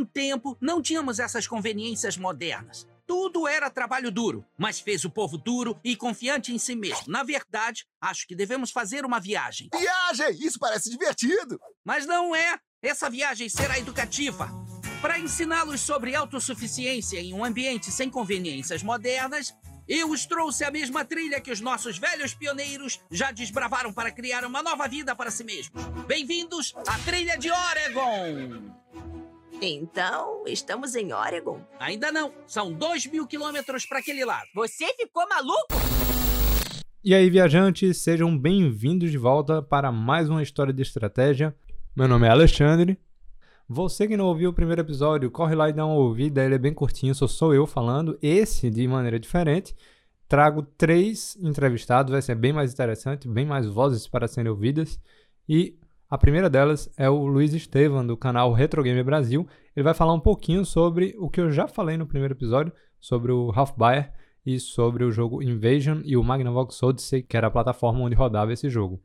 um 0.00 0.04
tempo, 0.04 0.56
não 0.60 0.80
tínhamos 0.80 1.18
essas 1.18 1.46
conveniências 1.46 2.16
modernas. 2.16 2.88
Tudo 3.06 3.46
era 3.46 3.68
trabalho 3.68 4.10
duro, 4.10 4.44
mas 4.56 4.80
fez 4.80 5.04
o 5.04 5.10
povo 5.10 5.36
duro 5.36 5.78
e 5.84 5.96
confiante 5.96 6.52
em 6.54 6.58
si 6.58 6.74
mesmo. 6.74 7.04
Na 7.08 7.22
verdade, 7.22 7.84
acho 8.00 8.26
que 8.26 8.34
devemos 8.36 8.70
fazer 8.70 9.04
uma 9.04 9.20
viagem. 9.20 9.68
Viagem! 9.76 10.38
Isso 10.40 10.58
parece 10.58 10.88
divertido! 10.88 11.60
Mas 11.84 12.06
não 12.06 12.34
é! 12.34 12.58
Essa 12.82 13.10
viagem 13.10 13.48
será 13.48 13.78
educativa. 13.78 14.48
Para 15.02 15.18
ensiná-los 15.18 15.80
sobre 15.80 16.14
autossuficiência 16.14 17.18
em 17.18 17.34
um 17.34 17.44
ambiente 17.44 17.90
sem 17.90 18.08
conveniências 18.08 18.82
modernas, 18.82 19.54
eu 19.88 20.08
os 20.08 20.24
trouxe 20.24 20.62
a 20.64 20.70
mesma 20.70 21.04
trilha 21.04 21.40
que 21.40 21.50
os 21.50 21.60
nossos 21.60 21.98
velhos 21.98 22.32
pioneiros 22.32 23.00
já 23.10 23.32
desbravaram 23.32 23.92
para 23.92 24.12
criar 24.12 24.44
uma 24.44 24.62
nova 24.62 24.86
vida 24.86 25.16
para 25.16 25.30
si 25.30 25.42
mesmos. 25.42 25.84
Bem-vindos 26.06 26.72
à 26.86 26.96
Trilha 27.00 27.36
de 27.36 27.50
Oregon! 27.50 28.80
Então, 29.62 30.44
estamos 30.46 30.94
em 30.94 31.12
Oregon? 31.12 31.60
Ainda 31.78 32.10
não. 32.10 32.32
São 32.46 32.72
dois 32.72 33.04
mil 33.04 33.26
quilômetros 33.26 33.84
para 33.84 33.98
aquele 33.98 34.24
lado. 34.24 34.46
Você 34.54 34.86
ficou 34.94 35.28
maluco? 35.28 35.68
E 37.04 37.14
aí, 37.14 37.28
viajantes, 37.28 37.98
sejam 37.98 38.38
bem-vindos 38.38 39.10
de 39.10 39.18
volta 39.18 39.60
para 39.60 39.92
mais 39.92 40.30
uma 40.30 40.42
história 40.42 40.72
de 40.72 40.80
estratégia. 40.80 41.54
Meu 41.94 42.08
nome 42.08 42.26
é 42.26 42.30
Alexandre. 42.30 42.98
Você 43.68 44.08
que 44.08 44.16
não 44.16 44.24
ouviu 44.24 44.48
o 44.48 44.54
primeiro 44.54 44.80
episódio, 44.80 45.30
corre 45.30 45.54
lá 45.54 45.68
e 45.68 45.74
dá 45.74 45.84
uma 45.84 45.94
ouvida, 45.94 46.42
ele 46.42 46.54
é 46.54 46.58
bem 46.58 46.72
curtinho, 46.72 47.14
só 47.14 47.26
sou 47.26 47.54
eu 47.54 47.66
falando. 47.66 48.18
Esse, 48.22 48.70
de 48.70 48.88
maneira 48.88 49.20
diferente, 49.20 49.76
trago 50.26 50.62
três 50.62 51.36
entrevistados, 51.36 52.12
vai 52.12 52.22
ser 52.22 52.34
bem 52.34 52.52
mais 52.52 52.72
interessante, 52.72 53.28
bem 53.28 53.44
mais 53.44 53.66
vozes 53.66 54.08
para 54.08 54.26
serem 54.26 54.50
ouvidas. 54.50 54.98
E 55.46 55.78
a 56.10 56.18
primeira 56.18 56.50
delas 56.50 56.90
é 56.96 57.08
o 57.08 57.24
Luiz 57.24 57.54
Estevam, 57.54 58.04
do 58.04 58.16
canal 58.16 58.52
Retro 58.52 58.82
Game 58.82 59.00
Brasil. 59.04 59.46
Ele 59.76 59.84
vai 59.84 59.94
falar 59.94 60.12
um 60.12 60.18
pouquinho 60.18 60.64
sobre 60.64 61.14
o 61.16 61.30
que 61.30 61.40
eu 61.40 61.52
já 61.52 61.68
falei 61.68 61.96
no 61.96 62.04
primeiro 62.04 62.34
episódio, 62.34 62.72
sobre 62.98 63.30
o 63.30 63.52
Half 63.54 63.76
Bayer 63.76 64.12
e 64.44 64.58
sobre 64.58 65.04
o 65.04 65.12
jogo 65.12 65.40
Invasion 65.40 66.00
e 66.04 66.16
o 66.16 66.24
Magnavox 66.24 66.82
Odyssey, 66.82 67.22
que 67.22 67.36
era 67.36 67.46
a 67.46 67.50
plataforma 67.50 68.00
onde 68.00 68.16
rodava 68.16 68.52
esse 68.52 68.68
jogo. 68.68 69.00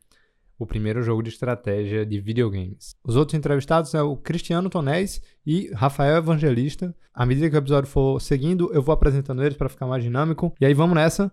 O 0.57 0.65
primeiro 0.65 1.03
jogo 1.03 1.21
de 1.21 1.29
estratégia 1.29 2.03
de 2.05 2.19
videogames. 2.19 2.95
Os 3.03 3.15
outros 3.15 3.37
entrevistados 3.37 3.91
são 3.91 4.11
o 4.11 4.17
Cristiano 4.17 4.67
Tonés 4.67 5.21
e 5.45 5.69
Rafael 5.75 6.17
Evangelista. 6.17 6.95
À 7.13 7.23
medida 7.23 7.49
que 7.51 7.55
o 7.55 7.59
episódio 7.59 7.89
for 7.89 8.19
seguindo, 8.19 8.73
eu 8.73 8.81
vou 8.81 8.93
apresentando 8.93 9.43
eles 9.43 9.57
para 9.57 9.69
ficar 9.69 9.85
mais 9.85 10.03
dinâmico. 10.03 10.55
E 10.59 10.65
aí 10.65 10.73
vamos 10.73 10.95
nessa. 10.95 11.31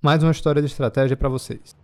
Mais 0.00 0.22
uma 0.22 0.32
história 0.32 0.62
de 0.62 0.68
estratégia 0.68 1.18
para 1.18 1.28
vocês. 1.28 1.81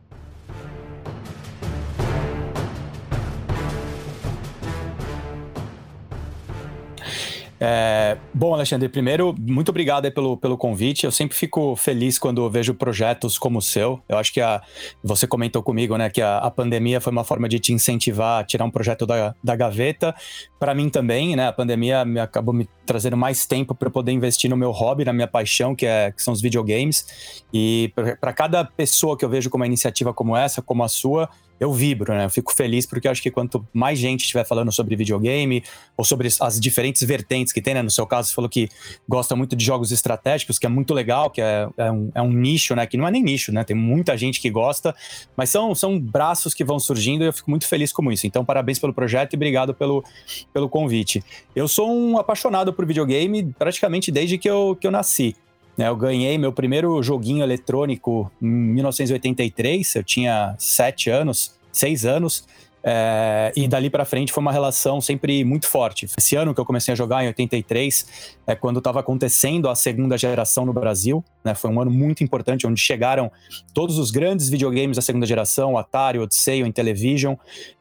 É, 7.61 8.17
bom, 8.33 8.55
Alexandre, 8.55 8.89
primeiro, 8.89 9.35
muito 9.39 9.71
obrigado 9.71 10.11
pelo, 10.13 10.37
pelo 10.37 10.57
convite. 10.57 11.05
Eu 11.05 11.13
sempre 11.13 11.37
fico 11.37 11.75
feliz 11.75 12.19
quando 12.19 12.49
vejo 12.49 12.73
projetos 12.75 13.37
como 13.37 13.59
o 13.59 13.63
seu. 13.63 14.01
Eu 14.09 14.17
acho 14.17 14.33
que 14.33 14.41
a, 14.41 14.63
você 15.03 15.27
comentou 15.27 15.63
comigo, 15.63 15.97
né, 15.97 16.09
que 16.09 16.23
a, 16.23 16.39
a 16.39 16.51
pandemia 16.51 17.01
foi 17.01 17.11
uma 17.11 17.25
forma 17.25 17.49
de 17.49 17.59
te 17.59 17.73
incentivar 17.73 18.41
a 18.41 18.45
tirar 18.45 18.65
um 18.65 18.71
projeto 18.71 19.05
da, 19.05 19.35
da 19.43 19.57
gaveta. 19.57 20.15
Para 20.59 20.75
mim 20.75 20.89
também, 20.89 21.35
né, 21.35 21.49
a 21.49 21.53
pandemia 21.53 22.05
me, 22.05 22.21
acabou 22.21 22.55
me 22.55 22.69
trazendo 22.87 23.17
mais 23.17 23.45
tempo 23.45 23.75
para 23.75 23.91
poder 23.91 24.13
investir 24.13 24.49
no 24.49 24.57
meu 24.57 24.71
hobby, 24.71 25.05
na 25.05 25.13
minha 25.13 25.29
paixão, 25.29 25.75
que, 25.75 25.85
é, 25.85 26.13
que 26.13 26.23
são 26.23 26.33
os 26.33 26.41
videogames. 26.41 27.45
E 27.53 27.93
para 28.21 28.33
cada 28.33 28.65
pessoa 28.65 29.17
que 29.17 29.25
eu 29.25 29.29
vejo 29.29 29.51
com 29.51 29.57
uma 29.57 29.67
iniciativa 29.67 30.15
como 30.15 30.37
essa, 30.37 30.63
como 30.63 30.85
a 30.85 30.89
sua, 30.89 31.29
eu 31.61 31.73
vibro, 31.73 32.15
né? 32.15 32.25
Eu 32.25 32.31
fico 32.31 32.55
feliz 32.55 32.87
porque 32.87 33.09
eu 33.09 33.13
acho 33.13 33.23
que 33.23 33.31
quanto 33.31 33.67
mais 33.73 33.99
gente 33.99 34.21
estiver 34.21 34.45
falando 34.45 34.71
sobre 34.71 34.95
videogame 34.95 35.63
ou 35.97 36.05
sobre 36.05 36.29
as 36.41 36.61
diferentes 36.61 37.03
vertentes 37.03 37.53
que 37.53 37.61
tem, 37.61 37.75
né? 37.75 37.83
No 37.83 37.91
seu 37.91 38.07
caso, 38.07 38.29
você 38.29 38.35
falou 38.35 38.49
que 38.49 38.69
gosta 39.09 39.35
muito 39.35 39.57
de 39.57 39.65
jogos 39.65 39.91
estratégicos, 39.91 40.59
que 40.59 40.67
é 40.67 40.69
muito 40.69 40.95
legal, 40.95 41.31
que 41.31 41.41
é, 41.41 41.69
é, 41.77 41.91
um, 41.91 42.11
é 42.15 42.23
um 42.23 42.33
nicho, 42.33 42.75
né? 42.75 42.87
Que 42.87 42.97
não 42.97 43.07
é 43.07 43.11
nem 43.11 43.23
nicho, 43.23 43.53
né? 43.53 43.65
Tem 43.65 43.77
muita 43.77 44.17
gente 44.17 44.41
que 44.41 44.51
gosta, 44.51 44.95
mas 45.37 45.51
são, 45.51 45.75
são 45.75 45.99
braços 45.99 46.55
que 46.55 46.65
vão 46.65 46.79
surgindo 46.79 47.25
e 47.25 47.27
eu 47.27 47.33
fico 47.33 47.51
muito 47.51 47.67
feliz 47.67 47.93
com 47.93 48.11
isso. 48.13 48.27
Então, 48.27 48.45
parabéns 48.45 48.79
pelo 48.79 48.93
projeto 48.93 49.33
e 49.33 49.37
obrigado 49.37 49.75
pelo, 49.75 50.05
pelo 50.53 50.69
convite. 50.69 51.23
Eu 51.55 51.67
sou 51.67 51.91
um 51.91 52.19
apaixonado 52.19 52.73
por 52.73 52.87
videogame 52.87 53.53
praticamente 53.59 54.13
desde 54.13 54.39
que 54.39 54.49
eu, 54.49 54.77
que 54.81 54.87
eu 54.87 54.91
nasci. 54.91 55.35
Né, 55.79 55.89
eu 55.89 55.95
ganhei 55.95 56.37
meu 56.37 56.53
primeiro 56.53 57.01
joguinho 57.05 57.41
eletrônico 57.41 58.29
em 58.43 58.49
1983, 58.49 59.95
eu 59.95 60.03
tinha 60.03 60.57
sete 60.59 61.09
anos, 61.09 61.57
seis 61.79 62.05
anos. 62.05 62.45
É, 62.83 63.53
e 63.57 63.67
dali 63.67 63.91
para 63.91 64.05
frente 64.05 64.33
foi 64.33 64.41
uma 64.41 64.53
relação 64.53 65.01
sempre 65.01 65.45
muito 65.45 65.67
forte. 65.67 66.07
Esse 66.17 66.37
ano 66.37 66.55
que 66.55 66.61
eu 66.61 66.65
comecei 66.65 66.93
a 66.93 66.97
jogar, 66.97 67.25
em 67.25 67.27
83, 67.29 68.07
é 68.47 68.55
quando 68.55 68.79
estava 68.79 69.01
acontecendo 69.01 69.69
a 69.69 69.75
segunda 69.75 70.17
geração 70.17 70.65
no 70.65 70.73
Brasil. 70.73 71.25
Né? 71.49 71.55
Foi 71.55 71.71
um 71.71 71.81
ano 71.81 71.91
muito 71.91 72.23
importante, 72.23 72.67
onde 72.67 72.81
chegaram 72.81 73.33
todos 73.73 73.99
os 73.99 74.11
grandes 74.11 74.49
videogames 74.49 74.97
da 74.97 75.03
segunda 75.03 75.25
geração, 75.25 75.79
Atari, 75.79 76.19
Odyssey, 76.19 76.61
Intellivision. 76.61 77.35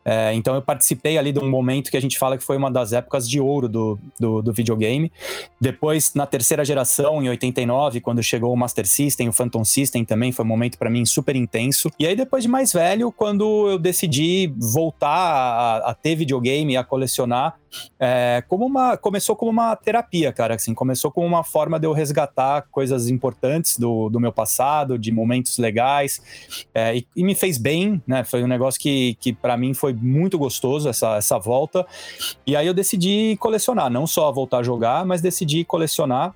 É, 0.05 0.33
então 0.33 0.55
eu 0.55 0.61
participei 0.61 1.17
ali 1.17 1.33
de 1.33 1.39
um 1.39 1.49
momento 1.49 1.91
que 1.91 1.97
a 1.97 2.01
gente 2.01 2.17
fala 2.17 2.37
que 2.37 2.43
foi 2.43 2.55
uma 2.55 2.71
das 2.71 2.93
épocas 2.93 3.29
de 3.29 3.41
ouro 3.41 3.67
do, 3.67 3.99
do, 4.17 4.41
do 4.41 4.53
videogame. 4.53 5.11
Depois, 5.59 6.13
na 6.13 6.25
terceira 6.25 6.63
geração, 6.63 7.21
em 7.21 7.27
89, 7.27 7.99
quando 7.99 8.23
chegou 8.23 8.53
o 8.53 8.55
Master 8.55 8.87
System, 8.87 9.27
o 9.27 9.33
Phantom 9.33 9.65
System 9.65 10.05
também 10.05 10.31
foi 10.31 10.45
um 10.45 10.47
momento 10.47 10.77
para 10.77 10.89
mim 10.89 11.05
super 11.05 11.35
intenso. 11.35 11.91
E 11.99 12.07
aí 12.07 12.15
depois 12.15 12.43
de 12.43 12.49
mais 12.49 12.71
velho, 12.71 13.11
quando 13.11 13.69
eu 13.69 13.77
decidi 13.77 14.53
voltar 14.57 15.09
a, 15.09 15.89
a 15.89 15.93
ter 15.93 16.15
videogame, 16.15 16.77
a 16.77 16.85
colecionar, 16.85 17.55
é, 17.99 18.43
como 18.47 18.65
uma 18.65 18.97
começou 18.97 19.35
como 19.35 19.51
uma 19.51 19.75
terapia, 19.75 20.31
cara. 20.31 20.55
Assim, 20.55 20.73
começou 20.73 21.11
como 21.11 21.25
uma 21.25 21.43
forma 21.43 21.79
de 21.79 21.87
eu 21.87 21.93
resgatar 21.93 22.67
coisas 22.71 23.09
importantes 23.09 23.77
do, 23.77 24.09
do 24.09 24.19
meu 24.19 24.31
passado, 24.31 24.97
de 24.97 25.11
momentos 25.11 25.57
legais, 25.57 26.21
é, 26.73 26.97
e, 26.97 27.07
e, 27.15 27.23
me 27.23 27.35
fez 27.35 27.57
bem, 27.57 28.01
né? 28.07 28.23
Foi 28.23 28.43
um 28.43 28.47
negócio 28.47 28.79
que, 28.79 29.15
que 29.19 29.33
para 29.33 29.57
mim 29.57 29.73
foi 29.73 29.93
muito 29.93 30.37
gostoso 30.37 30.89
essa, 30.89 31.17
essa 31.17 31.37
volta. 31.37 31.85
E 32.45 32.55
aí 32.55 32.67
eu 32.67 32.73
decidi 32.73 33.37
colecionar, 33.39 33.89
não 33.89 34.07
só 34.07 34.31
voltar 34.31 34.59
a 34.59 34.63
jogar, 34.63 35.05
mas 35.05 35.21
decidi 35.21 35.63
colecionar 35.63 36.33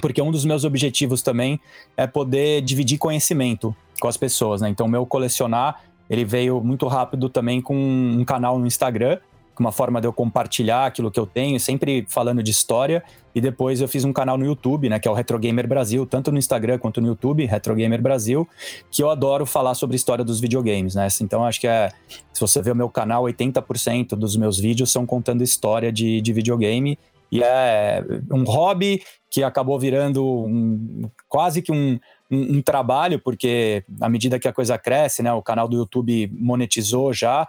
porque 0.00 0.20
um 0.20 0.30
dos 0.30 0.44
meus 0.44 0.64
objetivos 0.64 1.22
também 1.22 1.60
é 1.96 2.06
poder 2.06 2.60
dividir 2.62 2.98
conhecimento 2.98 3.74
com 4.00 4.08
as 4.08 4.16
pessoas, 4.16 4.60
né? 4.60 4.68
Então, 4.68 4.86
meu 4.88 5.06
colecionar, 5.06 5.80
ele 6.08 6.24
veio 6.24 6.60
muito 6.60 6.86
rápido 6.86 7.28
também 7.28 7.60
com 7.60 7.74
um 7.74 8.24
canal 8.24 8.58
no 8.58 8.66
Instagram, 8.66 9.18
uma 9.62 9.72
forma 9.72 10.00
de 10.00 10.06
eu 10.06 10.12
compartilhar 10.12 10.86
aquilo 10.86 11.10
que 11.10 11.18
eu 11.18 11.26
tenho, 11.26 11.58
sempre 11.58 12.06
falando 12.08 12.42
de 12.42 12.50
história. 12.50 13.02
E 13.34 13.40
depois 13.40 13.80
eu 13.80 13.88
fiz 13.88 14.04
um 14.04 14.12
canal 14.12 14.38
no 14.38 14.46
YouTube, 14.46 14.88
né, 14.88 14.98
que 14.98 15.06
é 15.06 15.10
o 15.10 15.14
Retro 15.14 15.38
Gamer 15.38 15.68
Brasil, 15.68 16.06
tanto 16.06 16.32
no 16.32 16.38
Instagram 16.38 16.78
quanto 16.78 17.00
no 17.00 17.08
YouTube, 17.08 17.44
Retro 17.44 17.74
Gamer 17.74 18.00
Brasil, 18.00 18.48
que 18.90 19.02
eu 19.02 19.10
adoro 19.10 19.44
falar 19.44 19.74
sobre 19.74 19.94
história 19.94 20.24
dos 20.24 20.40
videogames, 20.40 20.94
né? 20.94 21.06
Então 21.20 21.44
acho 21.44 21.60
que 21.60 21.66
é, 21.66 21.90
se 22.32 22.40
você 22.40 22.62
ver 22.62 22.72
o 22.72 22.76
meu 22.76 22.88
canal, 22.88 23.24
80% 23.24 24.10
dos 24.10 24.36
meus 24.36 24.58
vídeos 24.58 24.90
são 24.90 25.04
contando 25.04 25.42
história 25.42 25.92
de, 25.92 26.20
de 26.22 26.32
videogame. 26.32 26.98
E 27.30 27.42
é 27.42 28.02
um 28.30 28.44
hobby 28.44 29.02
que 29.30 29.42
acabou 29.42 29.78
virando 29.78 30.24
um, 30.24 31.10
quase 31.28 31.60
que 31.60 31.72
um, 31.72 31.98
um, 32.30 32.56
um, 32.56 32.62
trabalho, 32.62 33.18
porque 33.18 33.84
à 34.00 34.08
medida 34.08 34.38
que 34.38 34.48
a 34.48 34.52
coisa 34.52 34.78
cresce, 34.78 35.22
né, 35.22 35.32
o 35.32 35.42
canal 35.42 35.68
do 35.68 35.76
YouTube 35.76 36.30
monetizou 36.32 37.12
já, 37.12 37.46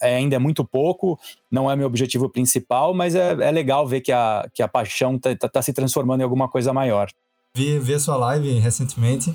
ainda 0.00 0.36
é 0.36 0.38
muito 0.38 0.64
pouco, 0.64 1.18
não 1.50 1.70
é 1.70 1.76
meu 1.76 1.86
objetivo 1.86 2.28
principal, 2.28 2.94
mas 2.94 3.14
é, 3.14 3.32
é 3.32 3.50
legal 3.50 3.86
ver 3.86 4.00
que 4.00 4.12
a, 4.12 4.48
que 4.52 4.62
a 4.62 4.68
paixão 4.68 5.16
está 5.16 5.34
tá, 5.36 5.48
tá 5.48 5.62
se 5.62 5.72
transformando 5.72 6.20
em 6.20 6.24
alguma 6.24 6.48
coisa 6.48 6.72
maior. 6.72 7.08
Vi, 7.54 7.78
vi 7.78 7.94
a 7.94 8.00
sua 8.00 8.16
live 8.16 8.58
recentemente 8.58 9.34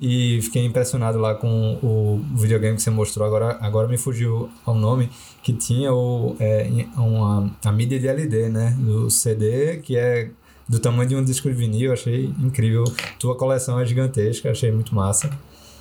e 0.00 0.40
fiquei 0.42 0.64
impressionado 0.64 1.18
lá 1.18 1.34
com 1.34 1.78
o 1.82 2.20
videogame 2.36 2.76
que 2.76 2.82
você 2.82 2.90
mostrou. 2.90 3.26
Agora, 3.26 3.58
agora 3.60 3.88
me 3.88 3.96
fugiu 3.96 4.50
o 4.66 4.74
nome, 4.74 5.08
que 5.42 5.52
tinha 5.52 5.92
o, 5.92 6.36
é, 6.38 6.68
uma, 6.96 7.50
a 7.64 7.72
mídia 7.72 7.98
de 7.98 8.08
LD, 8.08 8.48
né? 8.48 8.76
O 8.86 9.08
CD, 9.08 9.78
que 9.78 9.96
é 9.96 10.30
do 10.68 10.78
tamanho 10.78 11.08
de 11.08 11.16
um 11.16 11.24
disco 11.24 11.48
de 11.48 11.54
vinil, 11.54 11.92
achei 11.92 12.26
incrível. 12.38 12.84
Tua 13.18 13.36
coleção 13.36 13.78
é 13.80 13.86
gigantesca, 13.86 14.50
achei 14.50 14.70
muito 14.70 14.94
massa. 14.94 15.30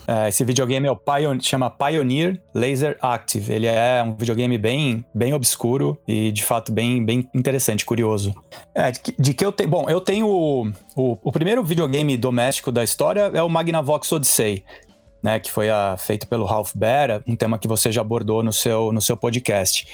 É, 0.08 0.30
esse 0.30 0.44
videogame 0.44 0.88
é 0.88 0.92
o 0.92 0.96
Pioneer, 0.96 1.42
chama 1.42 1.70
Pioneer 1.70 2.42
Laser 2.54 2.98
Active. 3.02 3.54
Ele 3.54 3.68
é 3.68 4.04
um 4.04 4.16
videogame 4.16 4.58
bem, 4.58 5.06
bem 5.14 5.34
obscuro 5.34 5.98
e 6.08 6.32
de 6.32 6.44
fato 6.44 6.72
bem, 6.72 7.04
bem 7.04 7.30
interessante, 7.34 7.86
curioso. 7.86 8.34
É, 8.76 8.92
de, 8.92 9.00
que, 9.00 9.16
de 9.18 9.34
que 9.34 9.46
eu 9.46 9.52
tenho. 9.52 9.70
Bom, 9.70 9.90
eu 9.90 10.02
tenho. 10.02 10.28
O, 10.28 10.68
o, 10.96 11.18
o, 11.24 11.32
primeiro 11.32 11.64
videogame 11.64 12.18
doméstico 12.18 12.72
da 12.72 12.84
história 12.84 13.32
é 13.34 13.42
o 13.42 13.50
Magnavox 13.50 14.12
Odyssey. 14.12 14.64
Né, 15.22 15.40
que 15.40 15.50
foi 15.50 15.70
a, 15.70 15.96
feito 15.98 16.28
pelo 16.28 16.44
Ralph 16.44 16.74
Baer, 16.76 17.24
um 17.26 17.34
tema 17.34 17.58
que 17.58 17.66
você 17.66 17.90
já 17.90 18.02
abordou 18.02 18.44
no 18.44 18.52
seu, 18.52 18.92
no 18.92 19.00
seu 19.00 19.16
podcast. 19.16 19.88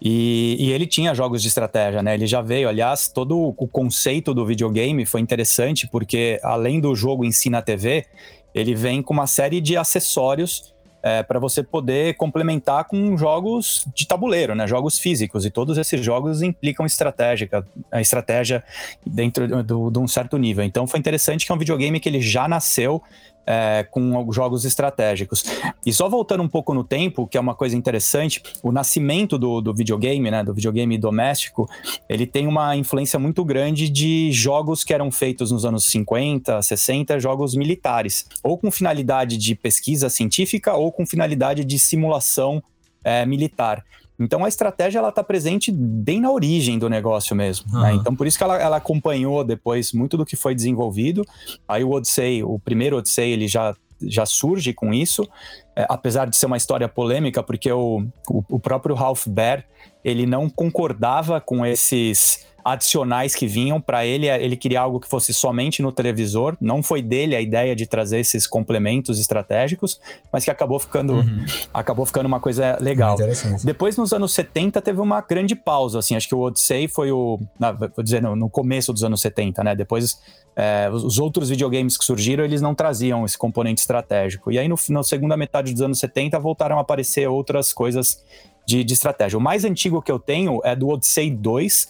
E, 0.00 0.56
e, 0.60 0.70
ele 0.70 0.86
tinha 0.86 1.12
jogos 1.12 1.42
de 1.42 1.48
estratégia, 1.48 2.04
né? 2.04 2.14
Ele 2.14 2.24
já 2.24 2.40
veio, 2.40 2.68
aliás, 2.68 3.08
todo 3.08 3.52
o 3.58 3.66
conceito 3.66 4.32
do 4.32 4.46
videogame 4.46 5.04
foi 5.04 5.20
interessante, 5.20 5.88
porque 5.88 6.38
além 6.40 6.78
do 6.78 6.94
jogo 6.94 7.24
em 7.24 7.32
si 7.32 7.50
na 7.50 7.60
TV, 7.60 8.06
ele 8.56 8.74
vem 8.74 9.02
com 9.02 9.12
uma 9.12 9.26
série 9.26 9.60
de 9.60 9.76
acessórios 9.76 10.74
é, 11.02 11.22
para 11.22 11.38
você 11.38 11.62
poder 11.62 12.14
complementar 12.14 12.84
com 12.84 13.16
jogos 13.18 13.86
de 13.94 14.08
tabuleiro, 14.08 14.54
né? 14.54 14.66
Jogos 14.66 14.98
físicos. 14.98 15.44
E 15.44 15.50
todos 15.50 15.76
esses 15.76 16.02
jogos 16.02 16.40
implicam 16.40 16.86
estratégica, 16.86 17.64
a 17.92 18.00
estratégia 18.00 18.64
dentro 19.06 19.46
de 19.62 19.98
um 19.98 20.08
certo 20.08 20.38
nível. 20.38 20.64
Então 20.64 20.86
foi 20.86 20.98
interessante 20.98 21.44
que 21.44 21.52
é 21.52 21.54
um 21.54 21.58
videogame 21.58 22.00
que 22.00 22.08
ele 22.08 22.20
já 22.20 22.48
nasceu 22.48 23.02
é, 23.46 23.86
com 23.90 24.30
jogos 24.32 24.64
estratégicos. 24.64 25.44
E 25.84 25.92
só 25.92 26.08
voltando 26.08 26.42
um 26.42 26.48
pouco 26.48 26.74
no 26.74 26.82
tempo, 26.82 27.26
que 27.26 27.38
é 27.38 27.40
uma 27.40 27.54
coisa 27.54 27.76
interessante, 27.76 28.42
o 28.62 28.72
nascimento 28.72 29.38
do, 29.38 29.60
do 29.60 29.72
videogame, 29.72 30.30
né, 30.30 30.42
do 30.42 30.52
videogame 30.52 30.98
doméstico, 30.98 31.68
ele 32.08 32.26
tem 32.26 32.46
uma 32.46 32.76
influência 32.76 33.18
muito 33.18 33.44
grande 33.44 33.88
de 33.88 34.32
jogos 34.32 34.82
que 34.82 34.92
eram 34.92 35.10
feitos 35.10 35.52
nos 35.52 35.64
anos 35.64 35.84
50, 35.84 36.60
60, 36.60 37.20
jogos 37.20 37.54
militares, 37.54 38.26
ou 38.42 38.58
com 38.58 38.70
finalidade 38.70 39.36
de 39.36 39.54
pesquisa 39.54 40.08
científica 40.08 40.74
ou 40.74 40.90
com 40.90 41.06
finalidade 41.06 41.64
de 41.64 41.78
simulação 41.78 42.62
é, 43.04 43.24
militar. 43.24 43.84
Então 44.18 44.44
a 44.44 44.48
estratégia 44.48 44.98
ela 44.98 45.10
está 45.10 45.22
presente 45.22 45.70
bem 45.70 46.20
na 46.20 46.30
origem 46.30 46.78
do 46.78 46.88
negócio 46.88 47.36
mesmo. 47.36 47.66
Uhum. 47.72 47.82
Né? 47.82 47.94
Então 47.94 48.14
por 48.14 48.26
isso 48.26 48.38
que 48.38 48.44
ela, 48.44 48.56
ela, 48.56 48.76
acompanhou 48.76 49.44
depois 49.44 49.92
muito 49.92 50.16
do 50.16 50.24
que 50.24 50.36
foi 50.36 50.54
desenvolvido. 50.54 51.24
Aí 51.68 51.84
o 51.84 51.90
Odyssey, 51.90 52.42
o 52.42 52.58
primeiro 52.58 52.96
Odyssey, 52.96 53.30
ele 53.30 53.48
já 53.48 53.74
já 54.02 54.26
surge 54.26 54.74
com 54.74 54.92
isso, 54.92 55.26
é, 55.74 55.86
apesar 55.88 56.28
de 56.28 56.36
ser 56.36 56.44
uma 56.44 56.58
história 56.58 56.86
polêmica, 56.86 57.42
porque 57.42 57.72
o, 57.72 58.06
o, 58.28 58.44
o 58.50 58.60
próprio 58.60 58.94
Ralph 58.94 59.26
Baer 59.26 59.66
ele 60.06 60.24
não 60.24 60.48
concordava 60.48 61.40
com 61.40 61.66
esses 61.66 62.46
adicionais 62.64 63.34
que 63.34 63.44
vinham 63.44 63.80
para 63.80 64.06
ele. 64.06 64.28
Ele 64.28 64.56
queria 64.56 64.80
algo 64.80 65.00
que 65.00 65.08
fosse 65.08 65.34
somente 65.34 65.82
no 65.82 65.90
televisor. 65.90 66.56
Não 66.60 66.80
foi 66.80 67.02
dele 67.02 67.34
a 67.34 67.40
ideia 67.40 67.74
de 67.74 67.86
trazer 67.86 68.20
esses 68.20 68.46
complementos 68.46 69.18
estratégicos, 69.18 70.00
mas 70.32 70.44
que 70.44 70.50
acabou 70.50 70.78
ficando, 70.78 71.14
uhum. 71.14 71.44
acabou 71.74 72.06
ficando 72.06 72.26
uma 72.26 72.38
coisa 72.38 72.78
legal. 72.80 73.16
Depois, 73.64 73.96
nos 73.96 74.12
anos 74.12 74.32
70, 74.32 74.80
teve 74.80 75.00
uma 75.00 75.20
grande 75.20 75.56
pausa. 75.56 75.98
Assim, 75.98 76.14
acho 76.14 76.28
que 76.28 76.34
o 76.36 76.40
Odyssey 76.40 76.86
foi 76.86 77.10
o. 77.10 77.40
vou 77.58 78.04
dizer, 78.04 78.22
no, 78.22 78.36
no 78.36 78.48
começo 78.48 78.92
dos 78.92 79.02
anos 79.02 79.20
70, 79.20 79.64
né? 79.64 79.74
Depois 79.74 80.20
é, 80.54 80.88
os 80.92 81.18
outros 81.18 81.50
videogames 81.50 81.98
que 81.98 82.04
surgiram, 82.04 82.44
eles 82.44 82.62
não 82.62 82.76
traziam 82.76 83.24
esse 83.24 83.36
componente 83.36 83.80
estratégico. 83.80 84.52
E 84.52 84.58
aí, 84.58 84.68
no, 84.68 84.76
na 84.90 85.02
segunda 85.02 85.36
metade 85.36 85.72
dos 85.72 85.82
anos 85.82 85.98
70, 85.98 86.38
voltaram 86.38 86.78
a 86.78 86.80
aparecer 86.82 87.28
outras 87.28 87.72
coisas 87.72 88.24
de, 88.66 88.82
de, 88.82 88.92
estratégia. 88.92 89.38
O 89.38 89.40
mais 89.40 89.64
antigo 89.64 90.02
que 90.02 90.10
eu 90.10 90.18
tenho 90.18 90.60
é 90.64 90.74
do 90.74 90.88
Odyssey 90.88 91.30
2. 91.30 91.88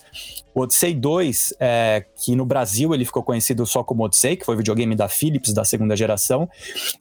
O 0.54 0.60
Odyssey 0.60 0.94
2, 0.94 1.54
é, 1.58 2.04
que 2.22 2.36
no 2.36 2.44
Brasil 2.44 2.94
ele 2.94 3.04
ficou 3.04 3.22
conhecido 3.22 3.64
só 3.64 3.82
como 3.82 4.04
Odyssey, 4.04 4.36
que 4.36 4.44
foi 4.44 4.56
videogame 4.56 4.94
da 4.94 5.08
Philips 5.08 5.52
da 5.52 5.64
segunda 5.64 5.96
geração. 5.96 6.48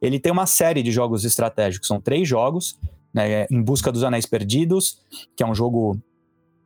Ele 0.02 0.20
tem 0.20 0.32
uma 0.32 0.46
série 0.46 0.82
de 0.82 0.92
jogos 0.92 1.26
estratégicos, 1.26 1.88
são 1.88 2.00
três 2.00 2.28
jogos, 2.28 2.80
né, 3.14 3.46
Em 3.52 3.62
Busca 3.62 3.92
dos 3.92 4.04
Anéis 4.04 4.26
Perdidos, 4.26 5.00
que 5.36 5.44
é 5.44 5.46
um 5.48 5.56
jogo 5.56 6.00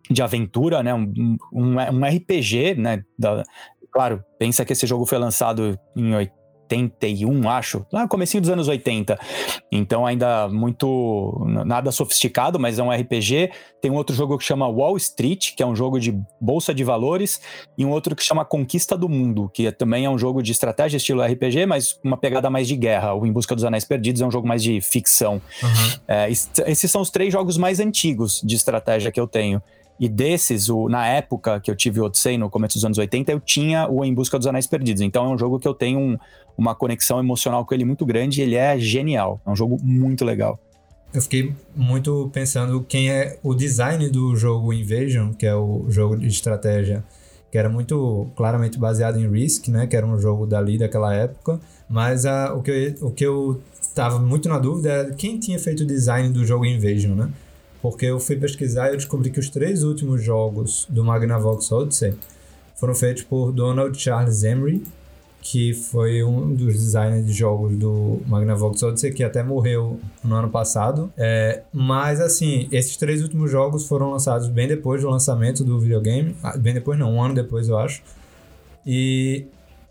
de 0.10 0.22
aventura, 0.22 0.82
né, 0.82 0.94
um, 0.94 1.38
um, 1.52 1.76
um 1.76 2.06
RPG, 2.06 2.76
né, 2.76 3.04
da, 3.18 3.44
claro, 3.92 4.24
pensa 4.38 4.64
que 4.64 4.74
esse 4.74 4.88
jogo 4.88 5.06
foi 5.06 5.18
lançado 5.18 5.80
em 5.96 6.14
81, 6.69 7.50
acho, 7.50 7.86
lá 7.92 8.04
no 8.04 8.07
comecinho 8.07 8.42
dos 8.42 8.50
anos 8.50 8.68
80. 8.68 9.18
Então 9.71 10.06
ainda 10.06 10.48
muito 10.50 11.45
nada 11.66 11.92
sofisticado, 11.92 12.60
mas 12.60 12.80
é 12.80 12.83
um 12.83 12.92
RPG. 12.92 13.51
Tem 13.81 13.89
um 13.89 13.95
outro 13.95 14.16
jogo 14.16 14.38
que 14.38 14.44
chama 14.44 14.68
Wall 14.68 14.98
Street, 14.98 15.56
que 15.56 15.63
é 15.63 15.66
um 15.66 15.75
jogo 15.75 16.00
de 16.00 16.18
bolsa 16.39 16.74
de 16.74 16.83
valores, 16.83 17.42
e 17.77 17.86
um 17.86 17.89
outro 17.89 18.16
que 18.16 18.24
chama 18.24 18.44
Conquista 18.44 18.98
do 18.98 19.07
Mundo, 19.07 19.50
que 19.54 19.68
é, 19.68 19.71
também 19.71 20.06
é 20.06 20.10
um 20.10 20.18
jogo 20.18 20.44
de 20.44 20.51
estratégia 20.51 20.98
estilo 20.98 21.21
RPG, 21.21 21.66
mas 21.66 22.00
uma 22.04 22.18
pegada 22.18 22.50
mais 22.50 22.68
de 22.68 22.75
guerra. 22.75 23.13
O 23.13 23.25
Em 23.25 23.31
Busca 23.31 23.56
dos 23.56 23.63
Anéis 23.63 23.86
Perdidos 23.86 24.21
é 24.21 24.25
um 24.25 24.31
jogo 24.31 24.48
mais 24.48 24.62
de 24.62 24.81
ficção. 24.81 25.42
Uhum. 25.63 26.00
É, 26.07 26.30
esses 26.30 26.92
são 26.92 27.01
os 27.01 27.10
três 27.10 27.31
jogos 27.31 27.57
mais 27.57 27.80
antigos 27.80 28.42
de 28.44 28.56
estratégia 28.56 29.12
que 29.12 29.19
eu 29.19 29.27
tenho. 29.27 29.62
E 30.00 30.07
desses, 30.07 30.69
o, 30.69 30.88
na 30.88 31.06
época 31.07 31.60
que 31.60 31.69
eu 31.69 31.75
tive 31.75 32.00
o 32.00 32.06
Odyssey, 32.06 32.38
no 32.38 32.50
começo 32.50 32.75
dos 32.75 32.86
anos 32.86 32.98
80, 32.98 33.31
eu 33.31 33.40
tinha 33.40 33.88
o 33.90 34.06
Em 34.06 34.13
Busca 34.13 34.38
dos 34.38 34.48
Anéis 34.48 34.66
Perdidos. 34.66 35.01
Então 35.01 35.25
é 35.25 35.30
um 35.30 35.38
jogo 35.38 35.60
que 35.60 35.68
eu 35.68 35.74
tenho 35.74 36.00
um, 36.00 36.18
uma 36.57 36.74
conexão 36.74 37.19
emocional 37.19 37.66
com 37.66 37.74
ele 37.74 37.84
muito 37.84 38.06
grande 38.06 38.40
e 38.40 38.44
ele 38.44 38.56
é 38.56 38.80
genial. 38.80 39.42
É 39.46 39.50
um 39.50 39.56
jogo 39.56 39.78
muito 39.84 40.24
legal. 40.24 40.57
Eu 41.13 41.22
fiquei 41.22 41.54
muito 41.75 42.30
pensando 42.31 42.81
quem 42.88 43.10
é 43.10 43.38
o 43.42 43.54
design 43.54 44.10
do 44.10 44.36
jogo 44.36 44.72
Invasion, 44.72 45.34
que 45.34 45.46
é 45.46 45.56
o 45.56 45.86
jogo 45.90 46.16
de 46.16 46.28
estratégia, 46.28 47.04
que 47.52 47.57
era 47.57 47.68
muito 47.68 48.28
claramente 48.36 48.78
baseado 48.78 49.19
em 49.19 49.28
Risk, 49.30 49.69
né? 49.69 49.88
Que 49.88 49.98
era 49.98 50.06
um 50.06 50.19
jogo 50.19 50.45
dali 50.45 50.78
daquela 50.78 51.13
época. 51.13 51.60
Mas 51.90 52.25
a, 52.25 52.54
o, 52.54 52.62
que 52.62 52.72
eu, 52.72 53.07
o 53.07 53.12
que 53.12 53.25
eu 53.25 53.60
tava 53.95 54.19
muito 54.19 54.48
na 54.48 54.60
dúvida 54.60 54.90
era 54.90 55.13
quem 55.13 55.40
tinha 55.40 55.57
feito 55.57 55.81
o 55.81 55.86
design 55.86 56.30
do 56.30 56.45
jogo 56.45 56.63
Invasion, 56.63 57.16
né? 57.16 57.30
Porque 57.81 58.06
eu 58.06 58.20
fui 58.20 58.36
pesquisar 58.36 58.88
e 58.90 58.94
eu 58.94 58.98
descobri 58.98 59.30
que 59.30 59.40
os 59.40 59.50
três 59.50 59.84
últimos 59.84 60.24
jogos 60.24 60.86
do 60.90 61.04
Magnavox 61.04 61.72
Odyssey 61.72 62.14
foram 62.76 62.94
feitos 62.94 63.24
por 63.24 63.52
Donald 63.52 63.98
Charles 64.00 64.44
Emery, 64.44 64.84
que 65.42 65.74
foi 65.74 66.24
um 66.24 66.54
dos 66.54 66.74
designers 66.74 67.26
de 67.26 67.31
jogos 67.31 67.78
do 67.78 68.22
Magnavox 68.28 68.84
Odyssey, 68.84 69.14
que 69.14 69.24
até 69.24 69.42
morreu 69.42 70.00
no 70.24 70.36
ano 70.36 70.50
passado. 70.50 71.12
É, 71.18 71.64
mas, 71.74 72.20
assim, 72.20 72.68
esses 72.72 72.98
três 72.98 73.22
últimos 73.22 73.50
jogos 73.50 73.88
foram 73.88 74.12
lançados 74.12 74.50
bem 74.50 74.68
depois 74.68 75.02
do 75.02 75.10
lançamento 75.10 75.64
do 75.64 75.80
videogame. 75.80 76.36
Ah, 76.44 76.58
bem 76.58 76.74
depois 76.74 77.00
não, 77.00 77.14
um 77.14 77.24
ano 77.24 77.34
depois, 77.34 77.70
eu 77.70 77.78
acho. 77.78 78.04
E 78.86 79.46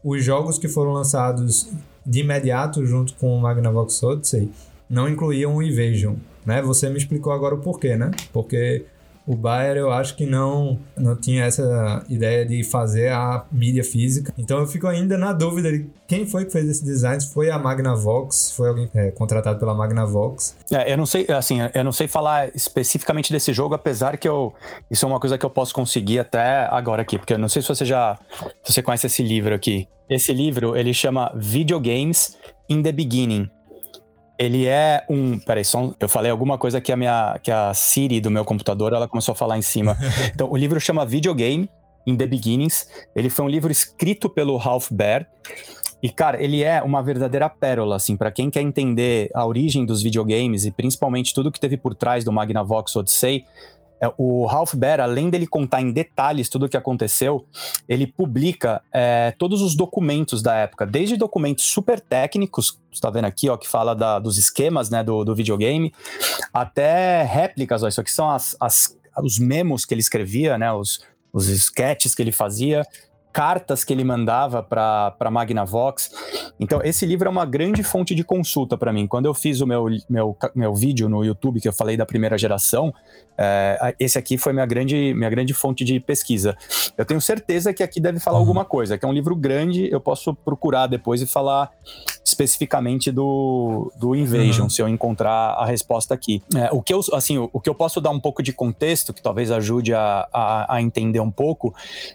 os 0.05 0.23
jogos 0.23 0.58
que 0.58 0.69
foram 0.69 0.93
lançados 0.93 1.70
de 2.05 2.20
imediato 2.20 2.85
junto 2.85 3.14
com 3.14 3.37
o 3.37 3.40
Magnavox 3.40 4.02
Odyssey 4.02 4.50
não 4.88 5.08
incluíam 5.08 5.56
o 5.56 5.62
Invasion, 5.62 6.14
né? 6.49 6.62
Você 6.62 6.89
me 6.89 6.97
explicou 6.97 7.31
agora 7.33 7.55
o 7.55 7.59
porquê, 7.59 7.95
né? 7.95 8.11
Porque 8.33 8.87
o 9.27 9.37
Bayer 9.37 9.77
eu 9.77 9.93
acho 9.93 10.17
que 10.17 10.25
não, 10.25 10.79
não 10.97 11.15
tinha 11.15 11.45
essa 11.45 12.03
ideia 12.09 12.47
de 12.47 12.65
fazer 12.65 13.12
a 13.12 13.45
mídia 13.53 13.85
física. 13.85 14.33
Então 14.39 14.59
eu 14.59 14.67
fico 14.67 14.87
ainda 14.87 15.19
na 15.19 15.35
dúvida 15.35 15.71
de 15.71 15.87
quem 16.06 16.27
foi 16.27 16.47
que 16.47 16.50
fez 16.50 16.67
esse 16.67 16.83
design. 16.83 17.23
Foi 17.23 17.50
a 17.50 17.59
Magnavox? 17.59 18.53
Foi 18.56 18.71
alguém 18.71 18.89
é, 18.95 19.11
contratado 19.11 19.59
pela 19.59 19.75
Magnavox? 19.75 20.56
É, 20.73 20.91
eu 20.91 20.97
não 20.97 21.05
sei, 21.05 21.27
assim, 21.29 21.59
eu 21.75 21.85
não 21.85 21.93
sei 21.93 22.09
falar 22.09 22.49
especificamente 22.55 23.31
desse 23.31 23.53
jogo, 23.53 23.75
apesar 23.75 24.17
que 24.17 24.27
eu. 24.27 24.55
Isso 24.91 25.05
é 25.05 25.09
uma 25.09 25.21
coisa 25.21 25.37
que 25.37 25.45
eu 25.45 25.50
posso 25.50 25.75
conseguir 25.75 26.21
até 26.21 26.67
agora 26.71 27.03
aqui, 27.03 27.19
porque 27.19 27.35
eu 27.35 27.39
não 27.39 27.50
sei 27.50 27.61
se 27.61 27.69
você 27.69 27.85
já. 27.85 28.19
Se 28.65 28.73
você 28.73 28.83
conhece 28.83 29.06
esse 29.06 29.23
livro 29.23 29.55
aqui. 29.55 29.87
Esse 30.09 30.33
livro, 30.33 30.75
ele 30.75 30.95
chama 30.95 31.31
Videogames 31.37 32.39
in 32.67 32.83
the 32.83 32.93
Beginning 32.93 33.50
ele 34.38 34.67
é 34.67 35.05
um. 35.11 35.38
Peraí, 35.38 35.64
só 35.64 35.93
eu 35.99 36.08
falei 36.08 36.31
alguma 36.31 36.56
coisa 36.56 36.81
que 36.81 36.93
a 36.93 36.96
minha. 36.96 37.38
que 37.43 37.50
a 37.50 37.75
Siri 37.75 38.20
do 38.20 38.31
meu 38.31 38.44
computador 38.44 38.93
ela 38.93 39.08
começou 39.08 39.32
a 39.32 39.37
falar 39.37 39.58
em 39.58 39.62
cima. 39.62 39.96
então, 40.32 40.50
o 40.50 40.56
livro 40.56 40.81
chama 40.81 41.05
Videogame 41.05 41.69
in 42.06 42.17
the 42.17 42.26
Beginnings. 42.26 42.88
Ele 43.14 43.29
foi 43.29 43.45
um 43.45 43.49
livro 43.49 43.73
escrito 43.73 44.28
pelo 44.28 44.57
Ralph 44.57 44.88
Baer. 44.92 45.26
E, 46.00 46.09
cara, 46.09 46.40
ele 46.40 46.62
é 46.62 46.80
uma 46.80 47.02
verdadeira 47.02 47.49
pérola, 47.49 47.97
assim, 47.97 48.16
para 48.16 48.30
quem 48.30 48.49
quer 48.50 48.62
entender 48.62 49.30
a 49.35 49.45
origem 49.45 49.85
dos 49.85 50.00
videogames 50.00 50.64
e 50.64 50.71
principalmente 50.71 51.35
tudo 51.35 51.50
que 51.50 51.59
teve 51.59 51.76
por 51.76 51.92
trás 51.92 52.25
do 52.25 52.33
Magnavox 52.33 52.95
Odyssey. 52.95 53.45
É, 54.00 54.12
o 54.17 54.47
Ralph 54.47 54.75
Baer, 54.75 55.00
além 55.00 55.28
dele 55.28 55.47
contar 55.47 55.81
em 55.81 55.90
detalhes 55.90 56.49
tudo 56.49 56.67
o 56.67 56.69
que 56.69 56.76
aconteceu, 56.76 57.45
ele 57.88 58.07
publica 58.07 58.81
é, 58.93 59.35
todos 59.38 59.61
os 59.61 59.75
documentos 59.75 60.43
da 60.43 60.55
época, 60.55 60.87
desde 60.87 61.17
documentos 61.17 61.64
super 61.64 62.00
técnicos, 62.00 62.78
está 62.93 63.11
vendo 63.11 63.25
aqui, 63.25 63.49
ó, 63.49 63.57
que 63.57 63.69
fala 63.69 63.95
da, 63.95 64.19
dos 64.19 64.38
esquemas 64.38 64.90
né, 64.90 65.02
do, 65.02 65.25
do 65.25 65.35
videogame, 65.35 65.93
até 66.52 67.23
réplicas, 67.23 67.83
ó, 67.83 67.88
isso 67.88 68.00
aqui 68.00 68.12
são 68.12 68.31
as, 68.31 68.57
as, 68.61 68.97
os 69.23 69.38
memos 69.38 69.85
que 69.85 69.95
ele 69.95 70.00
escrevia, 70.00 70.57
né, 70.57 70.73
os, 70.73 71.00
os 71.33 71.49
sketches 71.49 72.14
que 72.14 72.23
ele 72.23 72.33
fazia, 72.33 72.87
cartas 73.38 73.85
que 73.85 73.92
ele 73.92 74.02
mandava 74.02 74.64
para 74.64 75.14
a 75.16 75.30
Magnavox. 75.30 76.11
Então, 76.59 76.80
esse 76.83 77.07
livro 77.07 77.28
é 77.28 77.30
uma 77.30 77.47
grande 77.47 77.85
fonte 77.85 78.12
de 78.12 78.25
consulta 78.25 78.76
para 78.76 78.92
mim. 78.92 79.07
Quando 79.07 79.26
eu 79.26 79.33
fiz 79.33 79.61
o 79.61 79.66
meu, 79.66 79.87
meu, 80.11 80.37
meu 80.57 80.75
vídeo 80.75 81.09
no 81.09 81.25
YouTube, 81.25 81.61
que 81.61 81.68
eu 81.68 81.73
falei 81.73 81.97
da 81.97 82.04
primeira 82.04 82.37
geração, 82.37 82.92
é, 83.38 83.95
esse 84.00 84.18
aqui 84.18 84.37
foi 84.37 84.52
minha 84.52 84.66
grande, 84.66 85.14
minha 85.14 85.30
grande 85.30 85.54
fonte 85.54 85.85
de 85.85 86.00
pesquisa. 86.00 86.57
Eu 86.97 87.04
tenho 87.04 87.21
certeza 87.21 87.73
que 87.73 87.85
aqui 87.85 88.00
deve 88.00 88.18
falar 88.18 88.38
uhum. 88.38 88.42
alguma 88.42 88.64
coisa, 88.64 88.99
que 88.99 89.04
é 89.04 89.09
um 89.09 89.12
livro 89.12 89.37
grande, 89.37 89.88
eu 89.88 90.00
posso 90.00 90.35
procurar 90.35 90.88
depois 90.88 91.23
e 91.23 91.26
falar 91.26 91.71
especificamente 92.25 93.12
do, 93.12 93.92
do 93.97 94.16
Invasion, 94.16 94.64
uhum. 94.64 94.68
se 94.68 94.83
eu 94.83 94.88
encontrar 94.88 95.52
a 95.52 95.64
resposta 95.64 96.12
aqui. 96.12 96.42
É, 96.57 96.71
o, 96.73 96.83
que 96.83 96.92
eu, 96.92 97.00
assim, 97.12 97.38
o, 97.38 97.49
o, 97.52 97.61
que 97.61 97.71
eu 97.71 97.75
posso 97.75 98.00
dar 98.00 98.11
um 98.11 98.18
pouco 98.18 98.42
de 98.42 98.52
contexto, 98.52 99.14
que 99.14 99.23
talvez 99.23 99.52
ajude 99.52 99.95
a, 99.95 100.28
a, 100.33 100.75
a 100.75 100.83
entender 100.83 101.21
um 101.21 101.30
pouco, 101.30 101.73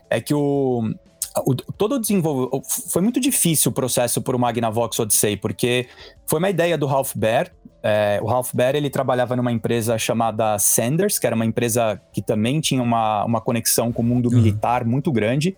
é 0.09 0.19
que 0.19 0.33
o, 0.33 0.93
o, 1.39 1.55
todo 1.55 1.95
o 1.95 1.99
desenvolvimento. 1.99 2.61
Foi 2.89 3.01
muito 3.01 3.19
difícil 3.19 3.71
o 3.71 3.73
processo 3.73 4.21
por 4.21 4.35
o 4.35 4.39
Magnavox 4.39 4.99
Odyssey, 4.99 5.37
porque 5.37 5.87
foi 6.27 6.39
uma 6.39 6.49
ideia 6.49 6.77
do 6.77 6.85
Ralph 6.85 7.13
Baer. 7.15 7.51
É, 7.81 8.19
o 8.21 8.27
Ralph 8.27 8.51
Baer 8.53 8.75
ele 8.75 8.89
trabalhava 8.89 9.35
numa 9.35 9.51
empresa 9.51 9.97
chamada 9.97 10.57
Sanders, 10.57 11.19
que 11.19 11.27
era 11.27 11.35
uma 11.35 11.45
empresa 11.45 11.99
que 12.13 12.21
também 12.21 12.61
tinha 12.61 12.81
uma, 12.81 13.25
uma 13.25 13.41
conexão 13.41 13.91
com 13.91 14.01
o 14.01 14.05
mundo 14.05 14.29
uhum. 14.29 14.35
militar 14.35 14.85
muito 14.85 15.11
grande. 15.11 15.57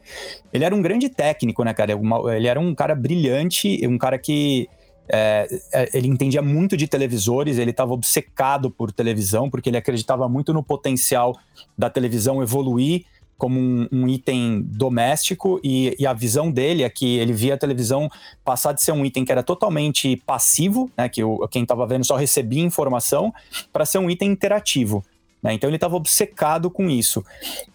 Ele 0.52 0.64
era 0.64 0.74
um 0.74 0.82
grande 0.82 1.10
técnico, 1.10 1.64
né, 1.64 1.74
cara? 1.74 1.92
Ele 2.36 2.48
era 2.48 2.60
um 2.60 2.74
cara 2.74 2.96
brilhante, 2.96 3.86
um 3.88 3.98
cara 3.98 4.18
que 4.18 4.68
é, 5.08 5.48
é 5.72 5.90
ele 5.94 6.08
entendia 6.08 6.42
muito 6.42 6.76
de 6.76 6.88
televisores, 6.88 7.60
ele 7.60 7.72
estava 7.72 7.94
obcecado 7.94 8.72
por 8.72 8.92
televisão, 8.92 9.50
porque 9.50 9.70
ele 9.70 9.78
acreditava 9.78 10.28
muito 10.28 10.52
no 10.52 10.64
potencial 10.64 11.38
da 11.78 11.92
televisão 11.92 12.42
evoluir 12.42 13.06
como 13.38 13.60
um, 13.60 13.88
um 13.92 14.08
item 14.08 14.62
doméstico 14.62 15.60
e, 15.64 15.96
e, 16.00 16.08
a 16.08 16.14
visão 16.14 16.50
dele 16.50 16.84
é 16.84 16.90
que 16.90 17.18
ele 17.18 17.34
via 17.34 17.56
a 17.56 17.58
televisão 17.58 18.10
passar 18.44 18.72
de 18.72 18.82
ser 18.82 18.92
um 18.92 19.06
item 19.06 19.26
que 19.26 19.32
era 19.32 19.44
totalmente 19.44 20.16
passivo, 20.26 20.90
né, 20.98 21.10
que 21.10 21.24
o, 21.24 21.48
quem 21.50 21.64
estava 21.64 21.86
vendo 21.86 22.06
só 22.06 22.16
recebia 22.16 22.64
informação, 22.64 23.34
para 23.74 23.86
ser 23.86 23.98
um 23.98 24.10
item 24.10 24.32
interativo. 24.32 25.04
Né? 25.46 25.54
Então 25.54 25.70
ele 25.70 25.78
estava 25.78 25.96
obcecado 25.96 26.72
com 26.72 26.90
isso. 26.90 27.24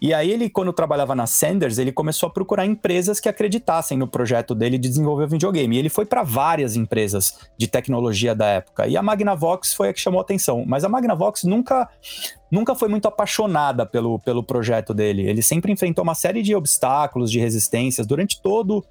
E 0.00 0.12
aí 0.12 0.28
ele, 0.28 0.50
quando 0.50 0.72
trabalhava 0.72 1.14
na 1.14 1.24
Sanders, 1.24 1.78
ele 1.78 1.92
começou 1.92 2.28
a 2.28 2.30
procurar 2.30 2.66
empresas 2.66 3.20
que 3.20 3.28
acreditassem 3.28 3.96
no 3.96 4.08
projeto 4.08 4.56
dele 4.56 4.76
de 4.76 4.88
desenvolver 4.88 5.28
videogame. 5.28 5.76
E 5.76 5.78
ele 5.78 5.88
foi 5.88 6.04
para 6.04 6.24
várias 6.24 6.74
empresas 6.74 7.38
de 7.56 7.68
tecnologia 7.68 8.34
da 8.34 8.46
época. 8.46 8.88
E 8.88 8.96
a 8.96 9.02
Magnavox 9.02 9.72
foi 9.72 9.90
a 9.90 9.92
que 9.92 10.00
chamou 10.00 10.18
a 10.18 10.22
atenção. 10.22 10.64
Mas 10.66 10.82
a 10.82 10.88
Magnavox 10.88 11.44
nunca 11.44 11.88
nunca 12.50 12.74
foi 12.74 12.88
muito 12.88 13.06
apaixonada 13.06 13.86
pelo, 13.86 14.18
pelo 14.18 14.42
projeto 14.42 14.92
dele. 14.92 15.28
Ele 15.28 15.42
sempre 15.42 15.72
enfrentou 15.72 16.02
uma 16.02 16.14
série 16.14 16.42
de 16.42 16.54
obstáculos, 16.54 17.30
de 17.30 17.38
resistências 17.38 18.06
durante 18.06 18.40
todo, 18.40 18.84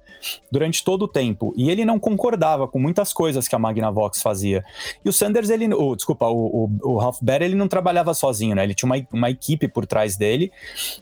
durante 0.50 0.82
todo 0.82 1.02
o 1.02 1.08
tempo. 1.08 1.52
E 1.56 1.70
ele 1.70 1.84
não 1.84 1.98
concordava 1.98 2.66
com 2.66 2.78
muitas 2.78 3.12
coisas 3.12 3.46
que 3.46 3.54
a 3.54 3.58
Magnavox 3.58 4.22
fazia. 4.22 4.64
E 5.04 5.08
o 5.08 5.12
Sanders, 5.12 5.50
ele, 5.50 5.72
oh, 5.74 5.94
desculpa, 5.94 6.26
o, 6.28 6.70
o, 6.82 6.92
o 6.94 6.98
Ralph 6.98 7.18
Baer, 7.20 7.42
ele 7.42 7.54
não 7.54 7.68
trabalhava 7.68 8.14
sozinho, 8.14 8.54
né? 8.54 8.64
Ele 8.64 8.74
tinha 8.74 8.90
uma, 8.90 9.06
uma 9.12 9.30
equipe 9.30 9.68
por 9.68 9.86
trás 9.86 10.16
dele, 10.16 10.50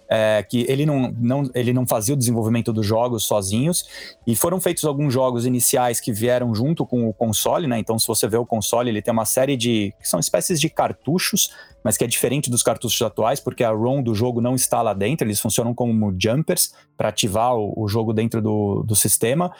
é, 0.08 0.44
que 0.48 0.66
ele 0.68 0.84
não, 0.84 1.14
não, 1.18 1.50
ele 1.54 1.72
não 1.72 1.86
fazia 1.86 2.14
o 2.14 2.18
desenvolvimento 2.18 2.72
dos 2.72 2.86
jogos 2.86 3.24
sozinhos. 3.24 3.86
E 4.26 4.34
foram 4.34 4.60
feitos 4.60 4.84
alguns 4.84 5.12
jogos 5.12 5.46
iniciais 5.46 6.00
que 6.00 6.12
vieram 6.12 6.54
junto 6.54 6.84
com 6.84 7.08
o 7.08 7.12
console, 7.12 7.66
né? 7.66 7.78
Então, 7.78 7.98
se 7.98 8.06
você 8.06 8.26
vê 8.26 8.36
o 8.36 8.46
console, 8.46 8.90
ele 8.90 9.02
tem 9.02 9.12
uma 9.12 9.24
série 9.24 9.56
de. 9.56 9.94
que 10.00 10.08
são 10.08 10.18
espécies 10.18 10.60
de 10.60 10.68
cartuchos 10.68 11.52
mas 11.82 11.96
que 11.96 12.04
é 12.04 12.06
diferente 12.06 12.50
dos 12.50 12.62
cartuchos 12.62 13.00
atuais, 13.02 13.40
porque 13.40 13.64
a 13.64 13.70
ROM 13.70 14.02
do 14.02 14.14
jogo 14.14 14.40
não 14.40 14.54
está 14.54 14.82
lá 14.82 14.92
dentro, 14.92 15.26
eles 15.26 15.40
funcionam 15.40 15.74
como 15.74 16.14
jumpers 16.18 16.72
para 16.96 17.08
ativar 17.08 17.54
o, 17.54 17.72
o, 17.76 17.88
jogo 17.88 18.12
dentro 18.12 18.42
do, 18.42 18.82
do 18.82 18.96
sistema. 18.96 19.52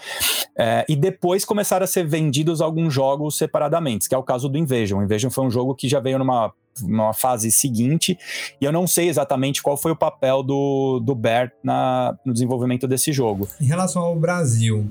É, 0.56 0.84
e 0.88 0.96
depois 0.96 1.44
começaram 1.44 1.84
a 1.84 1.87
ser 1.87 2.06
vendidos 2.06 2.60
alguns 2.60 2.92
jogos 2.92 3.37
separadamente, 3.37 4.08
que 4.08 4.14
é 4.14 4.18
o 4.18 4.22
caso 4.22 4.48
do 4.48 4.58
Invasion. 4.58 5.00
O 5.00 5.02
Invasion 5.02 5.30
foi 5.30 5.44
um 5.44 5.50
jogo 5.50 5.75
que 5.75 5.88
já 5.88 6.00
veio 6.00 6.18
numa 6.18 6.52
uma 6.80 7.12
fase 7.12 7.50
seguinte, 7.50 8.16
e 8.60 8.64
eu 8.64 8.70
não 8.70 8.87
sei 8.87 9.08
exatamente 9.08 9.60
qual 9.60 9.76
foi 9.76 9.90
o 9.90 9.96
papel 9.96 10.44
do, 10.44 11.00
do 11.00 11.12
Bert 11.12 11.50
na, 11.60 12.16
no 12.25 12.32
desenvolvimento 12.32 12.87
desse 12.87 13.12
jogo. 13.12 13.48
Em 13.60 13.66
relação 13.66 14.02
ao 14.02 14.14
Brasil, 14.14 14.88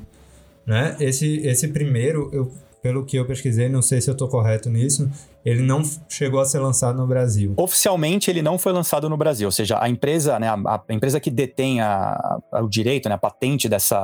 né? 0.66 0.98
Esse, 1.00 1.38
esse 1.48 1.70
primeiro, 1.70 2.30
eu, 2.34 2.52
pelo 2.82 3.06
que 3.06 3.18
eu 3.18 3.26
pesquisei, 3.26 3.70
não 3.70 3.82
sei 3.82 4.02
se 4.02 4.10
eu 4.10 4.14
estou 4.14 4.28
correto 4.28 4.70
nisso, 4.70 5.10
ele 5.48 5.62
não 5.62 5.82
chegou 6.10 6.42
a 6.42 6.46
ser 6.46 6.60
lançado 6.60 6.98
no 6.98 7.08
Brasil. 7.08 7.54
Oficialmente, 7.56 8.30
ele 8.30 8.42
não 8.42 8.58
foi 8.58 8.74
lançado 8.74 9.10
no 9.10 9.16
Brasil, 9.16 9.48
ou 9.48 9.52
seja, 9.52 9.82
a 9.82 9.88
empresa, 9.88 10.38
né, 10.38 10.50
a, 10.50 10.84
a 10.86 10.94
empresa 10.94 11.22
que 11.22 11.32
detém 11.32 11.80
a, 11.80 12.38
a, 12.52 12.62
o 12.62 12.68
direito, 12.68 13.08
né, 13.08 13.16
a 13.16 13.18
patente 13.18 13.70
dessa, 13.70 13.98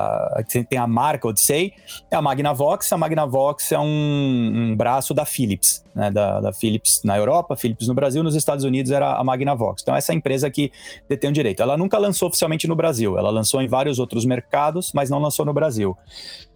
tem 0.69 0.79
a 0.79 0.87
marca 0.87 1.27
Odyssey, 1.27 1.73
é 2.09 2.15
a 2.15 2.21
Magnavox. 2.21 2.93
A 2.93 2.97
Magnavox 2.97 3.73
é 3.73 3.79
um, 3.79 4.53
um 4.71 4.75
braço 4.75 5.13
da 5.13 5.25
Philips, 5.25 5.83
né, 5.93 6.09
da, 6.09 6.39
da, 6.39 6.53
Philips 6.53 7.01
na 7.03 7.17
Europa, 7.17 7.57
Philips 7.57 7.89
no 7.89 7.93
Brasil, 7.93 8.23
nos 8.23 8.35
Estados 8.35 8.63
Unidos 8.63 8.89
era 8.89 9.17
a 9.17 9.23
Magnavox. 9.23 9.81
Então, 9.81 9.93
essa 9.93 10.13
é 10.13 10.15
empresa 10.15 10.49
que 10.49 10.71
detém 11.09 11.29
o 11.29 11.33
direito. 11.33 11.61
Ela 11.61 11.75
nunca 11.75 11.97
lançou 11.97 12.29
oficialmente 12.29 12.69
no 12.69 12.75
Brasil, 12.75 13.17
ela 13.17 13.29
lançou 13.29 13.61
em 13.61 13.67
vários 13.67 13.99
outros 13.99 14.23
mercados, 14.23 14.93
mas 14.95 15.09
não 15.09 15.19
lançou 15.19 15.45
no 15.45 15.53
Brasil. 15.53 15.97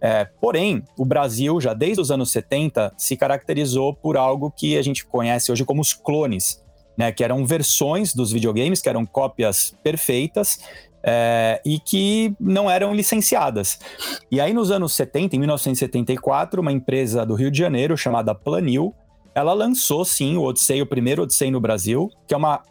É, 0.00 0.24
porém, 0.40 0.82
o 0.96 1.04
Brasil, 1.04 1.60
já 1.60 1.74
desde 1.74 2.00
os 2.00 2.10
anos 2.10 2.30
70, 2.30 2.94
se 2.96 3.18
caracterizou 3.18 3.92
por 3.92 4.16
algo 4.16 4.50
que 4.50 4.77
a 4.78 4.82
gente 4.82 5.04
conhece 5.06 5.50
hoje 5.50 5.64
como 5.64 5.80
os 5.80 5.92
clones, 5.92 6.62
né? 6.96 7.12
Que 7.12 7.24
eram 7.24 7.44
versões 7.44 8.14
dos 8.14 8.32
videogames, 8.32 8.80
que 8.80 8.88
eram 8.88 9.04
cópias 9.04 9.74
perfeitas, 9.82 10.58
é, 11.02 11.60
e 11.64 11.78
que 11.78 12.34
não 12.40 12.70
eram 12.70 12.94
licenciadas. 12.94 13.78
E 14.30 14.40
aí, 14.40 14.52
nos 14.52 14.70
anos 14.70 14.94
70, 14.94 15.36
em 15.36 15.38
1974, 15.38 16.60
uma 16.60 16.72
empresa 16.72 17.24
do 17.24 17.34
Rio 17.34 17.50
de 17.50 17.58
Janeiro 17.58 17.96
chamada 17.96 18.34
Planil, 18.34 18.94
ela 19.34 19.52
lançou 19.52 20.04
sim 20.04 20.36
o 20.36 20.42
Odyssey, 20.42 20.82
o 20.82 20.86
primeiro 20.86 21.22
Odyssey 21.22 21.50
no 21.50 21.60
Brasil, 21.60 22.10
que 22.26 22.34
é 22.34 22.36
uma 22.36 22.62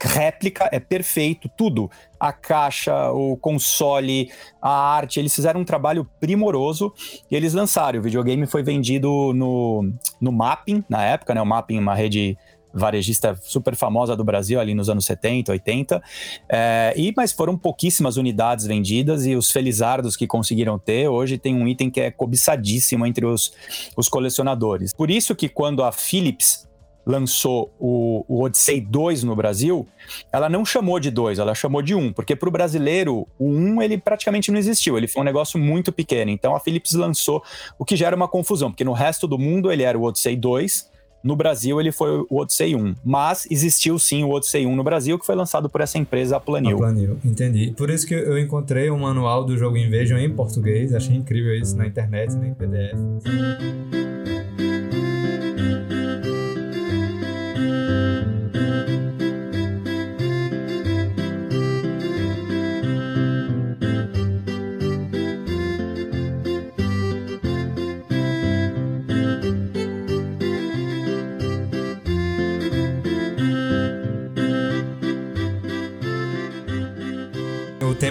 réplica, 0.00 0.68
é 0.72 0.80
perfeito, 0.80 1.48
tudo. 1.56 1.90
A 2.18 2.32
caixa, 2.32 3.10
o 3.12 3.36
console, 3.36 4.30
a 4.60 4.70
arte, 4.70 5.20
eles 5.20 5.34
fizeram 5.34 5.60
um 5.60 5.64
trabalho 5.64 6.08
primoroso 6.18 6.92
e 7.30 7.36
eles 7.36 7.54
lançaram. 7.54 7.98
O 7.98 8.02
videogame 8.02 8.46
foi 8.46 8.62
vendido 8.62 9.32
no, 9.34 9.92
no 10.20 10.32
Mapping, 10.32 10.84
na 10.88 11.04
época, 11.04 11.34
né? 11.34 11.42
O 11.42 11.46
Mapping, 11.46 11.78
uma 11.78 11.94
rede 11.94 12.36
varejista 12.76 13.34
super 13.42 13.74
famosa 13.74 14.14
do 14.14 14.22
Brasil 14.22 14.60
ali 14.60 14.74
nos 14.74 14.90
anos 14.90 15.06
70, 15.06 15.50
80. 15.52 16.02
É, 16.48 16.92
e, 16.96 17.12
mas 17.16 17.32
foram 17.32 17.56
pouquíssimas 17.56 18.18
unidades 18.18 18.66
vendidas 18.66 19.24
e 19.24 19.34
os 19.34 19.50
felizardos 19.50 20.14
que 20.14 20.26
conseguiram 20.26 20.78
ter, 20.78 21.08
hoje 21.08 21.38
tem 21.38 21.54
um 21.54 21.66
item 21.66 21.90
que 21.90 22.00
é 22.00 22.10
cobiçadíssimo 22.10 23.06
entre 23.06 23.24
os, 23.24 23.52
os 23.96 24.08
colecionadores. 24.08 24.92
Por 24.92 25.10
isso 25.10 25.34
que 25.34 25.48
quando 25.48 25.82
a 25.82 25.90
Philips 25.90 26.65
lançou 27.06 27.72
o, 27.78 28.24
o 28.26 28.42
Odyssey 28.42 28.80
2 28.80 29.22
no 29.22 29.36
Brasil, 29.36 29.86
ela 30.32 30.48
não 30.48 30.64
chamou 30.64 30.98
de 30.98 31.10
2, 31.10 31.38
ela 31.38 31.54
chamou 31.54 31.80
de 31.80 31.94
1, 31.94 31.98
um, 31.98 32.12
porque 32.12 32.34
para 32.34 32.48
o 32.48 32.52
brasileiro, 32.52 33.28
o 33.38 33.48
1 33.48 33.56
um, 33.56 33.82
ele 33.82 33.96
praticamente 33.96 34.50
não 34.50 34.58
existiu, 34.58 34.98
ele 34.98 35.06
foi 35.06 35.22
um 35.22 35.24
negócio 35.24 35.58
muito 35.58 35.92
pequeno. 35.92 36.32
Então 36.32 36.56
a 36.56 36.60
Philips 36.60 36.94
lançou, 36.94 37.42
o 37.78 37.84
que 37.84 37.94
gera 37.94 38.16
uma 38.16 38.26
confusão, 38.26 38.70
porque 38.72 38.84
no 38.84 38.92
resto 38.92 39.28
do 39.28 39.38
mundo 39.38 39.70
ele 39.70 39.84
era 39.84 39.96
o 39.96 40.02
Odyssey 40.02 40.34
2, 40.36 40.90
no 41.22 41.36
Brasil 41.36 41.80
ele 41.80 41.92
foi 41.92 42.24
o 42.28 42.38
Odyssey 42.38 42.74
1, 42.74 42.94
mas 43.04 43.46
existiu 43.50 43.98
sim 43.98 44.24
o 44.24 44.30
Odyssey 44.30 44.66
1 44.66 44.74
no 44.74 44.82
Brasil, 44.82 45.18
que 45.18 45.24
foi 45.24 45.36
lançado 45.36 45.68
por 45.68 45.80
essa 45.80 45.98
empresa, 45.98 46.36
a 46.36 46.40
Planil. 46.40 46.76
A 46.76 46.80
Planil, 46.80 47.18
entendi. 47.24 47.72
Por 47.76 47.88
isso 47.88 48.06
que 48.06 48.14
eu 48.14 48.38
encontrei 48.38 48.90
o 48.90 48.98
manual 48.98 49.44
do 49.44 49.56
jogo 49.56 49.76
Invasion 49.76 50.18
em 50.18 50.30
português, 50.30 50.92
achei 50.92 51.16
incrível 51.16 51.54
isso 51.54 51.76
na 51.76 51.86
internet, 51.86 52.34
né, 52.34 52.48
em 52.48 52.54
PDF. 52.54 52.96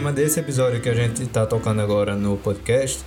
Tema 0.05 0.13
desse 0.13 0.39
episódio 0.39 0.79
que 0.81 0.89
a 0.89 0.93
gente 0.93 1.23
está 1.23 1.47
tocando 1.47 1.81
agora 1.81 2.15
no 2.15 2.37
podcast, 2.37 3.03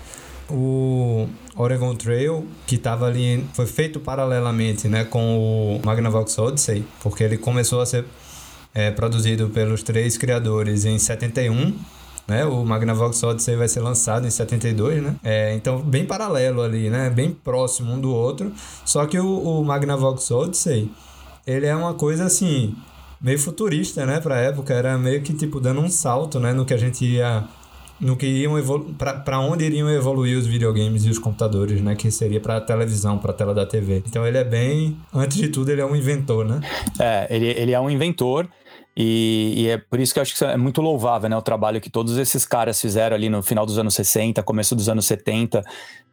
o 0.50 1.28
Oregon 1.54 1.94
Trail, 1.94 2.44
que 2.66 2.74
estava 2.74 3.06
ali, 3.06 3.46
foi 3.52 3.66
feito 3.66 4.00
paralelamente 4.00 4.88
né, 4.88 5.04
com 5.04 5.38
o 5.38 5.80
Magnavox 5.84 6.36
Odyssey, 6.36 6.84
porque 7.00 7.22
ele 7.22 7.38
começou 7.38 7.80
a 7.80 7.86
ser 7.86 8.04
é, 8.74 8.90
produzido 8.90 9.48
pelos 9.50 9.84
três 9.84 10.16
criadores 10.16 10.84
em 10.84 10.98
71, 10.98 11.72
né? 12.26 12.44
O 12.44 12.64
Magnavox 12.64 13.22
Odyssey 13.22 13.54
vai 13.54 13.68
ser 13.68 13.80
lançado 13.80 14.26
em 14.26 14.30
72, 14.30 15.00
né? 15.00 15.14
É, 15.22 15.54
então, 15.54 15.80
bem 15.80 16.04
paralelo 16.04 16.62
ali, 16.62 16.90
né? 16.90 17.10
Bem 17.10 17.30
próximo 17.30 17.92
um 17.92 18.00
do 18.00 18.12
outro. 18.12 18.52
Só 18.84 19.06
que 19.06 19.20
o, 19.20 19.38
o 19.38 19.64
Magnavox 19.64 20.28
Odyssey, 20.32 20.90
ele 21.46 21.66
é 21.66 21.76
uma 21.76 21.94
coisa 21.94 22.24
assim 22.24 22.74
meio 23.20 23.38
futurista, 23.38 24.06
né, 24.06 24.20
pra 24.20 24.38
época, 24.38 24.72
era 24.72 24.96
meio 24.96 25.22
que 25.22 25.32
tipo 25.32 25.60
dando 25.60 25.80
um 25.80 25.88
salto, 25.88 26.38
né, 26.38 26.52
no 26.52 26.64
que 26.64 26.74
a 26.74 26.78
gente 26.78 27.04
ia 27.04 27.44
no 28.00 28.16
que 28.16 28.26
iam 28.26 28.54
para 29.24 29.40
onde 29.40 29.64
iriam 29.64 29.90
evoluir 29.90 30.38
os 30.38 30.46
videogames 30.46 31.04
e 31.04 31.10
os 31.10 31.18
computadores, 31.18 31.80
né, 31.80 31.96
que 31.96 32.10
seria 32.10 32.40
para 32.40 32.60
televisão, 32.60 33.18
para 33.18 33.32
tela 33.32 33.52
da 33.52 33.66
TV. 33.66 34.02
Então 34.06 34.26
ele 34.26 34.38
é 34.38 34.44
bem, 34.44 34.96
antes 35.12 35.36
de 35.36 35.48
tudo, 35.48 35.70
ele 35.70 35.80
é 35.80 35.84
um 35.84 35.96
inventor, 35.96 36.44
né? 36.44 36.60
É, 36.98 37.26
ele, 37.28 37.46
ele 37.46 37.72
é 37.72 37.80
um 37.80 37.90
inventor. 37.90 38.48
E, 38.96 39.54
e, 39.56 39.68
é 39.68 39.78
por 39.78 40.00
isso 40.00 40.12
que 40.12 40.18
eu 40.18 40.22
acho 40.22 40.36
que 40.36 40.44
é 40.44 40.56
muito 40.56 40.80
louvável 40.80 41.28
né, 41.28 41.36
o 41.36 41.42
trabalho 41.42 41.80
que 41.80 41.88
todos 41.88 42.16
esses 42.16 42.44
caras 42.44 42.80
fizeram 42.80 43.14
ali 43.14 43.28
no 43.28 43.42
final 43.44 43.64
dos 43.64 43.78
anos 43.78 43.94
60, 43.94 44.42
começo 44.42 44.74
dos 44.74 44.88
anos 44.88 45.06
70, 45.06 45.62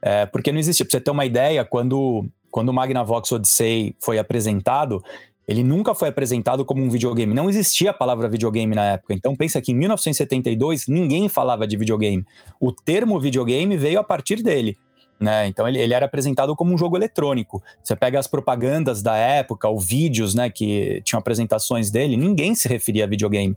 é, 0.01 0.25
porque 0.27 0.51
não 0.51 0.59
existia. 0.59 0.85
Pra 0.85 0.91
você 0.91 1.01
ter 1.01 1.09
uma 1.09 1.25
ideia, 1.25 1.65
quando, 1.65 2.27
quando 2.51 2.69
o 2.69 2.73
Magnavox 2.73 3.31
Odyssey 3.31 3.95
foi 3.99 4.19
apresentado, 4.19 5.03
ele 5.47 5.63
nunca 5.63 5.93
foi 5.93 6.09
apresentado 6.09 6.65
como 6.65 6.83
um 6.83 6.89
videogame. 6.89 7.33
Não 7.33 7.49
existia 7.49 7.91
a 7.91 7.93
palavra 7.93 8.27
videogame 8.27 8.75
na 8.75 8.93
época. 8.93 9.13
Então 9.13 9.35
pensa 9.35 9.61
que 9.61 9.71
em 9.71 9.75
1972 9.75 10.87
ninguém 10.87 11.29
falava 11.29 11.67
de 11.67 11.77
videogame. 11.77 12.25
O 12.59 12.71
termo 12.71 13.19
videogame 13.19 13.77
veio 13.77 13.99
a 13.99 14.03
partir 14.03 14.41
dele. 14.41 14.77
Né? 15.19 15.47
Então 15.47 15.67
ele, 15.67 15.79
ele, 15.79 15.93
era 15.93 16.05
apresentado 16.05 16.55
como 16.55 16.73
um 16.73 16.77
jogo 16.77 16.97
eletrônico. 16.97 17.63
Você 17.81 17.95
pega 17.95 18.19
as 18.19 18.27
propagandas 18.27 19.01
da 19.01 19.15
época, 19.15 19.67
ou 19.67 19.79
vídeos 19.79 20.35
né, 20.35 20.49
que 20.49 21.01
tinham 21.05 21.19
apresentações 21.19 21.89
dele, 21.89 22.17
ninguém 22.17 22.53
se 22.53 22.67
referia 22.67 23.05
a 23.05 23.07
videogame. 23.07 23.55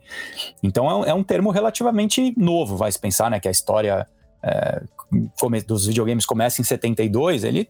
Então 0.63 1.05
é, 1.05 1.11
é 1.11 1.15
um 1.15 1.25
termo 1.25 1.51
relativamente 1.51 2.33
novo, 2.37 2.77
vai 2.77 2.93
se 2.93 2.99
pensar, 2.99 3.31
né? 3.31 3.41
Que 3.41 3.49
a 3.49 3.51
história 3.51 4.07
é, 4.43 4.83
dos 5.67 5.87
videogames 5.87 6.27
começa 6.27 6.61
em 6.61 6.65
72, 6.65 7.45
ele, 7.45 7.69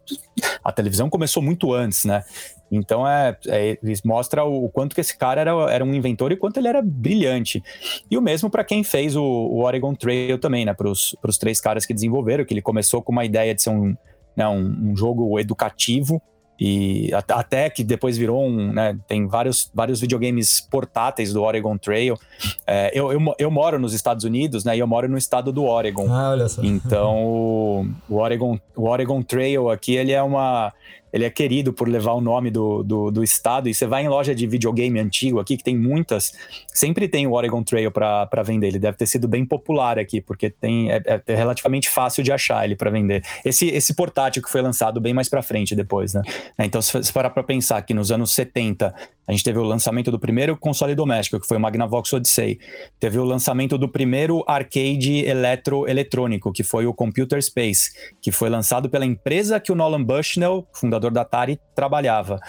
a 0.62 0.72
televisão 0.72 1.08
começou 1.08 1.42
muito 1.42 1.72
antes, 1.72 2.04
né? 2.04 2.24
Então 2.70 3.08
é, 3.08 3.36
é 3.46 3.78
mostra 4.04 4.44
o, 4.44 4.68
quanto 4.68 4.94
que 4.94 5.00
esse 5.00 5.16
cara 5.16 5.40
era, 5.40 5.52
era 5.72 5.84
um 5.84 5.94
inventor 5.94 6.32
e 6.32 6.36
quanto 6.36 6.58
ele 6.58 6.68
era 6.68 6.82
brilhante. 6.82 7.62
E 8.10 8.18
o 8.18 8.22
mesmo 8.22 8.50
para 8.50 8.64
quem 8.64 8.84
fez 8.84 9.16
o, 9.16 9.22
o, 9.22 9.62
Oregon 9.62 9.94
Trail 9.94 10.38
também, 10.38 10.64
né? 10.64 10.74
Para 10.74 10.90
os 10.90 11.38
três 11.38 11.60
caras 11.60 11.86
que 11.86 11.94
desenvolveram, 11.94 12.44
que 12.44 12.52
ele 12.52 12.62
começou 12.62 13.02
com 13.02 13.12
uma 13.12 13.24
ideia 13.24 13.54
de 13.54 13.62
ser 13.62 13.70
um, 13.70 13.96
né, 14.36 14.46
um, 14.46 14.90
um 14.90 14.96
jogo 14.96 15.38
educativo 15.38 16.20
e 16.60 17.10
até 17.12 17.70
que 17.70 17.84
depois 17.84 18.18
virou 18.18 18.44
um, 18.44 18.72
né, 18.72 18.98
tem 19.06 19.28
vários, 19.28 19.70
vários 19.72 20.00
videogames 20.00 20.60
portáteis 20.60 21.32
do 21.32 21.42
Oregon 21.42 21.78
Trail. 21.78 22.18
É, 22.66 22.90
eu, 22.92 23.12
eu, 23.12 23.34
eu, 23.38 23.50
moro 23.50 23.78
nos 23.78 23.94
Estados 23.94 24.24
Unidos, 24.24 24.64
né, 24.64 24.76
e 24.76 24.80
eu 24.80 24.86
moro 24.86 25.08
no 25.08 25.16
estado 25.16 25.52
do 25.52 25.64
Oregon. 25.64 26.12
Ah, 26.12 26.30
olha 26.30 26.48
só. 26.48 26.60
Então, 26.64 27.24
o, 27.24 27.86
o, 28.08 28.16
Oregon, 28.16 28.58
o 28.74 28.88
Oregon 28.88 29.22
Trail 29.22 29.70
aqui, 29.70 29.94
ele 29.94 30.10
é 30.10 30.22
uma, 30.22 30.72
ele 31.12 31.24
é 31.24 31.30
querido 31.30 31.72
por 31.72 31.88
levar 31.88 32.12
o 32.12 32.20
nome 32.20 32.50
do, 32.50 32.82
do, 32.82 33.10
do, 33.10 33.22
estado. 33.22 33.68
E 33.68 33.74
você 33.74 33.86
vai 33.86 34.04
em 34.04 34.08
loja 34.08 34.34
de 34.34 34.46
videogame 34.46 34.98
antigo 34.98 35.40
aqui, 35.40 35.56
que 35.56 35.64
tem 35.64 35.76
muitas, 35.76 36.32
sempre 36.72 37.08
tem 37.08 37.26
o 37.26 37.32
Oregon 37.32 37.62
Trail 37.62 37.90
para 37.90 38.42
vender. 38.44 38.68
Ele 38.68 38.78
deve 38.78 38.96
ter 38.96 39.06
sido 39.06 39.26
bem 39.26 39.44
popular 39.44 39.98
aqui, 39.98 40.20
porque 40.20 40.50
tem, 40.50 40.90
é, 40.90 41.02
é 41.26 41.34
relativamente 41.34 41.88
fácil 41.88 42.22
de 42.22 42.32
achar 42.32 42.64
ele 42.64 42.76
para 42.76 42.90
vender. 42.90 43.22
Esse, 43.44 43.66
esse 43.68 43.94
portátil 43.94 44.42
que 44.42 44.50
foi 44.50 44.62
lançado 44.62 45.00
bem 45.00 45.14
mais 45.14 45.28
para 45.28 45.42
frente 45.42 45.74
depois, 45.74 46.14
né? 46.14 46.22
Então, 46.58 46.80
se 46.82 47.12
parar 47.12 47.30
para 47.30 47.42
pensar 47.42 47.80
que 47.82 47.94
nos 47.94 48.10
anos 48.10 48.32
70 48.32 48.94
a 49.28 49.32
gente 49.32 49.44
teve 49.44 49.58
o 49.58 49.62
lançamento 49.62 50.10
do 50.10 50.18
primeiro 50.18 50.56
console 50.56 50.94
doméstico, 50.94 51.38
que 51.38 51.46
foi 51.46 51.58
o 51.58 51.60
Magnavox 51.60 52.10
Odyssey. 52.14 52.58
Teve 52.98 53.18
o 53.18 53.24
lançamento 53.24 53.76
do 53.76 53.86
primeiro 53.86 54.42
arcade 54.46 55.18
eletroeletrônico, 55.26 56.50
que 56.50 56.64
foi 56.64 56.86
o 56.86 56.94
Computer 56.94 57.40
Space, 57.42 57.92
que 58.22 58.32
foi 58.32 58.48
lançado 58.48 58.88
pela 58.88 59.04
empresa 59.04 59.60
que 59.60 59.70
o 59.70 59.74
Nolan 59.74 60.02
Bushnell, 60.02 60.66
fundador 60.72 61.10
da 61.10 61.20
Atari, 61.20 61.60
trabalhava. 61.74 62.40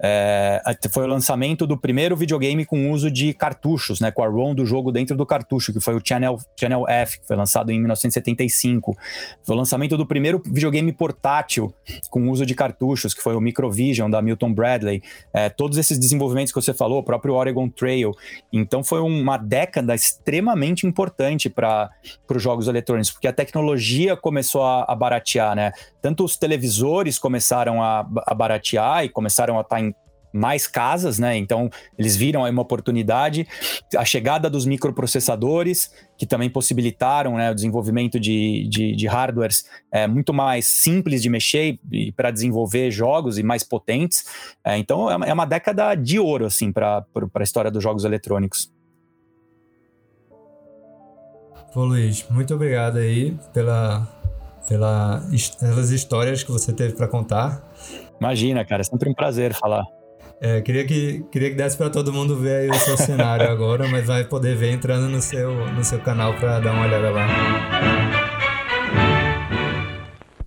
É, 0.00 0.60
foi 0.90 1.04
o 1.04 1.06
lançamento 1.06 1.66
do 1.66 1.78
primeiro 1.78 2.16
videogame 2.16 2.64
com 2.64 2.90
uso 2.90 3.10
de 3.10 3.32
cartuchos, 3.32 4.00
né, 4.00 4.10
com 4.10 4.22
a 4.22 4.28
ROM 4.28 4.54
do 4.54 4.66
jogo 4.66 4.90
dentro 4.90 5.16
do 5.16 5.24
cartucho, 5.24 5.72
que 5.72 5.80
foi 5.80 5.94
o 5.94 6.00
Channel, 6.04 6.38
Channel 6.58 6.88
F, 6.88 7.20
que 7.20 7.26
foi 7.26 7.36
lançado 7.36 7.70
em 7.70 7.78
1975. 7.78 8.96
Foi 9.42 9.54
o 9.54 9.58
lançamento 9.58 9.96
do 9.96 10.04
primeiro 10.04 10.42
videogame 10.44 10.92
portátil 10.92 11.72
com 12.10 12.28
uso 12.28 12.44
de 12.44 12.54
cartuchos, 12.54 13.14
que 13.14 13.22
foi 13.22 13.34
o 13.34 13.40
Microvision 13.40 14.10
da 14.10 14.20
Milton 14.20 14.52
Bradley. 14.52 15.02
É, 15.32 15.48
todos 15.48 15.78
esses 15.78 15.98
desenvolvimentos 15.98 16.52
que 16.52 16.60
você 16.60 16.74
falou, 16.74 16.98
o 16.98 17.02
próprio 17.02 17.34
Oregon 17.34 17.68
Trail. 17.68 18.12
Então 18.52 18.82
foi 18.82 19.00
uma 19.00 19.36
década 19.36 19.94
extremamente 19.94 20.86
importante 20.86 21.48
para 21.48 21.90
os 22.28 22.42
jogos 22.42 22.68
eletrônicos, 22.68 23.10
porque 23.10 23.28
a 23.28 23.32
tecnologia 23.32 24.16
começou 24.16 24.62
a, 24.62 24.84
a 24.88 24.94
baratear, 24.94 25.54
né? 25.54 25.72
Tanto 26.02 26.24
os 26.24 26.36
televisores 26.36 27.18
começaram 27.18 27.82
a, 27.82 28.06
a 28.26 28.34
baratear 28.34 29.04
e 29.04 29.08
começaram 29.08 29.56
a 29.56 29.62
estar 29.62 29.76
tá 29.76 29.80
em 29.80 29.93
mais 30.34 30.66
casas, 30.66 31.18
né? 31.18 31.36
Então 31.36 31.70
eles 31.96 32.16
viram 32.16 32.44
aí 32.44 32.50
uma 32.50 32.62
oportunidade. 32.62 33.46
A 33.96 34.04
chegada 34.04 34.50
dos 34.50 34.66
microprocessadores, 34.66 35.92
que 36.18 36.26
também 36.26 36.50
possibilitaram 36.50 37.36
né, 37.36 37.52
o 37.52 37.54
desenvolvimento 37.54 38.18
de, 38.18 38.66
de, 38.68 38.96
de 38.96 39.06
hardwares 39.06 39.64
é, 39.92 40.08
muito 40.08 40.34
mais 40.34 40.66
simples 40.66 41.22
de 41.22 41.30
mexer 41.30 41.78
para 42.16 42.32
desenvolver 42.32 42.90
jogos 42.90 43.38
e 43.38 43.44
mais 43.44 43.62
potentes. 43.62 44.24
É, 44.64 44.76
então 44.76 45.08
é 45.08 45.16
uma, 45.16 45.26
é 45.26 45.32
uma 45.32 45.46
década 45.46 45.94
de 45.94 46.18
ouro 46.18 46.46
assim 46.46 46.72
para 46.72 47.04
a 47.34 47.42
história 47.42 47.70
dos 47.70 47.82
jogos 47.82 48.04
eletrônicos. 48.04 48.72
Pô, 51.72 51.84
Luiz, 51.84 52.24
muito 52.30 52.54
obrigado 52.54 52.98
aí 52.98 53.36
pela, 53.52 54.06
pela, 54.68 55.22
pelas 55.58 55.90
histórias 55.90 56.42
que 56.42 56.50
você 56.50 56.72
teve 56.72 56.94
para 56.94 57.08
contar. 57.08 57.68
Imagina, 58.20 58.64
cara, 58.64 58.80
é 58.80 58.84
sempre 58.84 59.08
um 59.08 59.14
prazer 59.14 59.52
falar. 59.52 59.84
É, 60.46 60.60
queria 60.60 60.86
que 60.86 61.24
queria 61.32 61.48
que 61.48 61.56
desse 61.56 61.74
para 61.74 61.88
todo 61.88 62.12
mundo 62.12 62.36
ver 62.36 62.56
aí 62.56 62.68
o 62.68 62.74
seu 62.74 62.98
cenário 62.98 63.50
agora, 63.50 63.88
mas 63.88 64.06
vai 64.06 64.24
poder 64.24 64.54
ver 64.54 64.72
entrando 64.72 65.08
no 65.08 65.22
seu 65.22 65.66
no 65.72 65.82
seu 65.82 65.98
canal 66.00 66.34
para 66.34 66.60
dar 66.60 66.74
uma 66.74 66.84
olhada 66.84 67.10
lá. 67.10 67.26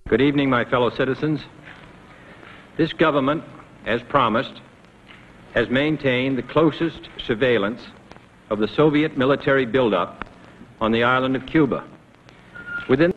Good 0.08 0.22
evening, 0.22 0.46
my 0.46 0.64
fellow 0.66 0.92
citizens. 0.92 1.40
This 2.76 2.92
government, 2.92 3.42
as 3.86 4.00
promised, 4.04 4.62
has 5.56 5.68
maintained 5.68 6.36
the 6.36 6.44
closest 6.44 7.10
surveillance 7.26 7.82
of 8.50 8.64
the 8.64 8.72
Soviet 8.72 9.18
military 9.18 9.66
buildup 9.66 10.24
on 10.80 10.92
the 10.92 11.02
island 11.02 11.36
of 11.36 11.44
Cuba. 11.46 11.82
Within 12.88 13.10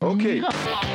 Ok. 0.00 0.42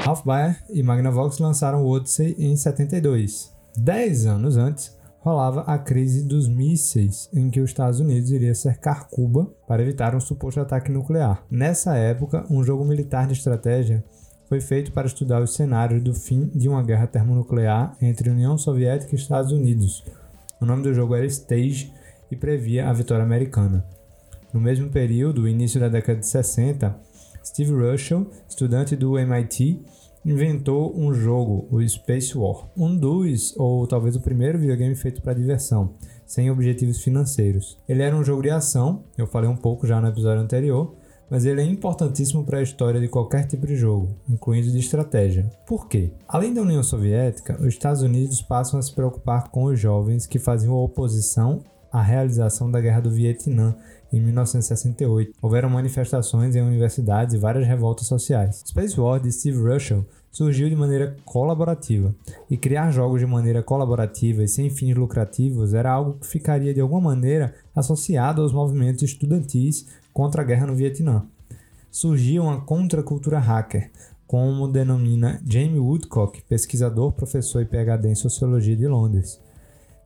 Ralph 0.06 0.24
Baer 0.24 0.56
e 0.70 0.82
Magnavox 0.82 1.40
lançaram 1.40 1.84
o 1.84 1.90
Odyssey 1.90 2.38
em 2.40 2.56
72. 2.56 3.59
Dez 3.76 4.26
anos 4.26 4.58
antes, 4.58 4.98
rolava 5.20 5.62
a 5.62 5.78
crise 5.78 6.24
dos 6.24 6.48
mísseis, 6.48 7.30
em 7.34 7.50
que 7.50 7.60
os 7.60 7.70
Estados 7.70 8.00
Unidos 8.00 8.32
iria 8.32 8.56
cercar 8.56 9.08
Cuba 9.10 9.52
para 9.68 9.82
evitar 9.82 10.16
um 10.16 10.20
suposto 10.20 10.60
ataque 10.60 10.92
nuclear. 10.92 11.44
Nessa 11.52 11.96
época, 11.96 12.46
um 12.50 12.64
jogo 12.64 12.86
militar 12.86 13.28
de 13.28 13.34
estratégia 13.34 14.04
foi 14.48 14.60
feito 14.60 14.92
para 14.92 15.08
estudar 15.08 15.42
os 15.42 15.54
cenários 15.54 16.02
do 16.02 16.14
fim 16.14 16.48
de 16.56 16.68
uma 16.68 16.82
guerra 16.82 17.06
termonuclear 17.06 17.96
entre 18.02 18.30
União 18.30 18.58
Soviética 18.58 19.14
e 19.14 19.20
Estados 19.20 19.52
Unidos. 19.52 20.04
O 20.60 20.66
nome 20.66 20.84
do 20.84 20.94
jogo 20.94 21.16
era 21.16 21.26
Stage 21.26 21.94
e 22.32 22.36
previa 22.36 22.90
a 22.90 22.94
vitória 22.94 23.24
americana. 23.24 23.86
No 24.52 24.60
mesmo 24.60 24.90
período, 24.90 25.48
início 25.48 25.80
da 25.80 25.88
década 25.88 26.20
de 26.20 26.28
60, 26.28 27.00
Steve 27.46 27.72
Russell, 27.72 28.28
estudante 28.48 28.96
do 28.96 29.18
MIT, 29.18 29.86
inventou 30.26 30.94
um 30.98 31.14
jogo, 31.14 31.68
o 31.72 31.88
Space 31.88 32.38
War. 32.38 32.68
Um 32.78 32.96
dos, 32.96 33.56
ou 33.58 33.88
talvez 33.88 34.16
o 34.16 34.22
primeiro 34.22 34.60
videogame 34.60 34.96
feito 34.96 35.22
para 35.22 35.34
diversão, 35.34 35.94
sem 36.26 36.52
objetivos 36.52 37.02
financeiros. 37.02 37.78
Ele 37.88 38.04
era 38.04 38.16
um 38.16 38.24
jogo 38.24 38.42
de 38.42 38.50
ação, 38.50 39.04
eu 39.18 39.28
falei 39.28 39.50
um 39.50 39.56
pouco 39.56 39.88
já 39.88 40.00
no 40.00 40.08
episódio 40.08 40.44
anterior, 40.44 40.96
mas 41.30 41.46
ele 41.46 41.62
é 41.62 41.64
importantíssimo 41.64 42.44
para 42.44 42.58
a 42.58 42.64
história 42.64 43.00
de 43.00 43.08
qualquer 43.08 43.46
tipo 43.46 43.68
de 43.68 43.76
jogo, 43.76 44.16
incluindo 44.28 44.72
de 44.72 44.80
estratégia. 44.80 45.50
Por 45.66 45.88
quê? 45.88 46.12
Além 46.28 46.54
da 46.54 46.62
União 46.62 46.82
Soviética, 46.82 47.56
os 47.60 47.68
Estados 47.68 48.02
Unidos 48.02 48.42
passam 48.42 48.80
a 48.80 48.82
se 48.82 48.94
preocupar 48.94 49.50
com 49.50 49.66
os 49.66 49.80
jovens 49.80 50.26
que 50.26 50.40
faziam 50.40 50.74
oposição 50.74 51.64
à 51.92 52.02
realização 52.02 52.70
da 52.70 52.82
Guerra 52.82 53.02
do 53.02 53.12
Vietnã 53.12 53.76
em 54.12 54.20
1968. 54.22 55.34
Houveram 55.42 55.70
manifestações 55.70 56.56
em 56.56 56.62
universidades 56.62 57.34
e 57.34 57.38
várias 57.38 57.68
revoltas 57.68 58.08
sociais. 58.08 58.64
Space 58.68 59.00
War 59.00 59.20
de 59.20 59.32
Steve 59.32 59.58
Russell 59.58 60.06
surgiu 60.32 60.70
de 60.70 60.76
maneira 60.76 61.16
colaborativa, 61.26 62.16
e 62.50 62.58
criar 62.58 62.92
jogos 62.92 63.20
de 63.20 63.26
maneira 63.26 63.64
colaborativa 63.64 64.44
e 64.44 64.48
sem 64.48 64.70
fins 64.70 64.96
lucrativos 64.96 65.74
era 65.74 65.92
algo 65.92 66.14
que 66.20 66.28
ficaria 66.28 66.74
de 66.74 66.82
alguma 66.82 67.02
maneira 67.02 67.54
associado 67.76 68.42
aos 68.42 68.54
movimentos 68.54 69.04
estudantis 69.04 69.88
contra 70.14 70.42
a 70.42 70.46
guerra 70.46 70.68
no 70.68 70.76
Vietnã. 70.76 71.26
Surgiu 71.92 72.44
uma 72.44 72.62
contracultura 72.62 73.40
hacker, 73.40 73.90
como 74.28 74.68
denomina 74.68 75.42
Jamie 75.44 75.80
Woodcock, 75.80 76.44
pesquisador, 76.44 77.12
professor 77.14 77.62
e 77.62 77.66
PhD 77.66 78.10
em 78.10 78.16
Sociologia 78.16 78.76
de 78.76 78.88
Londres. 78.88 79.42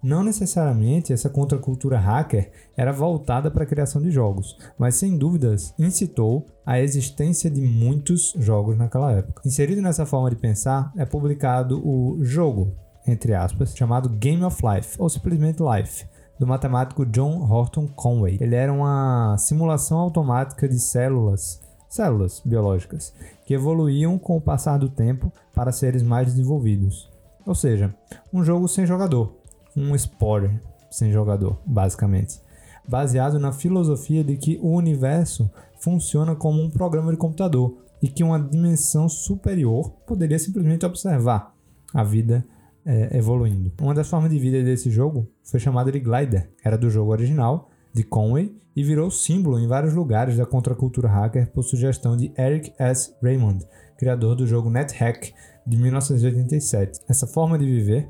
Não 0.04 0.22
necessariamente 0.22 1.14
essa 1.14 1.30
contracultura 1.30 1.98
hacker 1.98 2.52
era 2.76 2.92
voltada 2.92 3.50
para 3.50 3.64
a 3.64 3.66
criação 3.66 4.02
de 4.02 4.12
jogos, 4.12 4.58
mas 4.78 4.96
sem 4.96 5.18
dúvidas 5.18 5.74
incitou 5.80 6.46
a 6.66 6.78
existência 6.78 7.50
de 7.50 7.62
muitos 7.62 8.34
jogos 8.38 8.78
naquela 8.78 9.14
época. 9.14 9.42
Inserido 9.46 9.82
nessa 9.82 10.06
forma 10.06 10.30
de 10.30 10.36
pensar, 10.36 10.92
é 10.98 11.06
publicado 11.06 11.82
o 11.88 12.18
jogo, 12.22 12.76
entre 13.08 13.34
aspas, 13.34 13.74
chamado 13.74 14.10
Game 14.10 14.44
of 14.44 14.62
Life, 14.62 14.98
ou 15.00 15.08
simplesmente 15.08 15.64
Life, 15.64 16.06
do 16.38 16.46
matemático 16.46 17.06
John 17.06 17.50
Horton 17.50 17.88
Conway. 17.88 18.38
Ele 18.42 18.56
era 18.56 18.74
uma 18.74 19.38
simulação 19.38 20.00
automática 20.00 20.68
de 20.68 20.80
células, 20.80 21.62
células 21.88 22.42
biológicas, 22.44 23.14
que 23.46 23.54
evoluíam 23.54 24.20
com 24.20 24.36
o 24.36 24.42
passar 24.42 24.78
do 24.78 24.90
tempo 24.90 25.32
para 25.56 25.72
seres 25.72 26.04
mais 26.04 26.28
desenvolvidos. 26.28 27.10
Ou 27.46 27.56
seja, 27.56 27.96
um 28.34 28.44
jogo 28.44 28.68
sem 28.68 28.86
jogador, 28.86 29.43
um 29.76 29.98
Spore 29.98 30.60
sem 30.90 31.12
jogador, 31.12 31.60
basicamente. 31.66 32.40
Baseado 32.88 33.40
na 33.40 33.52
filosofia 33.52 34.24
de 34.24 34.38
que 34.38 34.60
o 34.62 34.76
universo 34.76 35.50
funciona 35.80 36.36
como 36.36 36.62
um 36.62 36.70
programa 36.70 37.12
de 37.12 37.18
computador 37.18 37.78
e 38.02 38.08
que 38.08 38.24
uma 38.24 38.40
dimensão 38.40 39.08
superior 39.10 39.90
poderia 40.06 40.38
simplesmente 40.38 40.86
observar 40.86 41.54
a 41.94 42.04
vida 42.04 42.46
é, 42.86 43.18
evoluindo. 43.18 43.72
Uma 43.82 43.94
das 43.94 44.10
formas 44.10 44.30
de 44.30 44.38
vida 44.38 44.62
desse 44.62 44.92
jogo 44.92 45.28
foi 45.44 45.60
chamada 45.60 45.92
de 45.92 46.00
Glider, 46.00 46.50
era 46.64 46.78
do 46.78 46.90
jogo 46.90 47.12
original, 47.12 47.70
de 47.94 48.04
Conway, 48.04 48.54
e 48.76 48.84
virou 48.84 49.12
símbolo 49.12 49.60
em 49.60 49.68
vários 49.68 49.94
lugares 49.94 50.36
da 50.36 50.46
contracultura 50.46 51.08
hacker 51.08 51.52
por 51.52 51.64
sugestão 51.64 52.18
de 52.18 52.34
Eric 52.38 52.74
S. 52.80 53.14
Raymond, 53.22 53.64
criador 53.98 54.36
do 54.36 54.48
jogo 54.48 54.70
NetHack 54.70 55.34
de 55.66 55.78
1987. 55.78 57.02
Essa 57.08 57.28
forma 57.28 57.58
de 57.58 57.66
viver 57.66 58.10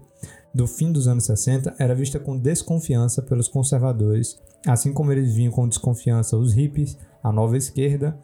do 0.53 0.67
fim 0.67 0.91
dos 0.91 1.07
anos 1.07 1.25
60 1.25 1.75
era 1.79 1.95
vista 1.95 2.19
com 2.19 2.37
desconfiança 2.37 3.21
pelos 3.21 3.47
conservadores, 3.47 4.39
assim 4.67 4.93
como 4.93 5.11
eles 5.11 5.33
vinham 5.33 5.51
com 5.51 5.67
desconfiança 5.67 6.37
os 6.37 6.53
hippies, 6.53 6.97
a 7.23 7.31
nova 7.31 7.57
esquerda 7.57 8.15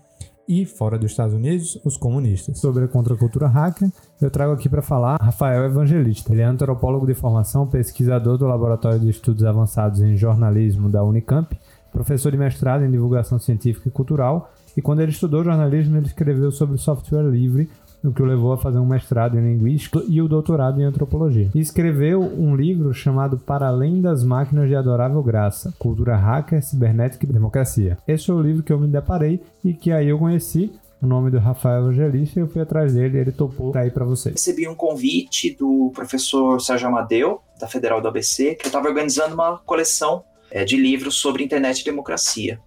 e, 0.47 0.65
fora 0.65 0.97
dos 0.97 1.11
Estados 1.11 1.33
Unidos, 1.33 1.79
os 1.85 1.95
comunistas. 1.95 2.59
Sobre 2.59 2.83
a 2.83 2.87
contracultura 2.87 3.47
hacker, 3.47 3.91
eu 4.19 4.31
trago 4.31 4.53
aqui 4.53 4.67
para 4.67 4.81
falar 4.81 5.21
Rafael 5.21 5.63
Evangelista. 5.63 6.33
Ele 6.33 6.41
é 6.41 6.45
antropólogo 6.45 7.05
de 7.05 7.13
formação, 7.13 7.67
pesquisador 7.67 8.37
do 8.37 8.47
Laboratório 8.47 8.99
de 8.99 9.09
Estudos 9.09 9.43
Avançados 9.43 10.01
em 10.01 10.17
Jornalismo 10.17 10.89
da 10.89 11.03
Unicamp, 11.03 11.55
professor 11.91 12.31
de 12.31 12.37
mestrado 12.37 12.83
em 12.83 12.91
divulgação 12.91 13.37
científica 13.37 13.89
e 13.89 13.91
cultural, 13.91 14.51
e 14.75 14.81
quando 14.81 15.01
ele 15.01 15.11
estudou 15.11 15.43
jornalismo, 15.43 15.97
ele 15.97 16.07
escreveu 16.07 16.51
sobre 16.51 16.77
software 16.77 17.29
livre 17.29 17.69
o 18.03 18.12
que 18.13 18.21
o 18.21 18.25
levou 18.25 18.53
a 18.53 18.57
fazer 18.57 18.79
um 18.79 18.85
mestrado 18.85 19.38
em 19.38 19.41
linguística 19.41 20.01
e 20.07 20.21
o 20.21 20.27
doutorado 20.27 20.81
em 20.81 20.85
antropologia. 20.85 21.49
E 21.53 21.59
escreveu 21.59 22.21
um 22.21 22.55
livro 22.55 22.93
chamado 22.93 23.38
Para 23.38 23.67
Além 23.67 24.01
das 24.01 24.23
Máquinas 24.23 24.67
de 24.67 24.75
Adorável 24.75 25.21
Graça: 25.21 25.73
Cultura 25.77 26.15
Hacker, 26.15 26.63
Cibernética 26.63 27.25
e 27.25 27.33
Democracia. 27.33 27.97
Esse 28.07 28.27
foi 28.27 28.35
o 28.35 28.41
livro 28.41 28.63
que 28.63 28.71
eu 28.71 28.79
me 28.79 28.88
deparei 28.88 29.41
e 29.63 29.73
que 29.73 29.91
aí 29.91 30.09
eu 30.09 30.19
conheci 30.19 30.71
o 31.01 31.07
nome 31.07 31.31
do 31.31 31.39
Rafael 31.39 31.83
Evangelista 31.83 32.39
eu 32.39 32.47
fui 32.47 32.62
atrás 32.62 32.93
dele 32.93 33.17
e 33.17 33.21
ele 33.21 33.31
topou 33.31 33.71
cair 33.71 33.91
para 33.91 34.03
vocês. 34.03 34.35
Recebi 34.35 34.67
um 34.67 34.75
convite 34.75 35.55
do 35.55 35.91
professor 35.95 36.59
Sérgio 36.59 36.89
Amadeu, 36.89 37.41
da 37.57 37.67
Federal 37.67 38.01
do 38.01 38.07
ABC, 38.09 38.55
que 38.55 38.65
eu 38.65 38.69
estava 38.69 38.89
organizando 38.89 39.33
uma 39.33 39.57
coleção 39.59 40.23
é, 40.51 40.65
de 40.65 40.75
livros 40.75 41.15
sobre 41.15 41.43
internet 41.43 41.79
e 41.79 41.85
democracia. 41.85 42.59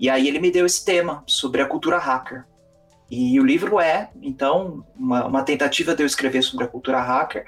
E 0.00 0.08
aí 0.08 0.26
ele 0.28 0.38
me 0.38 0.50
deu 0.50 0.64
esse 0.64 0.84
tema 0.84 1.22
sobre 1.26 1.60
a 1.60 1.66
cultura 1.66 1.98
hacker. 1.98 2.44
E 3.10 3.38
o 3.38 3.44
livro 3.44 3.78
é, 3.78 4.10
então, 4.20 4.84
uma, 4.96 5.26
uma, 5.26 5.42
tentativa 5.42 5.94
de 5.94 6.02
eu 6.02 6.06
escrever 6.06 6.42
sobre 6.42 6.64
a 6.64 6.68
cultura 6.68 7.00
hacker 7.00 7.46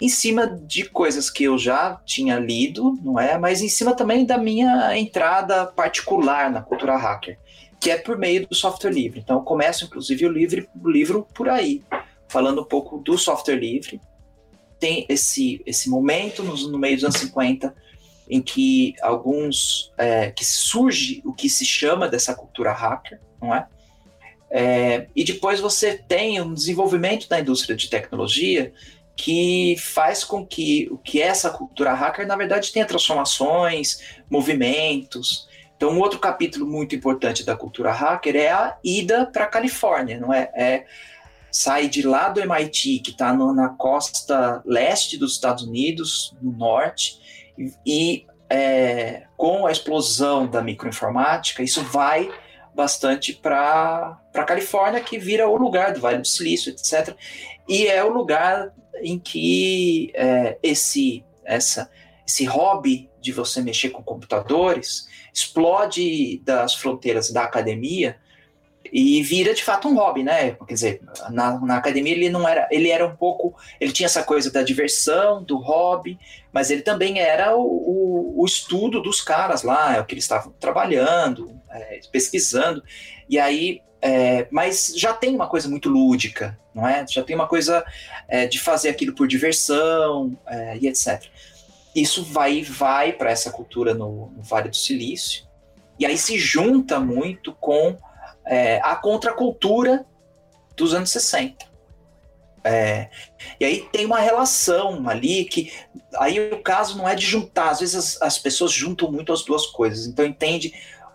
em 0.00 0.08
cima 0.08 0.46
de 0.46 0.84
coisas 0.84 1.28
que 1.28 1.44
eu 1.44 1.58
já 1.58 2.00
tinha 2.04 2.38
lido, 2.38 2.96
não 3.02 3.18
é? 3.18 3.36
Mas 3.36 3.60
em 3.60 3.68
cima 3.68 3.94
também 3.94 4.24
da 4.24 4.38
minha 4.38 4.96
entrada 4.96 5.66
particular 5.66 6.50
na 6.50 6.62
cultura 6.62 6.96
hacker, 6.96 7.38
que 7.80 7.90
é 7.90 7.96
por 7.96 8.16
meio 8.16 8.46
do 8.46 8.54
software 8.54 8.90
livre. 8.90 9.20
Então, 9.20 9.38
eu 9.38 9.42
começo, 9.42 9.84
inclusive, 9.84 10.26
o 10.26 10.32
livro, 10.32 10.68
o 10.80 10.88
livro 10.88 11.26
por 11.34 11.48
aí, 11.48 11.82
falando 12.28 12.62
um 12.62 12.64
pouco 12.64 12.98
do 12.98 13.18
software 13.18 13.56
livre. 13.56 14.00
Tem 14.78 15.06
esse, 15.08 15.62
esse 15.64 15.88
momento 15.88 16.42
no, 16.42 16.56
no 16.68 16.78
meio 16.78 16.96
dos 16.96 17.04
anos 17.04 17.16
50 17.18 17.74
em 18.28 18.40
que 18.40 18.94
alguns 19.02 19.92
é, 19.98 20.30
que 20.30 20.44
surge 20.44 21.20
o 21.24 21.32
que 21.32 21.48
se 21.48 21.64
chama 21.64 22.08
dessa 22.08 22.34
cultura 22.34 22.72
hacker, 22.72 23.20
não 23.40 23.54
é? 23.54 23.66
É, 24.56 25.08
e 25.16 25.24
depois 25.24 25.58
você 25.58 25.98
tem 25.98 26.40
um 26.40 26.54
desenvolvimento 26.54 27.28
da 27.28 27.40
indústria 27.40 27.74
de 27.74 27.90
tecnologia 27.90 28.72
que 29.16 29.74
faz 29.78 30.22
com 30.22 30.46
que 30.46 30.86
o 30.92 30.96
que 30.96 31.20
é 31.20 31.26
essa 31.26 31.50
cultura 31.50 31.92
hacker, 31.92 32.24
na 32.24 32.36
verdade, 32.36 32.70
tenha 32.70 32.86
transformações, 32.86 33.98
movimentos. 34.30 35.48
Então, 35.76 35.90
um 35.90 35.98
outro 35.98 36.20
capítulo 36.20 36.64
muito 36.66 36.94
importante 36.94 37.44
da 37.44 37.56
cultura 37.56 37.90
hacker 37.90 38.36
é 38.36 38.52
a 38.52 38.76
ida 38.84 39.26
para 39.26 39.42
a 39.42 39.48
Califórnia, 39.48 40.20
não 40.20 40.32
é? 40.32 40.48
É 40.54 40.84
sai 41.50 41.88
de 41.88 42.02
lá 42.02 42.28
do 42.28 42.40
MIT, 42.40 43.00
que 43.00 43.10
está 43.10 43.32
na 43.32 43.70
costa 43.70 44.62
leste 44.64 45.16
dos 45.16 45.32
Estados 45.32 45.64
Unidos, 45.64 46.32
no 46.40 46.52
norte, 46.52 47.18
e, 47.58 47.72
e 47.84 48.26
é, 48.48 49.24
com 49.36 49.66
a 49.66 49.72
explosão 49.72 50.46
da 50.46 50.62
microinformática, 50.62 51.62
isso 51.62 51.82
vai 51.82 52.30
bastante 52.74 53.32
para 53.32 54.18
a 54.34 54.44
Califórnia, 54.44 55.00
que 55.00 55.18
vira 55.18 55.48
o 55.48 55.56
lugar 55.56 55.92
do 55.92 56.00
Vale 56.00 56.18
do 56.18 56.26
Silício, 56.26 56.70
etc. 56.70 57.14
E 57.68 57.86
é 57.86 58.02
o 58.02 58.12
lugar 58.12 58.72
em 59.00 59.18
que 59.18 60.10
é, 60.14 60.58
esse, 60.62 61.24
essa, 61.44 61.90
esse 62.26 62.44
hobby 62.44 63.10
de 63.20 63.32
você 63.32 63.60
mexer 63.62 63.90
com 63.90 64.02
computadores 64.02 65.06
explode 65.32 66.40
das 66.44 66.74
fronteiras 66.74 67.30
da 67.30 67.44
academia 67.44 68.16
e 68.92 69.22
vira 69.22 69.54
de 69.54 69.64
fato 69.64 69.88
um 69.88 69.96
hobby, 69.96 70.22
né? 70.22 70.52
Quer 70.52 70.74
dizer, 70.74 71.00
na, 71.30 71.58
na 71.60 71.76
academia 71.78 72.12
ele 72.12 72.28
não 72.28 72.46
era, 72.46 72.68
ele 72.70 72.90
era 72.90 73.04
um 73.04 73.16
pouco, 73.16 73.56
ele 73.80 73.92
tinha 73.92 74.06
essa 74.06 74.22
coisa 74.22 74.52
da 74.52 74.62
diversão, 74.62 75.42
do 75.42 75.58
hobby, 75.58 76.18
mas 76.52 76.70
ele 76.70 76.82
também 76.82 77.18
era 77.18 77.56
o, 77.56 77.62
o, 77.62 78.42
o 78.42 78.44
estudo 78.44 79.02
dos 79.02 79.20
caras 79.20 79.62
lá, 79.62 79.96
é 79.96 80.00
o 80.00 80.04
que 80.04 80.14
eles 80.14 80.24
estavam 80.24 80.52
trabalhando, 80.60 81.60
é, 81.74 82.00
pesquisando, 82.10 82.82
e 83.28 83.38
aí, 83.38 83.82
é, 84.00 84.46
mas 84.50 84.92
já 84.96 85.12
tem 85.12 85.34
uma 85.34 85.48
coisa 85.48 85.68
muito 85.68 85.88
lúdica, 85.88 86.58
não 86.74 86.86
é? 86.86 87.04
Já 87.08 87.22
tem 87.22 87.34
uma 87.34 87.48
coisa 87.48 87.84
é, 88.28 88.46
de 88.46 88.60
fazer 88.60 88.88
aquilo 88.88 89.14
por 89.14 89.26
diversão 89.26 90.38
é, 90.46 90.78
e 90.78 90.86
etc. 90.86 91.24
Isso 91.94 92.24
vai 92.24 92.62
vai 92.62 93.12
para 93.12 93.30
essa 93.30 93.50
cultura 93.50 93.94
no, 93.94 94.30
no 94.30 94.42
Vale 94.42 94.68
do 94.68 94.76
Silício, 94.76 95.44
e 95.98 96.06
aí 96.06 96.18
se 96.18 96.38
junta 96.38 96.98
muito 96.98 97.52
com 97.54 97.96
é, 98.44 98.80
a 98.82 98.96
contracultura 98.96 100.04
dos 100.76 100.92
anos 100.92 101.10
60. 101.10 101.74
É, 102.66 103.10
e 103.60 103.64
aí 103.64 103.88
tem 103.92 104.06
uma 104.06 104.18
relação 104.18 105.06
ali 105.06 105.44
que 105.44 105.70
aí 106.14 106.50
o 106.50 106.62
caso 106.62 106.96
não 106.96 107.06
é 107.06 107.14
de 107.14 107.24
juntar, 107.24 107.68
às 107.68 107.80
vezes 107.80 107.94
as, 107.94 108.22
as 108.22 108.38
pessoas 108.38 108.72
juntam 108.72 109.12
muito 109.12 109.34
as 109.34 109.44
duas 109.44 109.66
coisas, 109.66 110.06
então 110.06 110.24
entende 110.24 110.72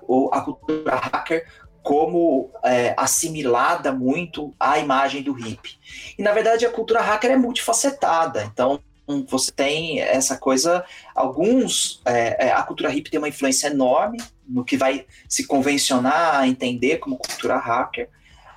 o, 0.09 0.29
a 0.33 0.41
cultura 0.41 0.95
hacker 0.95 1.45
como 1.83 2.51
é, 2.63 2.93
assimilada 2.97 3.91
muito 3.91 4.53
à 4.59 4.79
imagem 4.79 5.21
do 5.21 5.31
hippie. 5.33 5.77
E 6.17 6.23
na 6.23 6.33
verdade 6.33 6.65
a 6.65 6.71
cultura 6.71 6.99
hacker 6.99 7.31
é 7.31 7.37
multifacetada, 7.37 8.43
então 8.51 8.81
você 9.27 9.51
tem 9.51 9.99
essa 10.01 10.37
coisa, 10.37 10.83
alguns, 11.15 12.01
é, 12.05 12.47
é, 12.47 12.51
a 12.51 12.61
cultura 12.63 12.89
hippie 12.89 13.09
tem 13.09 13.19
uma 13.19 13.29
influência 13.29 13.67
enorme 13.67 14.19
no 14.47 14.63
que 14.63 14.77
vai 14.77 15.05
se 15.27 15.47
convencionar 15.47 16.39
a 16.39 16.47
entender 16.47 16.97
como 16.97 17.17
cultura 17.17 17.57
hacker, 17.57 18.09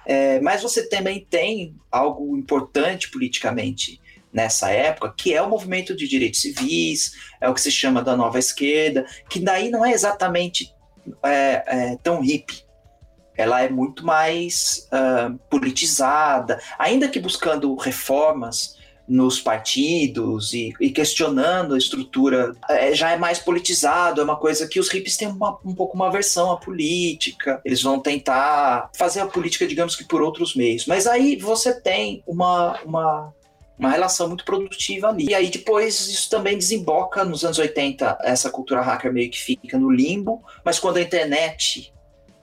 é, 0.04 0.40
mas 0.40 0.62
você 0.62 0.88
também 0.88 1.26
tem 1.28 1.76
algo 1.90 2.36
importante 2.36 3.10
politicamente 3.10 4.00
nessa 4.32 4.70
época, 4.70 5.12
que 5.16 5.32
é 5.34 5.40
o 5.40 5.48
movimento 5.48 5.94
de 5.94 6.08
direitos 6.08 6.40
civis, 6.40 7.12
é 7.40 7.48
o 7.48 7.54
que 7.54 7.60
se 7.60 7.70
chama 7.70 8.02
da 8.02 8.16
nova 8.16 8.38
esquerda, 8.38 9.06
que 9.28 9.38
daí 9.38 9.70
não 9.70 9.84
é 9.84 9.92
exatamente 9.92 10.74
é, 11.22 11.62
é, 11.66 11.98
tão 12.02 12.20
hippie. 12.20 12.64
Ela 13.36 13.62
é 13.62 13.68
muito 13.68 14.04
mais 14.04 14.88
uh, 14.92 15.38
politizada, 15.48 16.60
ainda 16.78 17.08
que 17.08 17.18
buscando 17.18 17.74
reformas 17.76 18.76
nos 19.08 19.40
partidos 19.40 20.52
e, 20.52 20.72
e, 20.80 20.90
questionando 20.90 21.74
a 21.74 21.78
estrutura, 21.78 22.54
é, 22.68 22.94
já 22.94 23.10
é 23.10 23.16
mais 23.16 23.38
politizado, 23.38 24.20
é 24.20 24.24
uma 24.24 24.36
coisa 24.36 24.66
que 24.66 24.78
os 24.78 24.88
hippies 24.88 25.16
têm 25.16 25.28
uma, 25.28 25.58
um 25.64 25.74
pouco 25.74 25.96
uma 25.96 26.06
aversão 26.06 26.50
à 26.52 26.56
política, 26.56 27.60
eles 27.64 27.82
vão 27.82 27.98
tentar 27.98 28.90
fazer 28.94 29.20
a 29.20 29.26
política, 29.26 29.66
digamos 29.66 29.96
que 29.96 30.04
por 30.04 30.22
outros 30.22 30.54
meios. 30.54 30.86
Mas 30.86 31.06
aí 31.06 31.36
você 31.36 31.78
tem 31.78 32.22
uma, 32.26 32.80
uma, 32.82 33.34
uma 33.78 33.90
relação 33.90 34.28
muito 34.28 34.44
produtiva 34.44 35.08
ali. 35.08 35.30
E 35.30 35.34
aí 35.34 35.50
depois 35.50 36.00
isso 36.08 36.30
também 36.30 36.56
desemboca 36.56 37.24
nos 37.24 37.44
anos 37.44 37.58
80, 37.58 38.18
essa 38.22 38.50
cultura 38.50 38.80
hacker 38.80 39.12
meio 39.12 39.30
que 39.30 39.40
fica 39.40 39.78
no 39.78 39.90
limbo, 39.90 40.42
mas 40.64 40.78
quando 40.78 40.98
a 40.98 41.02
internet 41.02 41.92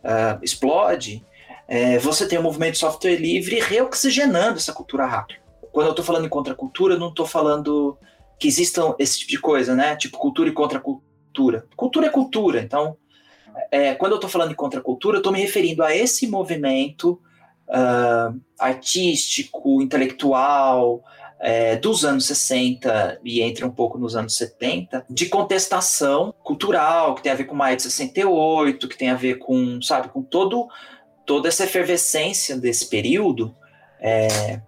uh, 0.03 0.43
explode, 0.43 1.25
é, 1.67 1.99
você 1.99 2.27
tem 2.27 2.37
o 2.37 2.41
um 2.41 2.45
movimento 2.45 2.73
de 2.73 2.79
software 2.79 3.15
livre 3.15 3.59
reoxigenando 3.59 4.57
essa 4.57 4.73
cultura 4.73 5.05
hacker 5.05 5.39
quando 5.71 5.87
eu 5.87 5.91
estou 5.91 6.05
falando 6.05 6.25
em 6.25 6.29
contracultura, 6.29 6.95
eu 6.95 6.99
não 6.99 7.09
estou 7.09 7.25
falando 7.25 7.97
que 8.39 8.47
existam 8.47 8.95
esse 8.97 9.19
tipo 9.19 9.31
de 9.31 9.39
coisa, 9.39 9.75
né? 9.75 9.95
Tipo 9.95 10.17
cultura 10.17 10.49
e 10.49 10.53
contracultura. 10.53 11.67
Cultura 11.75 12.07
é 12.07 12.09
cultura, 12.09 12.61
então 12.61 12.97
é, 13.71 13.93
quando 13.95 14.13
eu 14.13 14.17
estou 14.17 14.29
falando 14.29 14.51
em 14.51 14.55
contracultura, 14.55 15.17
eu 15.17 15.19
estou 15.19 15.31
me 15.31 15.39
referindo 15.39 15.83
a 15.83 15.95
esse 15.95 16.27
movimento 16.27 17.21
uh, 17.69 18.39
artístico, 18.57 19.81
intelectual, 19.81 21.03
é, 21.39 21.77
dos 21.77 22.03
anos 22.03 22.25
60 22.25 23.21
e 23.23 23.41
entra 23.41 23.65
um 23.65 23.71
pouco 23.71 23.97
nos 23.97 24.15
anos 24.15 24.35
70, 24.35 25.05
de 25.09 25.27
contestação 25.27 26.33
cultural, 26.43 27.15
que 27.15 27.23
tem 27.23 27.31
a 27.31 27.35
ver 27.35 27.45
com 27.45 27.55
Maio 27.55 27.77
de 27.77 27.83
68, 27.83 28.87
que 28.87 28.97
tem 28.97 29.09
a 29.09 29.15
ver 29.15 29.35
com, 29.35 29.81
sabe, 29.81 30.09
com 30.09 30.21
todo, 30.21 30.67
toda 31.25 31.47
essa 31.47 31.63
efervescência 31.63 32.57
desse 32.57 32.89
período, 32.89 33.55
é, 34.01 34.59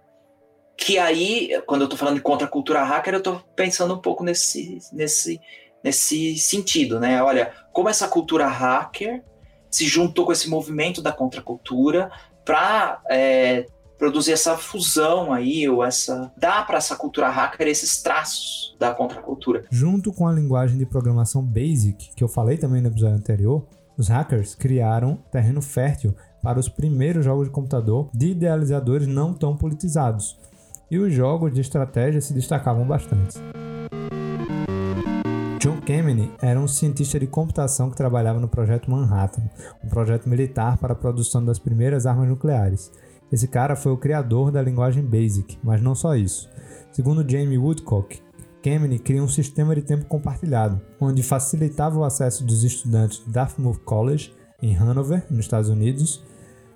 que 0.76 0.98
aí, 0.98 1.50
quando 1.66 1.82
eu 1.82 1.86
estou 1.86 1.98
falando 1.98 2.16
de 2.16 2.22
contracultura 2.22 2.82
hacker, 2.82 3.14
eu 3.14 3.18
estou 3.18 3.40
pensando 3.54 3.94
um 3.94 4.00
pouco 4.00 4.24
nesse, 4.24 4.78
nesse, 4.92 5.38
nesse 5.84 6.36
sentido, 6.38 6.98
né? 6.98 7.22
Olha, 7.22 7.52
como 7.72 7.88
essa 7.88 8.08
cultura 8.08 8.46
hacker 8.46 9.22
se 9.70 9.86
juntou 9.86 10.26
com 10.26 10.32
esse 10.32 10.50
movimento 10.50 11.00
da 11.00 11.12
contracultura 11.12 12.10
para 12.44 13.00
é, 13.10 13.66
produzir 13.98 14.32
essa 14.32 14.56
fusão 14.56 15.32
aí, 15.32 15.68
ou 15.68 15.84
essa. 15.84 16.32
dar 16.36 16.66
para 16.66 16.78
essa 16.78 16.96
cultura 16.96 17.28
hacker 17.28 17.68
esses 17.68 18.02
traços 18.02 18.76
da 18.78 18.92
contracultura. 18.92 19.64
Junto 19.70 20.12
com 20.12 20.26
a 20.26 20.32
linguagem 20.32 20.76
de 20.76 20.86
programação 20.86 21.42
BASIC, 21.42 22.14
que 22.14 22.24
eu 22.24 22.28
falei 22.28 22.58
também 22.58 22.82
no 22.82 22.88
episódio 22.88 23.16
anterior, 23.16 23.66
os 23.96 24.08
hackers 24.08 24.54
criaram 24.54 25.16
terreno 25.30 25.62
fértil 25.62 26.14
para 26.42 26.58
os 26.58 26.68
primeiros 26.68 27.24
jogos 27.24 27.46
de 27.46 27.52
computador 27.52 28.10
de 28.12 28.30
idealizadores 28.30 29.06
não 29.06 29.32
tão 29.32 29.56
politizados 29.56 30.36
e 30.90 30.98
os 30.98 31.10
jogos 31.10 31.54
de 31.54 31.60
estratégia 31.62 32.20
se 32.20 32.34
destacavam 32.34 32.86
bastante. 32.86 33.38
John 35.62 35.80
Kemeny 35.80 36.28
era 36.42 36.58
um 36.58 36.66
cientista 36.66 37.20
de 37.20 37.26
computação 37.28 37.88
que 37.88 37.96
trabalhava 37.96 38.40
no 38.40 38.48
projeto 38.48 38.90
Manhattan, 38.90 39.48
um 39.84 39.88
projeto 39.88 40.28
militar 40.28 40.76
para 40.76 40.92
a 40.92 40.96
produção 40.96 41.44
das 41.44 41.56
primeiras 41.56 42.04
armas 42.04 42.28
nucleares. 42.28 42.90
Esse 43.30 43.46
cara 43.46 43.76
foi 43.76 43.92
o 43.92 43.96
criador 43.96 44.50
da 44.50 44.60
linguagem 44.60 45.04
BASIC, 45.04 45.60
mas 45.62 45.80
não 45.80 45.94
só 45.94 46.16
isso. 46.16 46.50
Segundo 46.90 47.24
Jamie 47.30 47.58
Woodcock, 47.58 48.20
Kemeny 48.60 48.98
cria 48.98 49.22
um 49.22 49.28
sistema 49.28 49.72
de 49.76 49.82
tempo 49.82 50.06
compartilhado, 50.06 50.80
onde 51.00 51.22
facilitava 51.22 51.96
o 51.96 52.02
acesso 52.02 52.44
dos 52.44 52.64
estudantes 52.64 53.20
do 53.20 53.30
Dartmouth 53.30 53.78
College, 53.84 54.34
em 54.60 54.76
Hanover, 54.76 55.24
nos 55.30 55.44
Estados 55.44 55.70
Unidos, 55.70 56.24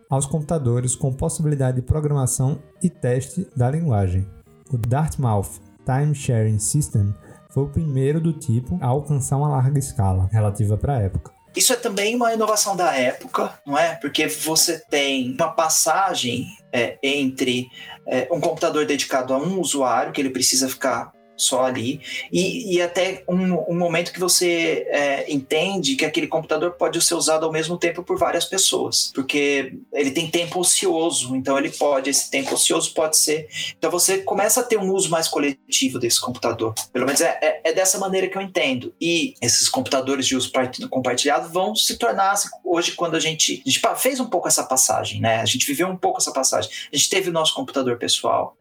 aos 0.08 0.26
computadores 0.26 0.94
com 0.94 1.12
possibilidade 1.12 1.80
de 1.80 1.82
programação 1.82 2.60
e 2.80 2.88
teste 2.88 3.48
da 3.56 3.68
linguagem. 3.68 4.24
O 4.72 4.78
Dartmouth 4.78 5.60
Time 5.84 6.14
Sharing 6.14 6.60
System 6.60 7.12
foi 7.56 7.64
o 7.64 7.68
primeiro 7.68 8.20
do 8.20 8.34
tipo 8.34 8.78
a 8.82 8.86
alcançar 8.88 9.38
uma 9.38 9.48
larga 9.48 9.78
escala 9.78 10.28
relativa 10.30 10.76
para 10.76 10.98
a 10.98 11.00
época. 11.00 11.32
Isso 11.56 11.72
é 11.72 11.76
também 11.76 12.14
uma 12.14 12.34
inovação 12.34 12.76
da 12.76 12.94
época, 12.94 13.58
não 13.66 13.78
é? 13.78 13.94
Porque 13.94 14.28
você 14.28 14.78
tem 14.90 15.32
uma 15.32 15.50
passagem 15.52 16.48
é, 16.70 16.98
entre 17.02 17.70
é, 18.06 18.28
um 18.30 18.42
computador 18.42 18.84
dedicado 18.84 19.32
a 19.32 19.38
um 19.38 19.58
usuário, 19.58 20.12
que 20.12 20.20
ele 20.20 20.28
precisa 20.28 20.68
ficar 20.68 21.10
só 21.36 21.64
ali, 21.64 22.00
e, 22.32 22.76
e 22.76 22.82
até 22.82 23.22
um, 23.28 23.72
um, 23.72 23.76
momento 23.76 24.12
que 24.12 24.20
você 24.20 24.86
é, 24.88 25.32
entende 25.32 25.96
que 25.96 26.04
aquele 26.04 26.26
computador 26.26 26.72
pode 26.72 27.00
ser 27.02 27.14
usado 27.14 27.44
ao 27.44 27.52
mesmo 27.52 27.76
tempo 27.76 28.02
por 28.02 28.18
várias 28.18 28.44
pessoas, 28.44 29.12
porque 29.14 29.74
ele 29.92 30.10
tem 30.10 30.30
tempo 30.30 30.60
ocioso, 30.60 31.36
então 31.36 31.58
ele 31.58 31.70
pode, 31.70 32.10
esse 32.10 32.30
tempo 32.30 32.54
ocioso 32.54 32.92
pode 32.94 33.16
ser. 33.16 33.48
Então 33.76 33.90
você 33.90 34.18
começa 34.18 34.60
a 34.60 34.64
ter 34.64 34.78
um 34.78 34.92
uso 34.92 35.10
mais 35.10 35.28
coletivo 35.28 35.98
desse 35.98 36.20
computador. 36.20 36.74
Pelo 36.92 37.06
menos 37.06 37.20
é, 37.20 37.38
é, 37.42 37.70
é 37.70 37.72
dessa 37.72 37.98
maneira 37.98 38.28
que 38.28 38.36
eu 38.36 38.42
entendo. 38.42 38.94
E 39.00 39.34
esses 39.42 39.68
computadores 39.68 40.26
de 40.26 40.36
uso 40.36 40.50
compartilhado 40.90 41.48
vão 41.48 41.74
se 41.74 41.96
tornar, 41.96 42.34
hoje, 42.64 42.92
quando 42.92 43.14
a 43.14 43.20
gente, 43.20 43.62
a 43.66 43.70
gente 43.70 43.80
fez 43.96 44.20
um 44.20 44.26
pouco 44.26 44.48
essa 44.48 44.64
passagem, 44.64 45.20
né? 45.20 45.40
A 45.40 45.44
gente 45.44 45.66
viveu 45.66 45.88
um 45.88 45.96
pouco 45.96 46.18
essa 46.18 46.32
passagem. 46.32 46.70
A 46.92 46.96
gente 46.96 47.10
teve 47.10 47.30
o 47.30 47.32
nosso 47.32 47.54
computador 47.54 47.98
pessoal, 47.98 48.56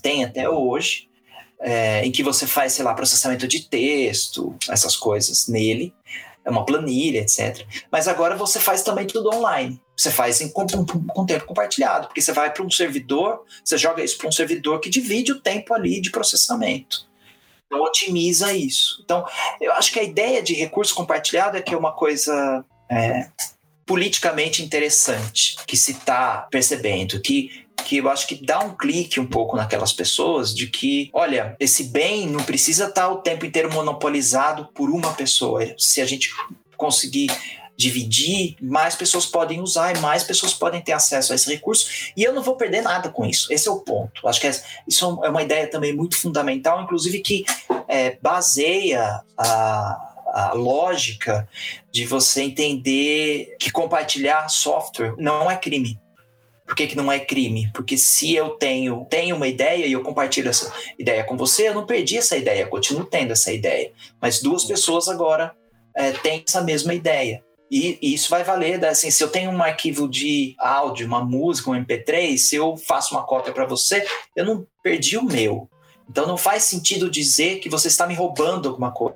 tem 0.00 0.24
até 0.24 0.48
hoje, 0.48 1.08
é, 1.64 2.04
em 2.04 2.12
que 2.12 2.22
você 2.22 2.46
faz, 2.46 2.74
sei 2.74 2.84
lá, 2.84 2.92
processamento 2.92 3.48
de 3.48 3.60
texto, 3.62 4.54
essas 4.68 4.94
coisas 4.94 5.48
nele, 5.48 5.94
é 6.44 6.50
uma 6.50 6.66
planilha, 6.66 7.20
etc. 7.20 7.66
Mas 7.90 8.06
agora 8.06 8.36
você 8.36 8.60
faz 8.60 8.82
também 8.82 9.06
tudo 9.06 9.34
online. 9.34 9.80
Você 9.96 10.10
faz 10.10 10.42
em, 10.42 10.50
com, 10.50 10.66
tempo 10.66 11.46
compartilhado, 11.46 12.08
porque 12.08 12.20
você 12.20 12.32
vai 12.32 12.52
para 12.52 12.62
um 12.62 12.70
servidor, 12.70 13.44
você 13.64 13.78
joga 13.78 14.04
isso 14.04 14.18
para 14.18 14.28
um 14.28 14.32
servidor 14.32 14.78
que 14.78 14.90
divide 14.90 15.32
o 15.32 15.40
tempo 15.40 15.72
ali 15.72 16.02
de 16.02 16.10
processamento. 16.10 17.08
Então 17.64 17.82
otimiza 17.82 18.52
isso. 18.52 19.00
Então, 19.02 19.24
eu 19.58 19.72
acho 19.72 19.90
que 19.90 19.98
a 19.98 20.02
ideia 20.02 20.42
de 20.42 20.52
recurso 20.52 20.94
compartilhado 20.94 21.56
é 21.56 21.62
que 21.62 21.72
é 21.72 21.78
uma 21.78 21.92
coisa 21.92 22.62
é, 22.90 23.28
politicamente 23.86 24.62
interessante 24.62 25.56
que 25.66 25.76
se 25.76 25.92
está 25.92 26.46
percebendo, 26.50 27.20
que 27.20 27.64
que 27.84 27.98
eu 27.98 28.08
acho 28.08 28.26
que 28.26 28.36
dá 28.36 28.60
um 28.60 28.74
clique 28.74 29.20
um 29.20 29.26
pouco 29.26 29.56
naquelas 29.56 29.92
pessoas 29.92 30.54
de 30.54 30.68
que, 30.68 31.10
olha, 31.12 31.54
esse 31.60 31.84
bem 31.84 32.26
não 32.26 32.42
precisa 32.42 32.86
estar 32.86 33.08
o 33.08 33.18
tempo 33.18 33.44
inteiro 33.44 33.70
monopolizado 33.72 34.68
por 34.74 34.88
uma 34.88 35.12
pessoa. 35.12 35.60
Se 35.76 36.00
a 36.00 36.06
gente 36.06 36.30
conseguir 36.76 37.30
dividir, 37.76 38.56
mais 38.60 38.94
pessoas 38.94 39.26
podem 39.26 39.60
usar 39.60 39.94
e 39.94 39.98
mais 39.98 40.22
pessoas 40.22 40.54
podem 40.54 40.80
ter 40.80 40.92
acesso 40.92 41.32
a 41.32 41.36
esse 41.36 41.50
recurso 41.52 42.12
e 42.16 42.22
eu 42.22 42.32
não 42.32 42.42
vou 42.42 42.56
perder 42.56 42.82
nada 42.82 43.08
com 43.08 43.26
isso. 43.26 43.52
Esse 43.52 43.68
é 43.68 43.70
o 43.70 43.80
ponto. 43.80 44.26
Acho 44.26 44.40
que 44.40 44.50
isso 44.86 45.20
é 45.24 45.28
uma 45.28 45.42
ideia 45.42 45.68
também 45.68 45.92
muito 45.92 46.16
fundamental, 46.16 46.82
inclusive 46.82 47.18
que 47.18 47.44
é, 47.88 48.16
baseia 48.22 49.22
a 49.36 50.13
a 50.34 50.52
lógica 50.52 51.48
de 51.92 52.04
você 52.04 52.42
entender 52.42 53.56
que 53.60 53.70
compartilhar 53.70 54.48
software 54.48 55.14
não 55.16 55.48
é 55.48 55.56
crime. 55.56 55.96
Por 56.66 56.74
que, 56.74 56.88
que 56.88 56.96
não 56.96 57.12
é 57.12 57.20
crime? 57.20 57.70
Porque 57.72 57.96
se 57.96 58.34
eu 58.34 58.50
tenho, 58.50 59.06
tenho 59.08 59.36
uma 59.36 59.46
ideia 59.46 59.86
e 59.86 59.92
eu 59.92 60.02
compartilho 60.02 60.48
essa 60.48 60.72
ideia 60.98 61.22
com 61.22 61.36
você, 61.36 61.68
eu 61.68 61.74
não 61.74 61.86
perdi 61.86 62.18
essa 62.18 62.36
ideia, 62.36 62.66
continuo 62.66 63.04
tendo 63.04 63.32
essa 63.32 63.52
ideia. 63.52 63.92
Mas 64.20 64.42
duas 64.42 64.64
pessoas 64.64 65.08
agora 65.08 65.54
é, 65.94 66.10
têm 66.10 66.42
essa 66.44 66.62
mesma 66.62 66.92
ideia. 66.92 67.44
E, 67.70 67.98
e, 68.02 68.14
isso 68.14 68.28
vai 68.28 68.42
valer, 68.42 68.84
assim, 68.84 69.10
se 69.10 69.22
eu 69.22 69.28
tenho 69.28 69.52
um 69.52 69.62
arquivo 69.62 70.08
de 70.08 70.56
áudio, 70.58 71.06
uma 71.06 71.24
música, 71.24 71.70
um 71.70 71.74
MP3, 71.74 72.36
se 72.38 72.56
eu 72.56 72.76
faço 72.76 73.14
uma 73.14 73.24
cópia 73.24 73.52
para 73.52 73.66
você, 73.66 74.04
eu 74.34 74.44
não 74.44 74.66
perdi 74.82 75.16
o 75.16 75.24
meu. 75.24 75.68
Então 76.08 76.26
não 76.26 76.36
faz 76.36 76.64
sentido 76.64 77.10
dizer 77.10 77.60
que 77.60 77.68
você 77.68 77.88
está 77.88 78.06
me 78.06 78.14
roubando 78.14 78.68
alguma 78.68 78.92
coisa. 78.92 79.14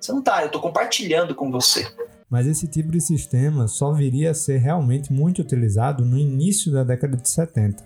Você 0.00 0.12
não 0.12 0.18
está, 0.18 0.40
eu 0.40 0.46
estou 0.46 0.60
compartilhando 0.60 1.34
com 1.34 1.50
você. 1.50 1.86
Mas 2.28 2.46
esse 2.46 2.66
tipo 2.66 2.90
de 2.90 3.00
sistema 3.00 3.68
só 3.68 3.92
viria 3.92 4.32
a 4.32 4.34
ser 4.34 4.58
realmente 4.58 5.12
muito 5.12 5.40
utilizado 5.40 6.04
no 6.04 6.18
início 6.18 6.72
da 6.72 6.82
década 6.82 7.16
de 7.16 7.28
70. 7.28 7.84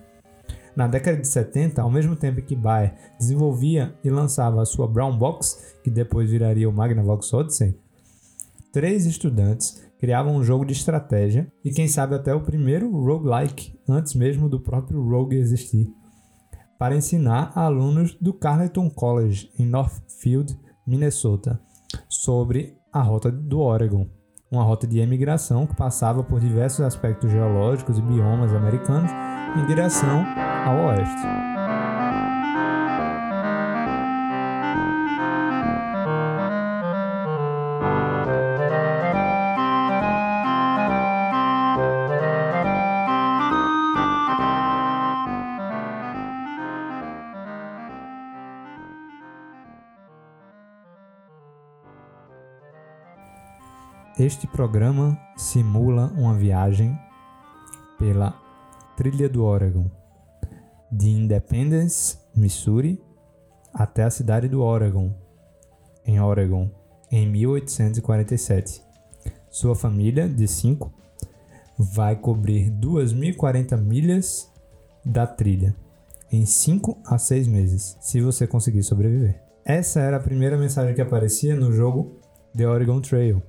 Na 0.75 0.87
década 0.87 1.19
de 1.19 1.29
70, 1.29 1.83
ao 1.83 1.91
mesmo 1.91 2.17
tempo 2.17 2.41
que 2.41 2.57
Bayer 2.57 2.95
desenvolvia 3.19 3.95
e 4.03 4.09
lançava 4.09 4.63
a 4.63 4.65
sua 4.65 4.89
Brown 4.89 5.17
Box, 5.17 5.77
que 5.85 5.91
depois 5.91 6.31
viraria 6.31 6.69
o 6.69 6.73
Magnavox 6.73 7.33
Odyssey, 7.35 7.77
três 8.73 9.05
estudantes 9.05 9.83
criavam 9.99 10.37
um 10.37 10.43
jogo 10.43 10.65
de 10.65 10.73
estratégia 10.73 11.53
e 11.63 11.71
quem 11.71 11.87
sabe 11.87 12.15
até 12.15 12.35
o 12.35 12.41
primeiro 12.41 12.91
roguelike, 12.91 13.79
antes 13.87 14.15
mesmo 14.15 14.49
do 14.49 14.59
próprio 14.59 15.07
Rogue 15.07 15.37
existir 15.37 15.93
para 16.81 16.97
ensinar 16.97 17.53
a 17.55 17.65
alunos 17.67 18.17
do 18.19 18.33
Carleton 18.33 18.89
College, 18.89 19.51
em 19.59 19.67
Northfield, 19.67 20.59
Minnesota, 20.87 21.61
sobre 22.09 22.75
a 22.91 23.03
rota 23.03 23.31
do 23.31 23.61
Oregon, 23.61 24.09
uma 24.51 24.63
rota 24.63 24.87
de 24.87 24.99
emigração 24.99 25.67
que 25.67 25.77
passava 25.77 26.25
por 26.25 26.41
diversos 26.41 26.81
aspectos 26.81 27.31
geológicos 27.31 27.99
e 27.99 28.03
biomas 28.03 28.55
americanos 28.55 29.11
em 29.59 29.67
direção 29.67 30.25
ao 30.65 30.87
oeste. 30.87 31.60
Este 54.31 54.47
programa 54.47 55.21
simula 55.37 56.07
uma 56.17 56.33
viagem 56.35 56.97
pela 57.99 58.33
trilha 58.97 59.29
do 59.29 59.43
Oregon, 59.43 59.91
de 60.89 61.09
Independence, 61.09 62.17
Missouri, 62.33 63.03
até 63.75 64.05
a 64.05 64.11
cidade 64.11 64.47
do 64.47 64.63
Oregon, 64.63 65.13
em 66.07 66.21
Oregon, 66.21 66.71
em 67.11 67.29
1847. 67.29 68.81
Sua 69.51 69.75
família, 69.75 70.29
de 70.29 70.47
cinco, 70.47 70.93
vai 71.77 72.15
cobrir 72.15 72.71
2.040 72.71 73.77
milhas 73.79 74.49
da 75.05 75.27
trilha 75.27 75.75
em 76.31 76.47
5 76.47 76.99
a 77.05 77.19
6 77.19 77.49
meses, 77.49 77.97
se 78.01 78.21
você 78.21 78.47
conseguir 78.47 78.85
sobreviver. 78.85 79.43
Essa 79.65 79.99
era 79.99 80.19
a 80.19 80.23
primeira 80.23 80.57
mensagem 80.57 80.95
que 80.95 81.03
aparecia 81.03 81.57
no 81.57 81.73
jogo 81.73 82.21
The 82.57 82.69
Oregon 82.69 83.01
Trail, 83.01 83.43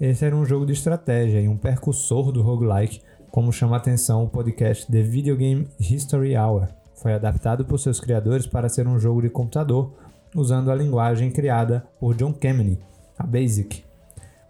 esse 0.00 0.24
era 0.24 0.36
um 0.36 0.44
jogo 0.44 0.66
de 0.66 0.74
estratégia 0.74 1.40
e 1.40 1.48
um 1.48 1.56
percussor 1.56 2.30
do 2.30 2.42
roguelike, 2.42 3.00
como 3.30 3.52
chama 3.52 3.76
a 3.76 3.78
atenção 3.78 4.24
o 4.24 4.28
podcast 4.28 4.90
The 4.90 5.00
Video 5.00 5.36
Game 5.36 5.68
History 5.80 6.36
Hour. 6.36 6.68
Foi 6.96 7.14
adaptado 7.14 7.64
por 7.64 7.78
seus 7.78 7.98
criadores 7.98 8.46
para 8.46 8.68
ser 8.68 8.86
um 8.86 8.98
jogo 8.98 9.22
de 9.22 9.30
computador, 9.30 9.94
usando 10.34 10.70
a 10.70 10.74
linguagem 10.74 11.30
criada 11.30 11.86
por 11.98 12.14
John 12.14 12.34
Kemeny, 12.34 12.78
a 13.18 13.26
BASIC. 13.26 13.84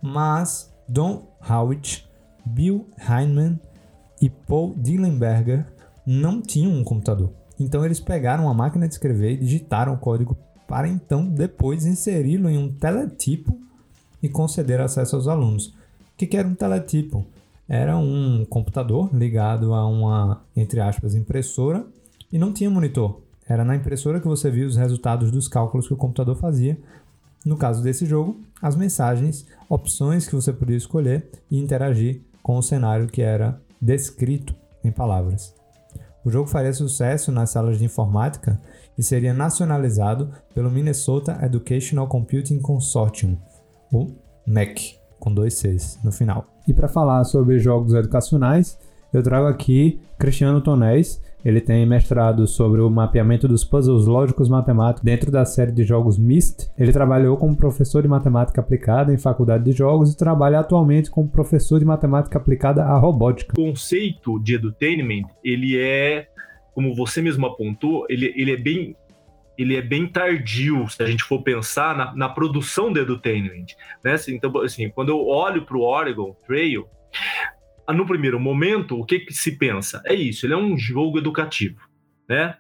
Mas 0.03 0.75
Don 0.89 1.23
Howitt, 1.49 2.09
Bill 2.45 2.89
Heinemann 2.99 3.61
e 4.21 4.29
Paul 4.29 4.75
Dillenberger 4.77 5.65
não 6.05 6.43
tinham 6.43 6.73
um 6.73 6.83
computador. 6.83 7.33
Então 7.59 7.85
eles 7.85 8.01
pegaram 8.01 8.49
a 8.49 8.55
máquina 8.55 8.89
de 8.89 8.95
escrever 8.95 9.33
e 9.33 9.37
digitaram 9.37 9.95
o 9.95 9.99
código 9.99 10.37
para 10.67 10.89
então 10.89 11.25
depois 11.25 11.87
inseri-lo 11.87 12.51
em 12.51 12.59
um 12.59 12.73
teletipo 12.73 13.57
e 14.23 14.29
conceder 14.29 14.81
acesso 14.81 15.17
aos 15.17 15.29
alunos. 15.29 15.69
O 15.69 15.73
que, 16.17 16.37
era 16.37 16.49
um 16.49 16.55
teletipo? 16.55 17.25
Era 17.69 17.97
um 17.97 18.45
computador 18.45 19.11
ligado 19.13 19.75
a 19.75 19.87
uma, 19.87 20.43
entre 20.57 20.81
aspas, 20.81 21.15
impressora 21.15 21.85
e 22.33 22.39
não 22.39 22.53
tinha 22.53 22.71
monitor. 22.71 23.21
Era 23.49 23.65
na 23.65 23.77
impressora 23.77 24.21
que 24.21 24.27
você 24.27 24.51
via 24.51 24.67
os 24.67 24.77
resultados 24.77 25.31
dos 25.31 25.49
cálculos 25.49 25.87
que 25.87 25.95
o 25.95 25.97
computador 25.97 26.37
fazia. 26.37 26.79
No 27.45 27.57
caso 27.57 27.83
desse 27.83 28.07
jogo, 28.07 28.41
as 28.61 28.75
mensagens, 28.75 29.47
opções 29.69 30.27
que 30.27 30.35
você 30.35 30.53
podia 30.53 30.77
escolher 30.77 31.29
e 31.51 31.59
interagir 31.59 32.23
com 32.43 32.57
o 32.57 32.63
cenário 32.63 33.07
que 33.07 33.23
era 33.23 33.61
descrito 33.81 34.55
em 34.83 34.91
palavras. 34.91 35.55
O 36.25 36.31
jogo 36.31 36.49
faria 36.49 36.73
sucesso 36.73 37.31
nas 37.31 37.51
salas 37.51 37.79
de 37.79 37.85
informática 37.85 38.61
e 38.99 39.03
seria 39.03 39.33
nacionalizado 39.33 40.33
pelo 40.55 40.71
Minnesota 40.71 41.39
Educational 41.43 42.09
Computing 42.09 42.59
Consortium, 42.59 43.37
o 43.93 44.13
MEC, 44.47 44.97
com 45.19 45.33
dois 45.33 45.55
Cs 45.55 45.99
no 46.05 46.13
final. 46.13 46.47
E 46.67 46.73
para 46.73 46.89
falar 46.89 47.23
sobre 47.25 47.59
jogos 47.59 47.95
educacionais, 47.95 48.79
eu 49.13 49.23
trago 49.23 49.47
aqui 49.47 50.01
Cristiano 50.19 50.61
Tonés. 50.61 51.25
Ele 51.45 51.61
tem 51.61 51.87
mestrado 51.87 52.45
sobre 52.47 52.81
o 52.81 52.91
mapeamento 52.91 53.47
dos 53.47 53.65
puzzles 53.65 54.05
lógicos 54.07 54.49
matemáticos 54.49 55.05
dentro 55.05 55.31
da 55.31 55.45
série 55.45 55.71
de 55.71 55.85
jogos 55.85 56.19
MIST. 56.19 56.69
Ele 56.77 56.93
trabalhou 56.93 57.37
como 57.37 57.57
professor 57.57 58.03
de 58.03 58.09
matemática 58.09 58.61
aplicada 58.61 59.15
em 59.15 59.17
faculdade 59.17 59.63
de 59.63 59.71
jogos 59.71 60.13
e 60.13 60.17
trabalha 60.17 60.59
atualmente 60.59 61.09
como 61.09 61.29
professor 61.29 61.79
de 61.79 61.85
matemática 61.85 62.37
aplicada 62.37 62.83
à 62.85 62.99
robótica. 62.99 63.55
O 63.57 63.65
conceito 63.65 64.41
de 64.43 64.57
edutainment, 64.57 65.29
ele 65.45 65.79
é, 65.79 66.27
como 66.75 66.93
você 66.97 67.23
mesmo 67.23 67.47
apontou, 67.47 68.05
ele, 68.09 68.35
ele 68.37 68.51
é 68.51 68.57
bem 68.57 68.97
ele 69.59 69.77
é 69.77 69.83
bem 69.83 70.07
tardio, 70.07 70.89
se 70.89 71.03
a 71.03 71.07
gente 71.07 71.25
for 71.25 71.43
pensar 71.43 71.97
na, 71.97 72.15
na 72.15 72.29
produção 72.29 72.93
do 72.93 73.01
edutainment. 73.01 73.67
Né? 74.05 74.15
Então, 74.29 74.57
assim, 74.59 74.91
quando 74.91 75.11
eu 75.11 75.27
olho 75.27 75.65
para 75.65 75.77
o 75.77 75.83
Oregon 75.83 76.37
Trail, 76.47 76.87
no 77.89 78.07
primeiro 78.07 78.39
momento, 78.39 78.99
o 78.99 79.05
que, 79.05 79.21
que 79.21 79.33
se 79.33 79.57
pensa? 79.57 80.03
É 80.05 80.15
isso, 80.15 80.45
ele 80.45 80.55
é 80.55 80.57
um 80.57 80.77
jogo 80.77 81.19
educativo, 81.19 81.81
né? 82.29 82.57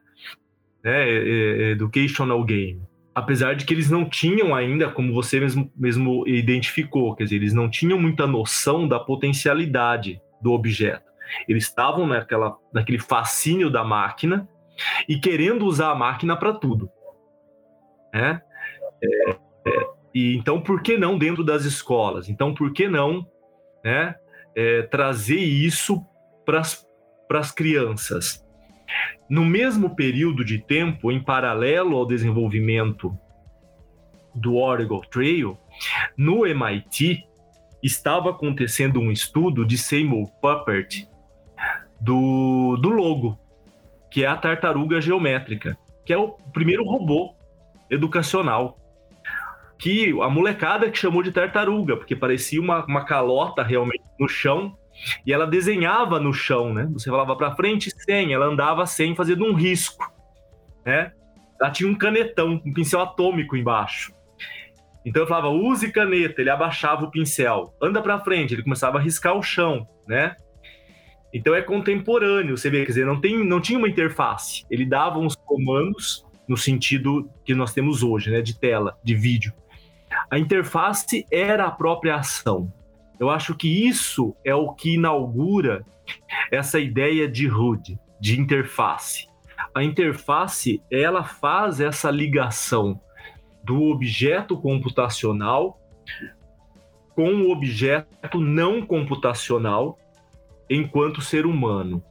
né? 0.82 1.08
É, 1.08 1.68
é, 1.68 1.70
educational 1.70 2.42
game. 2.44 2.80
Apesar 3.14 3.54
de 3.54 3.64
que 3.64 3.72
eles 3.72 3.90
não 3.90 4.08
tinham 4.08 4.54
ainda, 4.54 4.90
como 4.90 5.12
você 5.12 5.40
mesmo, 5.40 5.72
mesmo 5.74 6.26
identificou, 6.28 7.14
quer 7.14 7.24
dizer, 7.24 7.36
eles 7.36 7.54
não 7.54 7.68
tinham 7.68 7.98
muita 7.98 8.26
noção 8.26 8.86
da 8.86 9.00
potencialidade 9.00 10.20
do 10.40 10.52
objeto. 10.52 11.06
Eles 11.48 11.64
estavam 11.64 12.06
naquela, 12.06 12.56
naquele 12.72 12.98
fascínio 12.98 13.70
da 13.70 13.82
máquina 13.82 14.46
e 15.08 15.18
querendo 15.18 15.66
usar 15.66 15.90
a 15.90 15.94
máquina 15.94 16.36
para 16.36 16.52
tudo. 16.52 16.90
Né? 18.12 18.40
É, 19.02 19.30
é, 19.30 19.86
e 20.14 20.36
então, 20.36 20.60
por 20.60 20.82
que 20.82 20.96
não 20.96 21.18
dentro 21.18 21.44
das 21.44 21.64
escolas? 21.64 22.28
Então, 22.28 22.54
por 22.54 22.72
que 22.72 22.88
não 22.88 23.26
né, 23.84 24.14
é, 24.54 24.82
trazer 24.82 25.38
isso 25.38 26.04
para 26.44 26.60
as 27.38 27.52
crianças. 27.52 28.44
No 29.28 29.44
mesmo 29.44 29.94
período 29.94 30.44
de 30.44 30.58
tempo, 30.58 31.12
em 31.12 31.22
paralelo 31.22 31.96
ao 31.96 32.06
desenvolvimento 32.06 33.16
do 34.34 34.56
Oregon 34.56 35.00
Trail, 35.10 35.58
no 36.16 36.46
MIT 36.46 37.24
estava 37.82 38.30
acontecendo 38.30 39.00
um 39.00 39.10
estudo 39.10 39.64
de 39.64 39.76
Seymour 39.76 40.30
Papert 40.40 41.06
do, 42.00 42.76
do 42.76 42.90
logo, 42.90 43.38
que 44.16 44.24
é 44.24 44.26
a 44.26 44.34
tartaruga 44.34 44.98
geométrica, 44.98 45.76
que 46.02 46.10
é 46.10 46.16
o 46.16 46.30
primeiro 46.50 46.82
robô 46.84 47.34
educacional 47.90 48.78
que 49.78 50.18
a 50.22 50.30
molecada 50.30 50.90
que 50.90 50.96
chamou 50.96 51.22
de 51.22 51.30
tartaruga, 51.30 51.98
porque 51.98 52.16
parecia 52.16 52.58
uma, 52.58 52.82
uma 52.86 53.04
calota 53.04 53.62
realmente 53.62 54.06
no 54.18 54.26
chão, 54.26 54.74
e 55.26 55.34
ela 55.34 55.46
desenhava 55.46 56.18
no 56.18 56.32
chão, 56.32 56.72
né? 56.72 56.88
Você 56.94 57.10
falava 57.10 57.36
para 57.36 57.54
frente 57.54 57.90
sem, 57.90 58.32
ela 58.32 58.46
andava 58.46 58.86
sem, 58.86 59.14
fazendo 59.14 59.44
um 59.44 59.52
risco, 59.52 60.10
né? 60.82 61.12
Ela 61.60 61.70
tinha 61.70 61.90
um 61.90 61.94
canetão, 61.94 62.58
um 62.64 62.72
pincel 62.72 63.02
atômico 63.02 63.54
embaixo. 63.54 64.14
Então 65.04 65.24
eu 65.24 65.28
falava, 65.28 65.50
use 65.50 65.92
caneta, 65.92 66.40
ele 66.40 66.48
abaixava 66.48 67.04
o 67.04 67.10
pincel. 67.10 67.76
Anda 67.82 68.00
para 68.00 68.18
frente, 68.20 68.54
ele 68.54 68.62
começava 68.62 68.96
a 68.96 69.02
riscar 69.02 69.36
o 69.36 69.42
chão, 69.42 69.86
né? 70.08 70.34
Então 71.36 71.54
é 71.54 71.60
contemporâneo, 71.60 72.56
você 72.56 72.70
vê, 72.70 72.80
quer 72.80 72.92
dizer, 72.92 73.04
não, 73.04 73.20
tem, 73.20 73.46
não 73.46 73.60
tinha 73.60 73.78
uma 73.78 73.90
interface. 73.90 74.64
Ele 74.70 74.86
dava 74.86 75.18
uns 75.18 75.36
comandos 75.36 76.24
no 76.48 76.56
sentido 76.56 77.28
que 77.44 77.54
nós 77.54 77.74
temos 77.74 78.02
hoje, 78.02 78.30
né? 78.30 78.40
De 78.40 78.58
tela, 78.58 78.98
de 79.04 79.14
vídeo. 79.14 79.52
A 80.30 80.38
interface 80.38 81.26
era 81.30 81.66
a 81.66 81.70
própria 81.70 82.16
ação. 82.16 82.72
Eu 83.20 83.28
acho 83.28 83.54
que 83.54 83.68
isso 83.86 84.34
é 84.42 84.54
o 84.54 84.72
que 84.72 84.94
inaugura 84.94 85.84
essa 86.50 86.80
ideia 86.80 87.28
de 87.28 87.50
HUD, 87.50 87.98
de 88.18 88.40
interface. 88.40 89.28
A 89.74 89.84
interface, 89.84 90.82
ela 90.90 91.22
faz 91.22 91.82
essa 91.82 92.10
ligação 92.10 92.98
do 93.62 93.90
objeto 93.90 94.56
computacional 94.56 95.78
com 97.14 97.34
o 97.42 97.50
objeto 97.50 98.40
não 98.40 98.80
computacional 98.80 99.98
enquanto 100.68 101.20
ser 101.20 101.46
humano. 101.46 102.02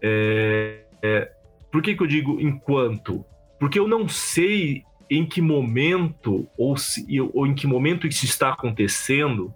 É, 0.00 0.84
é, 1.02 1.32
por 1.70 1.82
que, 1.82 1.94
que 1.94 2.02
eu 2.02 2.06
digo 2.06 2.40
enquanto? 2.40 3.24
Porque 3.58 3.78
eu 3.78 3.86
não 3.86 4.08
sei 4.08 4.84
em 5.08 5.26
que 5.26 5.40
momento 5.40 6.48
ou, 6.56 6.76
se, 6.76 7.06
ou 7.32 7.46
em 7.46 7.54
que 7.54 7.66
momento 7.66 8.06
isso 8.06 8.24
está 8.24 8.50
acontecendo, 8.50 9.54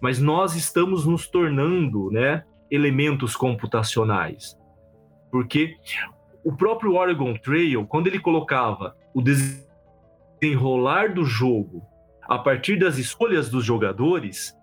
mas 0.00 0.18
nós 0.20 0.54
estamos 0.54 1.06
nos 1.06 1.26
tornando, 1.26 2.10
né, 2.10 2.44
elementos 2.70 3.34
computacionais. 3.36 4.56
Porque 5.30 5.76
o 6.44 6.52
próprio 6.52 6.94
Oregon 6.94 7.34
Trail, 7.34 7.86
quando 7.86 8.06
ele 8.06 8.18
colocava 8.18 8.96
o 9.14 9.22
desenrolar 9.22 11.12
do 11.14 11.24
jogo 11.24 11.82
a 12.28 12.38
partir 12.38 12.78
das 12.78 12.96
escolhas 12.96 13.50
dos 13.50 13.64
jogadores, 13.64 14.56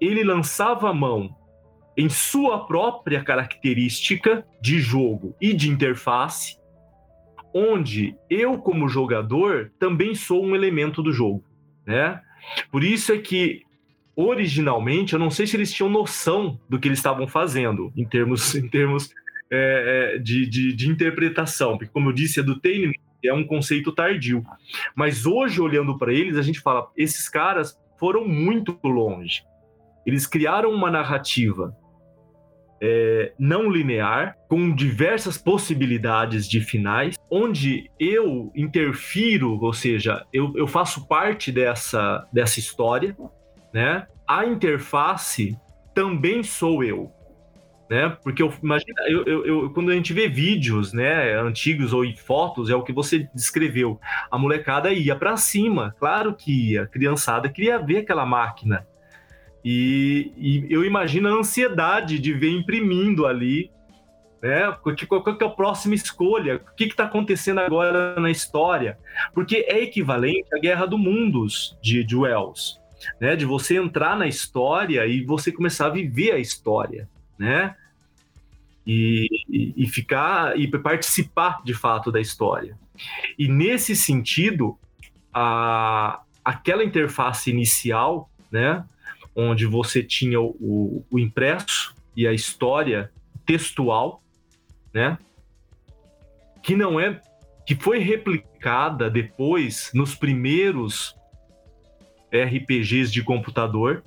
ele 0.00 0.22
lançava 0.22 0.90
a 0.90 0.94
mão 0.94 1.34
em 1.96 2.08
sua 2.08 2.66
própria 2.66 3.22
característica 3.22 4.44
de 4.60 4.78
jogo 4.78 5.34
e 5.40 5.52
de 5.52 5.70
interface 5.70 6.60
onde 7.52 8.16
eu, 8.28 8.58
como 8.58 8.88
jogador, 8.88 9.72
também 9.78 10.14
sou 10.14 10.44
um 10.44 10.54
elemento 10.54 11.02
do 11.02 11.12
jogo, 11.12 11.44
né? 11.86 12.20
Por 12.70 12.84
isso 12.84 13.12
é 13.12 13.18
que 13.18 13.62
originalmente 14.14 15.14
eu 15.14 15.18
não 15.18 15.30
sei 15.30 15.46
se 15.46 15.56
eles 15.56 15.72
tinham 15.72 15.88
noção 15.88 16.60
do 16.68 16.78
que 16.78 16.88
eles 16.88 16.98
estavam 16.98 17.26
fazendo 17.26 17.92
em 17.96 18.04
termos, 18.04 18.54
em 18.54 18.68
termos 18.68 19.12
é, 19.50 20.14
é 20.14 20.18
de, 20.18 20.46
de, 20.46 20.72
de, 20.72 20.88
interpretação, 20.88 21.76
porque 21.76 21.92
como 21.92 22.10
eu 22.10 22.12
disse, 22.12 22.40
edutainment 22.40 22.92
é 23.24 23.32
um 23.34 23.44
conceito 23.44 23.92
tardio. 23.92 24.42
Mas 24.94 25.26
hoje, 25.26 25.60
olhando 25.60 25.98
para 25.98 26.12
eles, 26.12 26.36
a 26.36 26.42
gente 26.42 26.60
fala, 26.60 26.88
esses 26.96 27.28
caras 27.28 27.78
foram 27.98 28.26
muito 28.26 28.78
longe. 28.82 29.42
Eles 30.06 30.26
criaram 30.26 30.70
uma 30.70 30.90
narrativa 30.90 31.76
é, 32.80 33.32
não 33.38 33.70
linear, 33.70 34.36
com 34.48 34.74
diversas 34.74 35.36
possibilidades 35.36 36.48
de 36.48 36.60
finais, 36.60 37.16
onde 37.30 37.90
eu 37.98 38.50
interfiro, 38.54 39.58
ou 39.60 39.72
seja, 39.72 40.24
eu, 40.32 40.52
eu 40.56 40.66
faço 40.66 41.06
parte 41.06 41.52
dessa, 41.52 42.26
dessa 42.32 42.58
história, 42.58 43.16
né? 43.72 44.06
A 44.26 44.46
interface 44.46 45.56
também 45.94 46.42
sou 46.42 46.82
eu. 46.82 47.12
Né? 47.90 48.08
Porque 48.22 48.40
eu 48.40 48.52
imagina, 48.62 49.02
eu, 49.08 49.24
eu, 49.24 49.46
eu, 49.46 49.70
quando 49.70 49.90
a 49.90 49.94
gente 49.94 50.12
vê 50.12 50.28
vídeos, 50.28 50.92
né, 50.92 51.34
antigos 51.34 51.92
ou 51.92 52.04
fotos, 52.14 52.70
é 52.70 52.74
o 52.76 52.84
que 52.84 52.92
você 52.92 53.28
descreveu. 53.34 53.98
A 54.30 54.38
molecada 54.38 54.92
ia 54.92 55.16
para 55.16 55.36
cima, 55.36 55.92
claro 55.98 56.32
que 56.32 56.70
ia. 56.70 56.84
A 56.84 56.86
criançada 56.86 57.48
queria 57.48 57.84
ver 57.84 57.98
aquela 57.98 58.24
máquina, 58.24 58.86
e, 59.64 60.32
e 60.36 60.66
eu 60.72 60.84
imagino 60.84 61.28
a 61.28 61.32
ansiedade 61.32 62.18
de 62.18 62.32
ver 62.32 62.50
imprimindo 62.50 63.26
ali 63.26 63.70
né? 64.42 64.72
Qual, 65.06 65.22
qual, 65.22 65.38
é 65.38 65.44
a 65.44 65.50
próxima 65.50 65.94
escolha? 65.94 66.56
O 66.56 66.74
que 66.74 66.84
está 66.84 67.04
acontecendo 67.04 67.60
agora 67.60 68.18
na 68.18 68.30
história? 68.30 68.98
Porque 69.34 69.66
é 69.68 69.82
equivalente 69.82 70.48
à 70.54 70.58
Guerra 70.58 70.86
do 70.86 70.96
Mundos 70.96 71.76
de, 71.82 72.02
de 72.02 72.16
Wells, 72.16 72.80
né? 73.20 73.36
De 73.36 73.44
você 73.44 73.76
entrar 73.76 74.16
na 74.16 74.26
história 74.26 75.06
e 75.06 75.24
você 75.24 75.52
começar 75.52 75.86
a 75.86 75.90
viver 75.90 76.32
a 76.32 76.38
história, 76.38 77.08
né? 77.38 77.74
E, 78.86 79.28
e, 79.48 79.74
e 79.76 79.86
ficar 79.86 80.58
e 80.58 80.66
participar 80.66 81.62
de 81.62 81.74
fato 81.74 82.10
da 82.10 82.20
história. 82.20 82.78
E 83.38 83.46
nesse 83.46 83.94
sentido, 83.94 84.78
a, 85.34 86.20
aquela 86.42 86.82
interface 86.82 87.50
inicial, 87.50 88.30
né? 88.50 88.84
Onde 89.34 89.66
você 89.66 90.02
tinha 90.02 90.40
o, 90.40 91.04
o 91.10 91.18
impresso 91.18 91.94
e 92.16 92.26
a 92.26 92.32
história 92.32 93.10
textual, 93.46 94.22
né? 94.92 95.18
Que 96.62 96.76
não 96.76 96.98
é 96.98 97.20
que 97.66 97.74
foi 97.74 97.98
replicada 97.98 99.08
depois 99.08 99.90
nos 99.94 100.14
primeiros 100.14 101.14
RPGs 102.32 103.12
de 103.12 103.22
computador, 103.22 104.02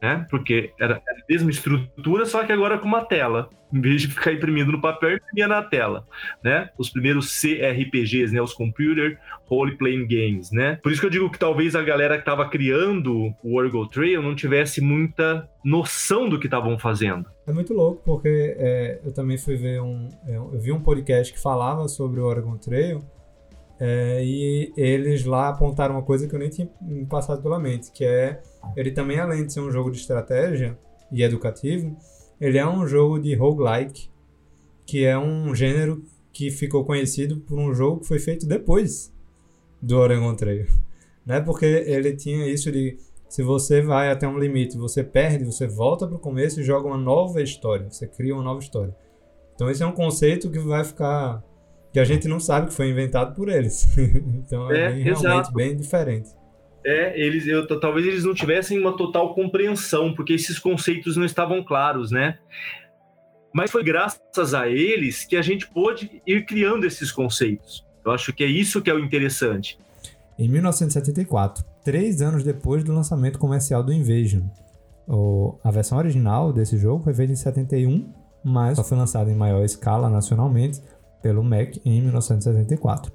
né? 0.00 0.26
Porque 0.30 0.72
era 0.80 0.96
a 0.96 1.02
mesma 1.28 1.50
estrutura, 1.50 2.24
só 2.26 2.44
que 2.44 2.52
agora 2.52 2.78
com 2.78 2.88
uma 2.88 3.04
tela. 3.04 3.48
Em 3.72 3.80
vez 3.80 4.02
de 4.02 4.08
ficar 4.08 4.32
imprimindo 4.32 4.72
no 4.72 4.80
papel, 4.80 5.14
imprimia 5.14 5.46
na 5.46 5.62
tela, 5.62 6.04
né? 6.42 6.70
Os 6.76 6.90
primeiros 6.90 7.40
CRPGs, 7.40 8.34
né? 8.34 8.42
Os 8.42 8.52
Computer 8.52 9.16
Role 9.46 9.76
Playing 9.76 10.08
Games, 10.08 10.50
né? 10.50 10.80
Por 10.82 10.90
isso 10.90 11.00
que 11.00 11.06
eu 11.06 11.10
digo 11.10 11.30
que 11.30 11.38
talvez 11.38 11.76
a 11.76 11.82
galera 11.82 12.14
que 12.16 12.22
estava 12.22 12.48
criando 12.48 13.32
o 13.44 13.56
Orgo 13.56 13.86
Trail 13.86 14.20
não 14.20 14.34
tivesse 14.34 14.80
muita 14.80 15.48
noção 15.64 16.28
do 16.28 16.40
que 16.40 16.48
estavam 16.48 16.76
fazendo. 16.80 17.26
É 17.46 17.52
muito 17.52 17.72
louco, 17.72 18.02
porque 18.04 18.56
é, 18.58 19.00
eu 19.04 19.12
também 19.12 19.38
fui 19.38 19.54
ver 19.54 19.80
um... 19.80 20.08
é, 20.26 20.34
Eu 20.34 20.58
vi 20.58 20.72
um 20.72 20.80
podcast 20.80 21.32
que 21.32 21.40
falava 21.40 21.86
sobre 21.86 22.18
o 22.18 22.24
Oregon 22.24 22.56
Trail 22.56 23.04
é, 23.80 24.22
e 24.22 24.72
eles 24.76 25.24
lá 25.24 25.48
apontaram 25.48 25.94
uma 25.94 26.02
coisa 26.02 26.28
que 26.28 26.34
eu 26.34 26.38
nem 26.38 26.50
tinha 26.50 26.68
passado 27.08 27.42
pela 27.42 27.58
mente, 27.58 27.90
que 27.90 28.04
é 28.04 28.42
ele 28.76 28.90
também, 28.90 29.18
além 29.18 29.46
de 29.46 29.54
ser 29.54 29.60
um 29.60 29.70
jogo 29.70 29.90
de 29.90 29.98
estratégia 29.98 30.78
e 31.10 31.22
educativo, 31.22 31.96
ele 32.38 32.58
é 32.58 32.68
um 32.68 32.86
jogo 32.86 33.18
de 33.18 33.34
roguelike, 33.34 34.10
que 34.84 35.06
é 35.06 35.18
um 35.18 35.54
gênero 35.54 36.04
que 36.30 36.50
ficou 36.50 36.84
conhecido 36.84 37.38
por 37.40 37.58
um 37.58 37.72
jogo 37.72 38.00
que 38.00 38.08
foi 38.08 38.18
feito 38.18 38.46
depois 38.46 39.10
do 39.80 39.96
Oregon 39.98 40.34
Trail. 40.34 40.66
Né? 41.24 41.38
Porque 41.38 41.66
ele 41.66 42.16
tinha 42.16 42.46
isso 42.46 42.72
de 42.72 42.96
se 43.28 43.42
você 43.42 43.82
vai 43.82 44.10
até 44.10 44.26
um 44.26 44.38
limite, 44.38 44.78
você 44.78 45.04
perde, 45.04 45.44
você 45.44 45.66
volta 45.66 46.06
para 46.06 46.16
o 46.16 46.18
começo 46.18 46.58
e 46.58 46.64
joga 46.64 46.88
uma 46.88 46.96
nova 46.96 47.42
história, 47.42 47.88
você 47.88 48.08
cria 48.08 48.34
uma 48.34 48.42
nova 48.42 48.58
história. 48.58 48.96
Então 49.54 49.70
esse 49.70 49.82
é 49.82 49.86
um 49.86 49.92
conceito 49.92 50.50
que 50.50 50.58
vai 50.58 50.82
ficar 50.82 51.44
que 51.92 51.98
a 51.98 52.04
gente 52.04 52.28
não 52.28 52.38
sabe 52.38 52.68
que 52.68 52.74
foi 52.74 52.88
inventado 52.90 53.34
por 53.34 53.48
eles. 53.48 53.86
então 53.96 54.70
é, 54.70 54.86
É, 54.86 54.90
bem, 54.92 55.02
realmente 55.02 55.52
bem 55.52 55.76
diferente. 55.76 56.30
É, 56.84 57.20
eles, 57.20 57.46
eu, 57.46 57.66
talvez 57.78 58.06
eles 58.06 58.24
não 58.24 58.32
tivessem 58.32 58.78
uma 58.78 58.96
total 58.96 59.34
compreensão, 59.34 60.14
porque 60.14 60.32
esses 60.32 60.58
conceitos 60.58 61.16
não 61.16 61.24
estavam 61.24 61.62
claros, 61.62 62.10
né? 62.10 62.38
Mas 63.52 63.70
foi 63.70 63.84
graças 63.84 64.54
a 64.54 64.68
eles 64.68 65.24
que 65.24 65.36
a 65.36 65.42
gente 65.42 65.68
pôde 65.68 66.22
ir 66.26 66.46
criando 66.46 66.86
esses 66.86 67.12
conceitos. 67.12 67.84
Eu 68.04 68.12
acho 68.12 68.32
que 68.32 68.44
é 68.44 68.46
isso 68.46 68.80
que 68.80 68.88
é 68.88 68.94
o 68.94 68.98
interessante. 68.98 69.78
Em 70.38 70.48
1974, 70.48 71.62
três 71.84 72.22
anos 72.22 72.42
depois 72.42 72.82
do 72.82 72.94
lançamento 72.94 73.38
comercial 73.38 73.82
do 73.82 73.92
Invasion. 73.92 74.42
A 75.64 75.70
versão 75.70 75.98
original 75.98 76.52
desse 76.52 76.78
jogo 76.78 77.02
foi 77.02 77.12
feita 77.12 77.32
em 77.32 77.36
71, 77.36 78.10
mas 78.42 78.76
só 78.76 78.84
foi 78.84 78.96
lançada 78.96 79.30
em 79.30 79.34
maior 79.34 79.64
escala 79.64 80.08
nacionalmente 80.08 80.80
pelo 81.22 81.42
Mac 81.42 81.76
em 81.84 82.00
1974. 82.02 83.12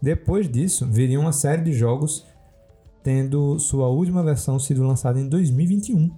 Depois 0.00 0.48
disso, 0.48 0.86
viria 0.86 1.18
uma 1.18 1.32
série 1.32 1.62
de 1.62 1.72
jogos, 1.72 2.26
tendo 3.02 3.58
sua 3.58 3.88
última 3.88 4.22
versão 4.22 4.58
sido 4.58 4.82
lançada 4.82 5.20
em 5.20 5.28
2021. 5.28 6.10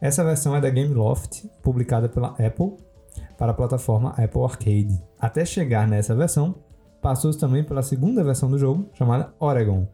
Essa 0.00 0.24
versão 0.24 0.56
é 0.56 0.60
da 0.60 0.70
Gameloft, 0.70 1.46
publicada 1.62 2.08
pela 2.08 2.28
Apple 2.28 2.76
para 3.36 3.52
a 3.52 3.54
plataforma 3.54 4.10
Apple 4.10 4.42
Arcade. 4.42 5.02
Até 5.18 5.44
chegar 5.44 5.88
nessa 5.88 6.14
versão, 6.14 6.54
passou 7.00 7.32
também 7.32 7.64
pela 7.64 7.82
segunda 7.82 8.22
versão 8.22 8.50
do 8.50 8.58
jogo, 8.58 8.88
chamada 8.94 9.32
Oregon. 9.38 9.86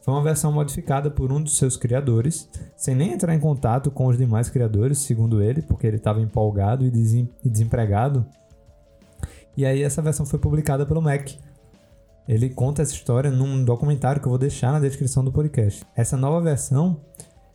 Foi 0.00 0.14
uma 0.14 0.22
versão 0.22 0.52
modificada 0.52 1.10
por 1.10 1.32
um 1.32 1.42
dos 1.42 1.56
seus 1.56 1.76
criadores, 1.76 2.48
sem 2.76 2.94
nem 2.94 3.12
entrar 3.12 3.34
em 3.34 3.40
contato 3.40 3.90
com 3.90 4.06
os 4.06 4.16
demais 4.16 4.48
criadores, 4.48 4.98
segundo 4.98 5.42
ele, 5.42 5.60
porque 5.60 5.86
ele 5.86 5.96
estava 5.96 6.20
empolgado 6.20 6.84
e 6.84 6.90
desempregado. 7.44 8.24
E 9.58 9.66
aí 9.66 9.82
essa 9.82 10.00
versão 10.00 10.24
foi 10.24 10.38
publicada 10.38 10.86
pelo 10.86 11.02
Mac. 11.02 11.30
Ele 12.28 12.48
conta 12.48 12.80
essa 12.80 12.92
história 12.92 13.28
num 13.28 13.64
documentário 13.64 14.22
que 14.22 14.28
eu 14.28 14.30
vou 14.30 14.38
deixar 14.38 14.70
na 14.70 14.78
descrição 14.78 15.24
do 15.24 15.32
podcast. 15.32 15.84
Essa 15.96 16.16
nova 16.16 16.40
versão, 16.40 17.00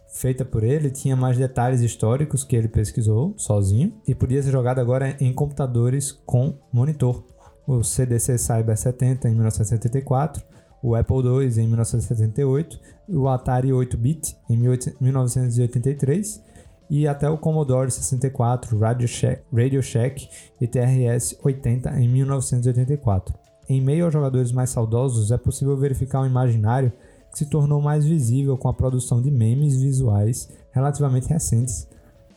feita 0.10 0.44
por 0.44 0.66
ele, 0.66 0.90
tinha 0.90 1.16
mais 1.16 1.38
detalhes 1.38 1.80
históricos 1.80 2.44
que 2.44 2.58
ele 2.58 2.68
pesquisou 2.68 3.34
sozinho 3.38 3.94
e 4.06 4.14
podia 4.14 4.44
ser 4.44 4.52
jogada 4.52 4.82
agora 4.82 5.16
em 5.18 5.32
computadores 5.32 6.12
com 6.12 6.60
monitor. 6.74 7.24
O 7.66 7.82
CDC 7.86 8.38
Cyber 8.38 8.76
70 8.76 9.30
em 9.30 9.32
1974, 9.32 10.44
o 10.84 10.96
Apple 10.96 11.20
II 11.20 11.48
em 11.58 11.68
1978, 11.68 12.82
o 13.08 13.30
Atari 13.30 13.70
8-bit 13.70 14.36
em 14.50 14.60
18- 14.60 14.96
1983 15.00 16.44
e 16.90 17.08
até 17.08 17.30
o 17.30 17.38
Commodore 17.38 17.90
64, 17.90 18.78
Radio 18.78 19.08
Shack, 19.08 19.42
Radio 19.52 19.82
Shack 19.82 20.30
e 20.60 20.68
TRS-80 20.68 21.98
em 21.98 22.08
1984. 22.08 23.34
Em 23.70 23.82
meio 23.82 24.06
aos 24.06 24.14
jogadores 24.14 24.52
mais 24.52 24.70
saudosos, 24.70 25.32
é 25.32 25.38
possível 25.38 25.78
verificar 25.78 26.22
um 26.22 26.26
imaginário 26.26 26.92
que 27.32 27.40
se 27.40 27.46
tornou 27.46 27.82
mais 27.82 28.06
visível 28.06 28.58
com 28.58 28.68
a 28.68 28.74
produção 28.74 29.22
de 29.22 29.32
memes 29.32 29.82
visuais 29.82 30.50
relativamente 30.72 31.30
recentes, 31.30 31.88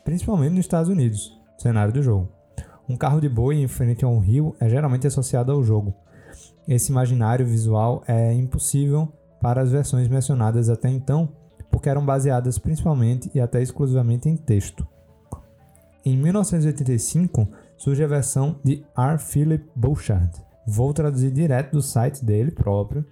principalmente 0.05 0.53
nos 0.53 0.61
Estados 0.61 0.89
Unidos, 0.89 1.37
cenário 1.59 1.93
do 1.93 2.03
jogo. 2.03 2.29
Um 2.89 2.97
carro 2.97 3.21
de 3.21 3.29
boi 3.29 3.57
em 3.57 3.67
frente 3.67 4.05
a 4.05 4.09
um 4.09 4.19
rio 4.19 4.55
é 4.61 4.69
geralmente 4.69 5.07
associado 5.07 5.51
ao 5.51 5.63
jogo. 5.63 5.93
Esse 6.69 6.93
imaginário 6.93 7.45
visual 7.45 8.03
é 8.07 8.33
impossível 8.33 9.09
para 9.41 9.61
as 9.61 9.71
versões 9.71 10.09
mencionadas 10.09 10.69
até 10.69 10.89
então, 10.89 11.29
porque 11.77 11.91
eram 11.91 12.03
baseadas 12.03 12.57
principalmente 12.57 13.31
e 13.35 13.39
até 13.39 13.61
exclusivamente 13.61 14.31
em 14.31 14.35
texto. 14.35 14.89
Em 16.03 16.17
1985 16.17 17.47
surge 17.77 18.03
a 18.03 18.07
versão 18.07 18.59
de 18.65 18.83
R. 18.97 19.19
Philip 19.19 19.63
Bouchard. 19.77 20.31
Vou 20.67 20.95
traduzir 20.95 21.31
direto 21.31 21.73
do 21.73 21.83
site 21.83 22.25
dele 22.25 22.51
próprio, 22.51 23.05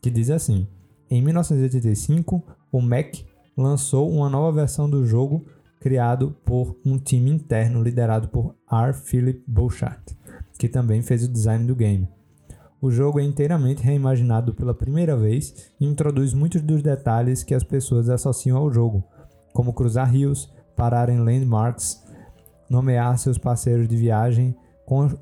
que 0.00 0.08
diz 0.08 0.30
assim: 0.30 0.68
Em 1.10 1.20
1985, 1.20 2.44
o 2.70 2.80
Mac 2.80 3.12
lançou 3.56 4.08
uma 4.08 4.30
nova 4.30 4.52
versão 4.52 4.88
do 4.88 5.04
jogo 5.04 5.44
criado 5.80 6.36
por 6.44 6.78
um 6.86 7.00
time 7.00 7.28
interno 7.28 7.82
liderado 7.82 8.28
por 8.28 8.54
R. 8.70 8.92
Philip 8.92 9.42
Bouchard, 9.48 10.00
que 10.60 10.68
também 10.68 11.02
fez 11.02 11.24
o 11.24 11.28
design 11.28 11.66
do 11.66 11.74
game. 11.74 12.08
O 12.82 12.90
jogo 12.90 13.20
é 13.20 13.22
inteiramente 13.22 13.80
reimaginado 13.82 14.52
pela 14.52 14.74
primeira 14.74 15.16
vez 15.16 15.70
e 15.80 15.86
introduz 15.86 16.34
muitos 16.34 16.60
dos 16.60 16.82
detalhes 16.82 17.44
que 17.44 17.54
as 17.54 17.62
pessoas 17.62 18.08
associam 18.10 18.58
ao 18.58 18.72
jogo, 18.72 19.04
como 19.52 19.72
cruzar 19.72 20.10
rios, 20.10 20.52
parar 20.76 21.08
em 21.08 21.20
landmarks, 21.20 22.02
nomear 22.68 23.16
seus 23.18 23.38
parceiros 23.38 23.86
de 23.86 23.96
viagem, 23.96 24.56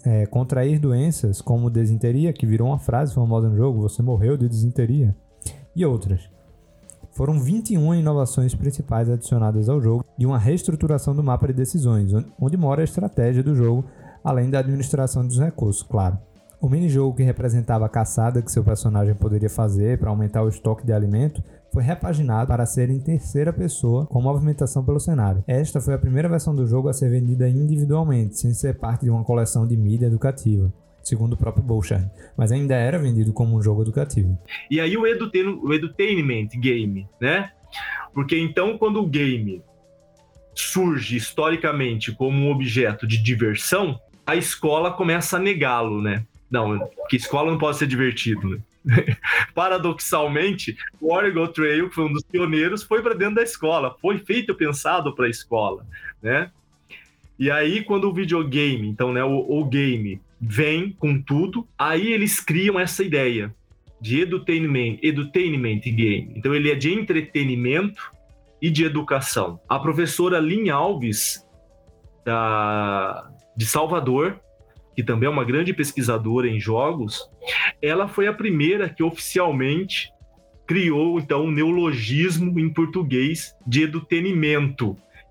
é, 0.06 0.24
contrair 0.26 0.78
doenças 0.80 1.42
como 1.42 1.68
desinteria, 1.68 2.32
que 2.32 2.46
virou 2.46 2.68
uma 2.68 2.78
frase 2.78 3.14
famosa 3.14 3.48
no 3.50 3.56
jogo, 3.56 3.82
você 3.82 4.02
morreu 4.02 4.36
de 4.38 4.48
desinteria, 4.48 5.14
e 5.76 5.84
outras. 5.84 6.28
Foram 7.12 7.38
21 7.38 7.94
inovações 7.94 8.54
principais 8.54 9.10
adicionadas 9.10 9.68
ao 9.68 9.80
jogo 9.82 10.04
e 10.18 10.24
uma 10.24 10.38
reestruturação 10.38 11.14
do 11.14 11.22
mapa 11.22 11.46
de 11.48 11.52
decisões, 11.52 12.12
on- 12.14 12.24
onde 12.40 12.56
mora 12.56 12.80
a 12.80 12.84
estratégia 12.84 13.42
do 13.42 13.54
jogo, 13.54 13.84
além 14.24 14.48
da 14.48 14.60
administração 14.60 15.26
dos 15.26 15.38
recursos, 15.38 15.82
claro. 15.82 16.18
O 16.60 16.68
minijogo 16.68 17.16
que 17.16 17.22
representava 17.22 17.86
a 17.86 17.88
caçada 17.88 18.42
que 18.42 18.52
seu 18.52 18.62
personagem 18.62 19.14
poderia 19.14 19.48
fazer 19.48 19.98
para 19.98 20.10
aumentar 20.10 20.42
o 20.42 20.48
estoque 20.48 20.84
de 20.84 20.92
alimento 20.92 21.42
foi 21.72 21.82
repaginado 21.82 22.48
para 22.48 22.66
ser 22.66 22.90
em 22.90 23.00
terceira 23.00 23.50
pessoa 23.50 24.04
com 24.04 24.20
movimentação 24.20 24.84
pelo 24.84 25.00
cenário. 25.00 25.42
Esta 25.46 25.80
foi 25.80 25.94
a 25.94 25.98
primeira 25.98 26.28
versão 26.28 26.54
do 26.54 26.66
jogo 26.66 26.90
a 26.90 26.92
ser 26.92 27.08
vendida 27.08 27.48
individualmente, 27.48 28.38
sem 28.38 28.52
ser 28.52 28.78
parte 28.78 29.06
de 29.06 29.10
uma 29.10 29.24
coleção 29.24 29.66
de 29.66 29.74
mídia 29.74 30.04
educativa, 30.04 30.70
segundo 31.02 31.32
o 31.32 31.36
próprio 31.36 31.64
Bouchard, 31.64 32.10
mas 32.36 32.52
ainda 32.52 32.74
era 32.74 32.98
vendido 32.98 33.32
como 33.32 33.56
um 33.56 33.62
jogo 33.62 33.80
educativo. 33.80 34.36
E 34.70 34.78
aí 34.82 34.98
o, 34.98 35.06
edutainment, 35.06 35.60
o 35.62 35.72
edutainment 35.72 36.48
game, 36.56 37.08
né? 37.18 37.52
Porque 38.12 38.38
então 38.38 38.76
quando 38.76 39.00
o 39.00 39.06
game 39.06 39.62
surge 40.54 41.16
historicamente 41.16 42.12
como 42.12 42.36
um 42.36 42.50
objeto 42.50 43.06
de 43.06 43.16
diversão, 43.16 43.98
a 44.26 44.36
escola 44.36 44.92
começa 44.92 45.38
a 45.38 45.40
negá-lo, 45.40 46.02
né? 46.02 46.26
Não, 46.50 46.90
que 47.08 47.16
escola 47.16 47.50
não 47.50 47.58
pode 47.58 47.78
ser 47.78 47.86
divertido, 47.86 48.48
né? 48.48 48.58
Paradoxalmente, 49.54 50.76
o 51.00 51.12
Oregon 51.12 51.46
Trail, 51.46 51.88
que 51.88 51.94
foi 51.94 52.04
um 52.04 52.12
dos 52.12 52.22
pioneiros, 52.22 52.82
foi 52.82 53.02
para 53.02 53.14
dentro 53.14 53.36
da 53.36 53.42
escola, 53.42 53.96
foi 54.00 54.18
feito 54.18 54.54
pensado 54.54 55.14
para 55.14 55.26
a 55.26 55.30
escola, 55.30 55.86
né? 56.22 56.50
E 57.38 57.50
aí, 57.50 57.82
quando 57.84 58.04
o 58.04 58.12
videogame, 58.12 58.88
então, 58.88 59.12
né, 59.12 59.24
o, 59.24 59.60
o 59.60 59.64
game 59.64 60.20
vem 60.40 60.92
com 60.92 61.20
tudo, 61.20 61.66
aí 61.78 62.12
eles 62.12 62.40
criam 62.40 62.78
essa 62.78 63.02
ideia 63.02 63.54
de 64.00 64.20
edutainment, 64.20 64.98
edutainment 65.02 65.80
game. 65.80 66.32
Então, 66.36 66.54
ele 66.54 66.70
é 66.70 66.74
de 66.74 66.92
entretenimento 66.92 68.10
e 68.60 68.70
de 68.70 68.84
educação. 68.84 69.58
A 69.68 69.78
professora 69.78 70.38
Lin 70.38 70.68
Alves, 70.68 71.46
da, 72.24 73.30
de 73.56 73.64
Salvador, 73.66 74.38
que 74.94 75.02
também 75.02 75.26
é 75.26 75.30
uma 75.30 75.44
grande 75.44 75.72
pesquisadora 75.72 76.48
em 76.48 76.60
jogos, 76.60 77.30
ela 77.80 78.08
foi 78.08 78.26
a 78.26 78.32
primeira 78.32 78.88
que 78.88 79.02
oficialmente 79.02 80.12
criou 80.66 81.18
então 81.18 81.46
um 81.46 81.50
neologismo 81.50 82.58
em 82.60 82.72
português 82.72 83.56
de 83.66 83.82
edutainment. 83.82 84.76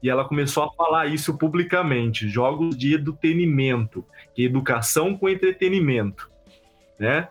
E 0.01 0.09
ela 0.09 0.25
começou 0.25 0.63
a 0.63 0.71
falar 0.73 1.07
isso 1.07 1.37
publicamente, 1.37 2.27
jogos 2.27 2.77
de 2.77 2.93
edutainment, 2.93 3.89
que 4.33 4.43
é 4.43 4.45
educação 4.45 5.15
com 5.15 5.29
entretenimento, 5.29 6.29
né? 6.97 7.27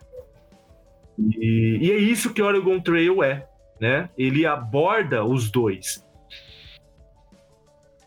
E, 1.18 1.78
e 1.80 1.92
é 1.92 1.96
isso 1.96 2.32
que 2.32 2.42
Oregon 2.42 2.78
Trail 2.80 3.22
é, 3.22 3.46
né? 3.80 4.08
Ele 4.16 4.46
aborda 4.46 5.24
os 5.24 5.50
dois. 5.50 6.06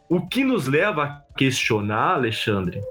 O 0.07 0.28
que 0.28 0.43
nos 0.43 0.67
leva 0.67 1.03
a 1.03 1.34
questionar, 1.38 2.15
Alexandre, 2.15 2.82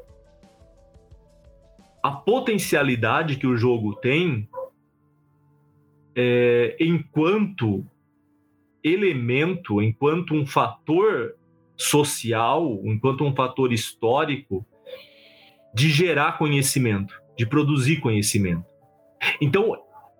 a 2.10 2.12
potencialidade 2.12 3.36
que 3.36 3.46
o 3.46 3.56
jogo 3.56 3.94
tem 3.94 4.48
é, 6.16 6.76
enquanto 6.80 7.86
elemento, 8.82 9.80
enquanto 9.80 10.34
um 10.34 10.44
fator 10.44 11.36
social, 11.76 12.80
enquanto 12.82 13.22
um 13.22 13.32
fator 13.32 13.72
histórico 13.72 14.66
de 15.72 15.88
gerar 15.88 16.36
conhecimento, 16.36 17.14
de 17.38 17.46
produzir 17.46 18.00
conhecimento. 18.00 18.64
Então, 19.40 19.76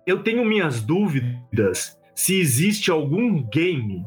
eu 0.07 0.23
tenho 0.23 0.45
minhas 0.45 0.81
dúvidas 0.81 1.99
se 2.15 2.39
existe 2.39 2.89
algum 2.89 3.43
game 3.43 4.01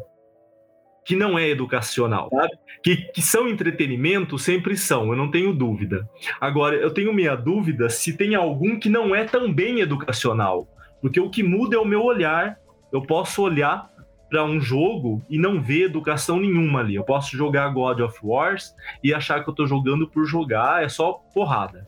que 1.05 1.15
não 1.15 1.39
é 1.39 1.49
educacional, 1.49 2.31
sabe? 2.31 2.53
Que, 2.83 2.97
que 2.97 3.21
são 3.23 3.49
entretenimento, 3.49 4.39
sempre 4.39 4.77
são, 4.77 5.11
eu 5.11 5.17
não 5.17 5.31
tenho 5.31 5.53
dúvida. 5.53 6.09
Agora, 6.41 6.77
eu 6.77 6.91
tenho 6.91 7.13
minha 7.13 7.37
dúvida 7.37 7.89
se 7.89 8.17
tem 8.17 8.35
algum 8.35 8.79
que 8.79 8.89
não 8.89 9.15
é 9.15 9.25
também 9.25 9.81
educacional, 9.81 10.67
porque 11.01 11.21
o 11.21 11.31
que 11.31 11.43
muda 11.43 11.77
é 11.77 11.79
o 11.79 11.85
meu 11.85 12.03
olhar. 12.03 12.59
Eu 12.93 13.03
posso 13.03 13.43
olhar 13.43 13.91
para 14.31 14.45
um 14.45 14.61
jogo 14.61 15.23
e 15.29 15.39
não 15.39 15.61
ver 15.61 15.85
educação 15.85 16.41
nenhuma 16.41 16.81
ali. 16.81 16.95
Eu 16.95 17.05
posso 17.05 17.37
jogar 17.37 17.69
God 17.69 18.01
of 18.01 18.19
Wars 18.23 18.75
e 19.03 19.13
achar 19.13 19.43
que 19.43 19.49
eu 19.49 19.53
estou 19.53 19.67
jogando 19.67 20.09
por 20.09 20.25
jogar, 20.25 20.83
é 20.83 20.89
só 20.89 21.13
porrada. 21.33 21.87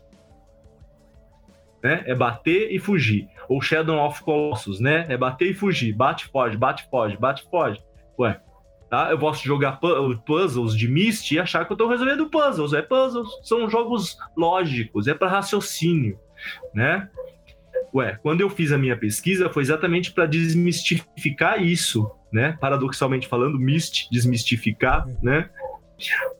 Né? 1.83 2.05
É 2.07 2.15
bater 2.15 2.73
e 2.73 2.79
fugir. 2.79 3.29
Ou 3.49 3.61
Shadow 3.61 3.99
of 4.05 4.23
Colossus, 4.23 4.81
né? 4.81 5.07
É 5.09 5.17
bater 5.17 5.51
e 5.51 5.55
fugir. 5.55 5.93
Bate, 5.93 6.27
foge, 6.27 6.57
bate, 6.57 6.89
foge, 6.91 7.17
bate, 7.17 7.45
foge. 7.51 7.81
Ué, 8.19 8.41
tá? 8.97 9.11
Eu 9.11 9.19
posso 9.19 9.45
jogar 9.45 9.79
puzzles 10.25 10.75
de 10.75 10.89
Myst 10.89 11.31
e 11.31 11.39
achar 11.39 11.67
que 11.67 11.73
eu 11.73 11.75
estou 11.75 11.89
resolvendo 11.89 12.31
puzzles. 12.31 12.73
É 12.73 12.81
puzzles, 12.81 13.29
são 13.43 13.69
jogos 13.69 14.17
lógicos, 14.35 15.07
é 15.07 15.13
para 15.13 15.29
raciocínio, 15.29 16.19
né? 16.75 17.09
Ué, 17.95 18.19
quando 18.23 18.41
eu 18.41 18.49
fiz 18.49 18.73
a 18.73 18.79
minha 18.79 18.97
pesquisa 18.97 19.51
foi 19.51 19.63
exatamente 19.63 20.13
para 20.13 20.27
desmistificar 20.27 21.63
isso, 21.63 22.11
né? 22.33 22.57
Paradoxalmente 22.59 23.29
falando, 23.29 23.59
mist, 23.59 24.09
desmistificar, 24.11 25.07
né? 25.23 25.51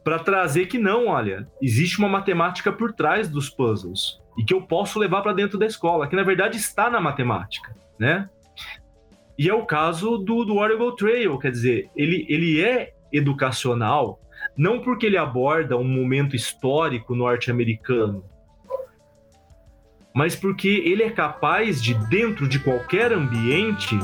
Para 0.03 0.19
trazer 0.19 0.67
que 0.67 0.79
não, 0.79 1.09
olha, 1.09 1.47
existe 1.61 1.99
uma 1.99 2.09
matemática 2.09 2.73
por 2.73 2.93
trás 2.93 3.29
dos 3.29 3.51
puzzles 3.51 4.19
e 4.39 4.45
que 4.45 4.53
eu 4.53 4.63
posso 4.63 4.99
levar 4.99 5.23
para 5.23 5.33
dentro 5.33 5.59
da 5.59 5.67
escola, 5.67 6.07
que 6.07 6.17
na 6.17 6.23
verdade 6.23 6.57
está 6.57 6.91
na 6.91 7.01
matemática, 7.01 7.75
né? 7.99 8.29
E 9.39 9.49
é 9.49 9.55
o 9.55 9.67
caso 9.67 10.19
do, 10.19 10.45
do 10.45 10.57
Oregon 10.57 10.95
Trail, 10.95 11.39
quer 11.39 11.51
dizer, 11.51 11.91
ele, 11.95 12.27
ele 12.29 12.63
é 12.65 12.95
educacional, 13.13 14.21
não 14.57 14.81
porque 14.81 15.07
ele 15.07 15.19
aborda 15.19 15.77
um 15.77 15.85
momento 15.85 16.35
histórico 16.35 17.15
norte-americano, 17.15 18.25
mas 20.15 20.35
porque 20.35 20.69
ele 20.69 21.03
é 21.03 21.11
capaz 21.11 21.83
de, 21.83 21.93
dentro 22.09 22.49
de 22.49 22.59
qualquer 22.59 23.13
ambiente, 23.13 23.99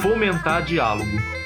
fomentar 0.00 0.64
diálogo. 0.64 1.43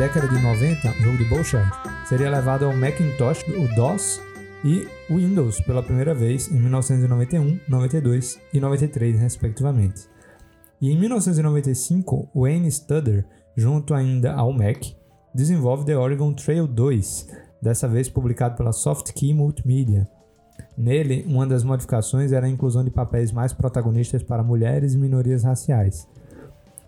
Década 0.00 0.26
de 0.26 0.42
90, 0.42 0.88
o 0.92 1.02
jogo 1.02 1.18
de 1.18 1.24
Bouchard 1.26 1.70
seria 2.08 2.30
levado 2.30 2.64
ao 2.64 2.74
Macintosh, 2.74 3.44
o 3.48 3.68
DOS 3.76 4.18
e 4.64 4.88
Windows 5.10 5.60
pela 5.60 5.82
primeira 5.82 6.14
vez 6.14 6.50
em 6.50 6.58
1991, 6.58 7.60
92 7.68 8.40
e 8.50 8.58
93, 8.58 9.20
respectivamente. 9.20 10.08
E 10.80 10.90
em 10.90 10.98
1995, 10.98 12.30
Wayne 12.34 12.72
Studder, 12.72 13.26
junto 13.54 13.92
ainda 13.92 14.32
ao 14.32 14.54
Mac, 14.54 14.82
desenvolve 15.34 15.84
The 15.84 15.98
Oregon 15.98 16.32
Trail 16.32 16.66
2, 16.66 17.28
dessa 17.60 17.86
vez 17.86 18.08
publicado 18.08 18.56
pela 18.56 18.72
Softkey 18.72 19.34
Multimedia. 19.34 20.08
Nele, 20.78 21.26
uma 21.28 21.46
das 21.46 21.62
modificações 21.62 22.32
era 22.32 22.46
a 22.46 22.50
inclusão 22.50 22.82
de 22.82 22.90
papéis 22.90 23.32
mais 23.32 23.52
protagonistas 23.52 24.22
para 24.22 24.42
mulheres 24.42 24.94
e 24.94 24.98
minorias 24.98 25.44
raciais. 25.44 26.08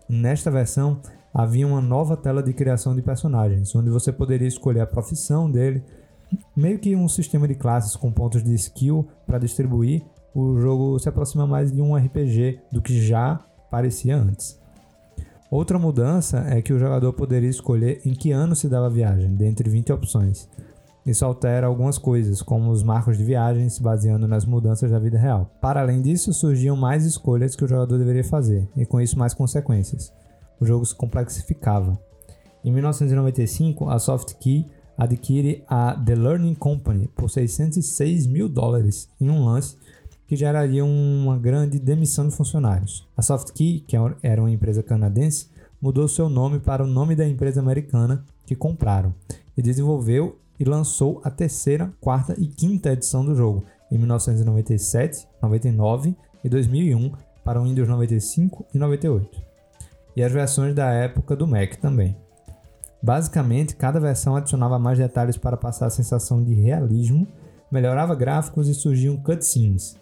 Nesta 0.08 0.50
versão, 0.50 0.98
havia 1.32 1.66
uma 1.66 1.80
nova 1.80 2.16
tela 2.16 2.42
de 2.42 2.52
criação 2.52 2.94
de 2.94 3.02
personagens, 3.02 3.74
onde 3.74 3.90
você 3.90 4.12
poderia 4.12 4.48
escolher 4.48 4.80
a 4.80 4.86
profissão 4.86 5.50
dele, 5.50 5.82
meio 6.56 6.78
que 6.78 6.94
um 6.94 7.08
sistema 7.08 7.48
de 7.48 7.54
classes 7.54 7.96
com 7.96 8.12
pontos 8.12 8.42
de 8.42 8.54
skill 8.54 9.06
para 9.26 9.38
distribuir, 9.38 10.02
o 10.34 10.58
jogo 10.58 10.98
se 10.98 11.08
aproxima 11.08 11.46
mais 11.46 11.70
de 11.70 11.80
um 11.80 11.94
RPG 11.94 12.60
do 12.70 12.80
que 12.80 13.00
já 13.00 13.40
parecia 13.70 14.16
antes. 14.16 14.60
Outra 15.50 15.78
mudança 15.78 16.46
é 16.48 16.62
que 16.62 16.72
o 16.72 16.78
jogador 16.78 17.12
poderia 17.12 17.50
escolher 17.50 18.00
em 18.06 18.14
que 18.14 18.32
ano 18.32 18.56
se 18.56 18.68
dava 18.68 18.86
a 18.86 18.90
viagem, 18.90 19.34
dentre 19.34 19.68
20 19.68 19.92
opções. 19.92 20.48
Isso 21.04 21.24
altera 21.24 21.66
algumas 21.66 21.98
coisas, 21.98 22.40
como 22.40 22.70
os 22.70 22.82
marcos 22.82 23.18
de 23.18 23.24
viagem 23.24 23.68
se 23.68 23.82
baseando 23.82 24.26
nas 24.26 24.46
mudanças 24.46 24.90
da 24.90 24.98
vida 24.98 25.18
real. 25.18 25.50
Para 25.60 25.82
além 25.82 26.00
disso, 26.00 26.32
surgiam 26.32 26.76
mais 26.76 27.04
escolhas 27.04 27.54
que 27.54 27.64
o 27.64 27.68
jogador 27.68 27.98
deveria 27.98 28.24
fazer, 28.24 28.66
e 28.76 28.86
com 28.86 29.00
isso 29.00 29.18
mais 29.18 29.34
consequências. 29.34 30.12
O 30.60 30.66
jogo 30.66 30.84
se 30.84 30.94
complexificava. 30.94 31.98
Em 32.64 32.70
1995, 32.70 33.88
a 33.88 33.98
Softkey 33.98 34.66
adquire 34.96 35.64
a 35.66 35.94
The 35.94 36.14
Learning 36.14 36.54
Company 36.54 37.08
por 37.16 37.28
606 37.28 38.26
mil 38.26 38.48
dólares 38.48 39.08
em 39.20 39.28
um 39.28 39.44
lance 39.44 39.76
que 40.26 40.36
geraria 40.36 40.84
uma 40.84 41.36
grande 41.36 41.78
demissão 41.78 42.26
de 42.26 42.34
funcionários. 42.34 43.06
A 43.16 43.22
Softkey, 43.22 43.80
que 43.80 43.96
era 44.22 44.40
uma 44.40 44.50
empresa 44.50 44.82
canadense, 44.82 45.48
mudou 45.80 46.06
seu 46.06 46.28
nome 46.28 46.60
para 46.60 46.84
o 46.84 46.86
nome 46.86 47.16
da 47.16 47.26
empresa 47.26 47.60
americana 47.60 48.24
que 48.46 48.54
compraram 48.54 49.14
e 49.56 49.60
desenvolveu 49.60 50.38
e 50.58 50.64
lançou 50.64 51.20
a 51.24 51.30
terceira, 51.30 51.92
quarta 52.00 52.34
e 52.38 52.46
quinta 52.46 52.92
edição 52.92 53.24
do 53.24 53.34
jogo 53.34 53.64
em 53.90 53.98
1997, 53.98 55.26
99 55.42 56.16
e 56.44 56.48
2001 56.48 57.12
para 57.44 57.60
o 57.60 57.64
Windows 57.64 57.88
95 57.88 58.64
e 58.72 58.78
98. 58.78 59.51
E 60.16 60.22
as 60.22 60.32
versões 60.32 60.74
da 60.74 60.90
época 60.92 61.34
do 61.34 61.46
Mac 61.46 61.76
também. 61.76 62.16
Basicamente, 63.02 63.74
cada 63.74 63.98
versão 63.98 64.36
adicionava 64.36 64.78
mais 64.78 64.98
detalhes 64.98 65.36
para 65.36 65.56
passar 65.56 65.86
a 65.86 65.90
sensação 65.90 66.42
de 66.42 66.54
realismo, 66.54 67.26
melhorava 67.70 68.14
gráficos 68.14 68.68
e 68.68 68.74
surgiam 68.74 69.16
cutscenes. 69.16 69.96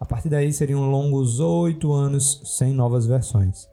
A 0.00 0.04
partir 0.04 0.28
daí 0.28 0.52
seriam 0.52 0.90
longos 0.90 1.38
oito 1.38 1.92
anos 1.92 2.40
sem 2.44 2.72
novas 2.72 3.06
versões, 3.06 3.68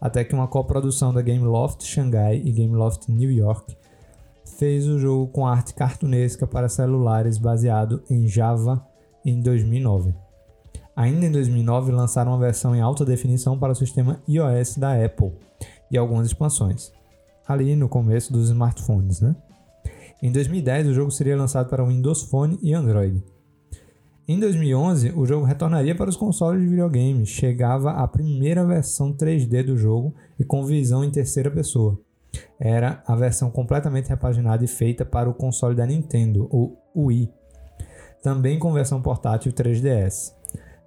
até 0.00 0.22
que 0.22 0.34
uma 0.34 0.46
coprodução 0.46 1.12
da 1.12 1.22
Gameloft 1.22 1.84
Shanghai 1.84 2.40
e 2.44 2.52
Gameloft 2.52 3.10
New 3.10 3.30
York 3.30 3.76
fez 4.58 4.86
o 4.86 4.98
jogo 4.98 5.26
com 5.28 5.46
arte 5.46 5.74
cartunesca 5.74 6.46
para 6.46 6.68
celulares 6.68 7.38
baseado 7.38 8.02
em 8.08 8.28
Java 8.28 8.86
em 9.24 9.40
2009. 9.40 10.25
Ainda 10.96 11.26
em 11.26 11.30
2009 11.30 11.92
lançaram 11.92 12.32
uma 12.32 12.38
versão 12.38 12.74
em 12.74 12.80
alta 12.80 13.04
definição 13.04 13.58
para 13.58 13.72
o 13.72 13.76
sistema 13.76 14.18
iOS 14.26 14.78
da 14.78 15.04
Apple 15.04 15.32
e 15.90 15.98
algumas 15.98 16.26
expansões 16.26 16.90
ali 17.46 17.76
no 17.76 17.88
começo 17.88 18.32
dos 18.32 18.48
smartphones, 18.48 19.20
né? 19.20 19.36
Em 20.22 20.32
2010, 20.32 20.88
o 20.88 20.94
jogo 20.94 21.10
seria 21.10 21.36
lançado 21.36 21.68
para 21.68 21.84
Windows 21.84 22.22
Phone 22.22 22.58
e 22.62 22.74
Android. 22.74 23.22
Em 24.26 24.40
2011, 24.40 25.12
o 25.14 25.24
jogo 25.24 25.46
retornaria 25.46 25.94
para 25.94 26.10
os 26.10 26.16
consoles 26.16 26.60
de 26.60 26.66
videogame, 26.66 27.24
chegava 27.24 27.92
a 27.92 28.08
primeira 28.08 28.64
versão 28.64 29.12
3D 29.12 29.64
do 29.64 29.76
jogo 29.76 30.14
e 30.38 30.44
com 30.44 30.64
visão 30.64 31.04
em 31.04 31.10
terceira 31.10 31.50
pessoa. 31.50 32.00
Era 32.58 33.02
a 33.06 33.14
versão 33.14 33.50
completamente 33.50 34.08
repaginada 34.08 34.64
e 34.64 34.68
feita 34.68 35.04
para 35.04 35.30
o 35.30 35.34
console 35.34 35.76
da 35.76 35.86
Nintendo, 35.86 36.48
o 36.50 36.76
Wii, 36.96 37.30
também 38.22 38.58
com 38.58 38.72
versão 38.72 39.00
portátil 39.00 39.52
3DS. 39.52 40.35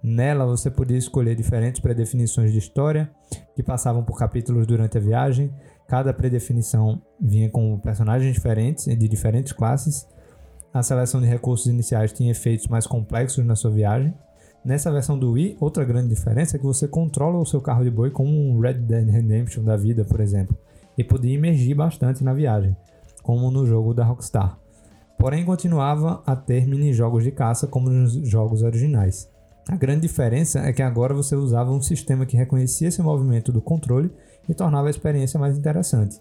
Nela 0.02 0.46
você 0.46 0.72
podia 0.72 0.98
escolher 0.98 1.36
diferentes 1.36 1.82
predefinições 1.82 2.52
de 2.52 2.60
história 2.60 3.10
que 3.56 3.62
passavam 3.62 4.04
por 4.04 4.18
capítulos 4.18 4.66
durante 4.66 4.98
a 4.98 5.02
viagem, 5.02 5.54
Cada 5.90 6.14
predefinição 6.14 7.02
vinha 7.20 7.50
com 7.50 7.80
personagens 7.80 8.32
diferentes 8.32 8.86
e 8.86 8.96
de 8.96 9.08
diferentes 9.08 9.52
classes. 9.52 10.08
A 10.72 10.84
seleção 10.84 11.20
de 11.20 11.26
recursos 11.26 11.66
iniciais 11.66 12.14
tinha 12.14 12.30
efeitos 12.30 12.68
mais 12.68 12.86
complexos 12.86 13.44
na 13.44 13.56
sua 13.56 13.72
viagem. 13.72 14.14
Nessa 14.64 14.92
versão 14.92 15.18
do 15.18 15.32
Wii, 15.32 15.58
outra 15.60 15.84
grande 15.84 16.10
diferença 16.10 16.56
é 16.56 16.60
que 16.60 16.66
você 16.66 16.88
controla 16.88 17.40
o 17.40 17.46
seu 17.46 17.60
carro 17.60 17.84
de 17.84 17.90
boi 17.90 18.12
como 18.12 18.30
um 18.30 18.60
Red 18.60 18.76
Dead 18.76 19.10
Redemption 19.10 19.64
da 19.64 19.76
vida, 19.76 20.06
por 20.06 20.20
exemplo, 20.20 20.56
e 20.96 21.04
podia 21.04 21.34
emergir 21.34 21.74
bastante 21.74 22.24
na 22.24 22.36
viagem, 22.36 22.78
como 23.24 23.50
no 23.50 23.66
jogo 23.66 23.92
da 23.92 24.06
Rockstar. 24.06 24.60
Porém, 25.18 25.44
continuava 25.44 26.22
a 26.24 26.36
ter 26.36 26.68
mini-jogos 26.68 27.24
de 27.24 27.32
caça 27.32 27.66
como 27.66 27.90
nos 27.90 28.14
jogos 28.30 28.62
originais. 28.62 29.28
A 29.70 29.76
grande 29.76 30.02
diferença 30.02 30.62
é 30.62 30.74
que 30.74 30.82
agora 30.82 31.14
você 31.14 31.36
usava 31.36 31.70
um 31.70 31.80
sistema 31.80 32.26
que 32.26 32.36
reconhecia 32.36 32.88
esse 32.88 33.04
movimento 33.04 33.52
do 33.52 33.62
controle 33.62 34.12
e 34.50 34.54
tornava 34.56 34.88
a 34.88 34.90
experiência 34.90 35.40
mais 35.40 35.56
interessante. 35.56 36.20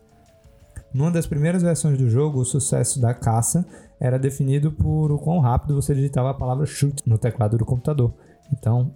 Numa 0.93 1.11
das 1.11 1.27
primeiras 1.27 1.63
versões 1.63 1.97
do 1.97 2.11
jogo, 2.11 2.41
o 2.41 2.45
sucesso 2.45 3.01
da 3.01 3.15
caça 3.15 3.67
era 3.99 4.19
definido 4.19 4.71
por 4.71 5.11
o 5.11 5.19
quão 5.19 5.39
rápido 5.39 5.75
você 5.75 5.95
digitava 5.95 6.29
a 6.29 6.35
palavra 6.35 6.67
shoot 6.67 7.03
no 7.07 7.17
teclado 7.17 7.57
do 7.57 7.65
computador. 7.65 8.13
Então, 8.53 8.93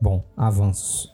bom, 0.00 0.22
avanços. 0.36 1.12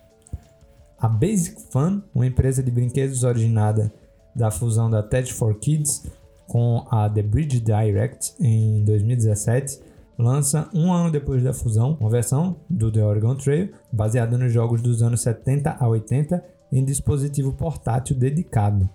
A 0.99 1.09
Basic 1.09 1.59
Fun, 1.73 2.03
uma 2.15 2.27
empresa 2.27 2.63
de 2.63 2.71
brinquedos 2.71 3.25
originada 3.25 3.91
da 4.35 4.51
fusão 4.51 4.91
da 4.91 5.03
Tech 5.03 5.33
for 5.33 5.55
Kids 5.55 6.05
com 6.47 6.87
a 6.91 7.09
The 7.09 7.23
Bridge 7.23 7.59
Direct 7.59 8.35
em 8.39 8.85
2017, 8.85 9.81
lança 10.19 10.69
um 10.73 10.93
ano 10.93 11.11
depois 11.11 11.43
da 11.43 11.53
fusão 11.53 11.97
uma 12.01 12.11
versão 12.11 12.61
do 12.69 12.91
The 12.91 13.05
Oregon 13.05 13.35
Trail 13.37 13.73
baseada 13.93 14.39
nos 14.39 14.53
jogos 14.53 14.81
dos 14.81 15.03
anos 15.03 15.21
70 15.21 15.77
a 15.79 15.89
80 15.89 16.43
em 16.73 16.85
dispositivo 16.85 17.53
portátil 17.53 18.17
dedicado. 18.17 18.89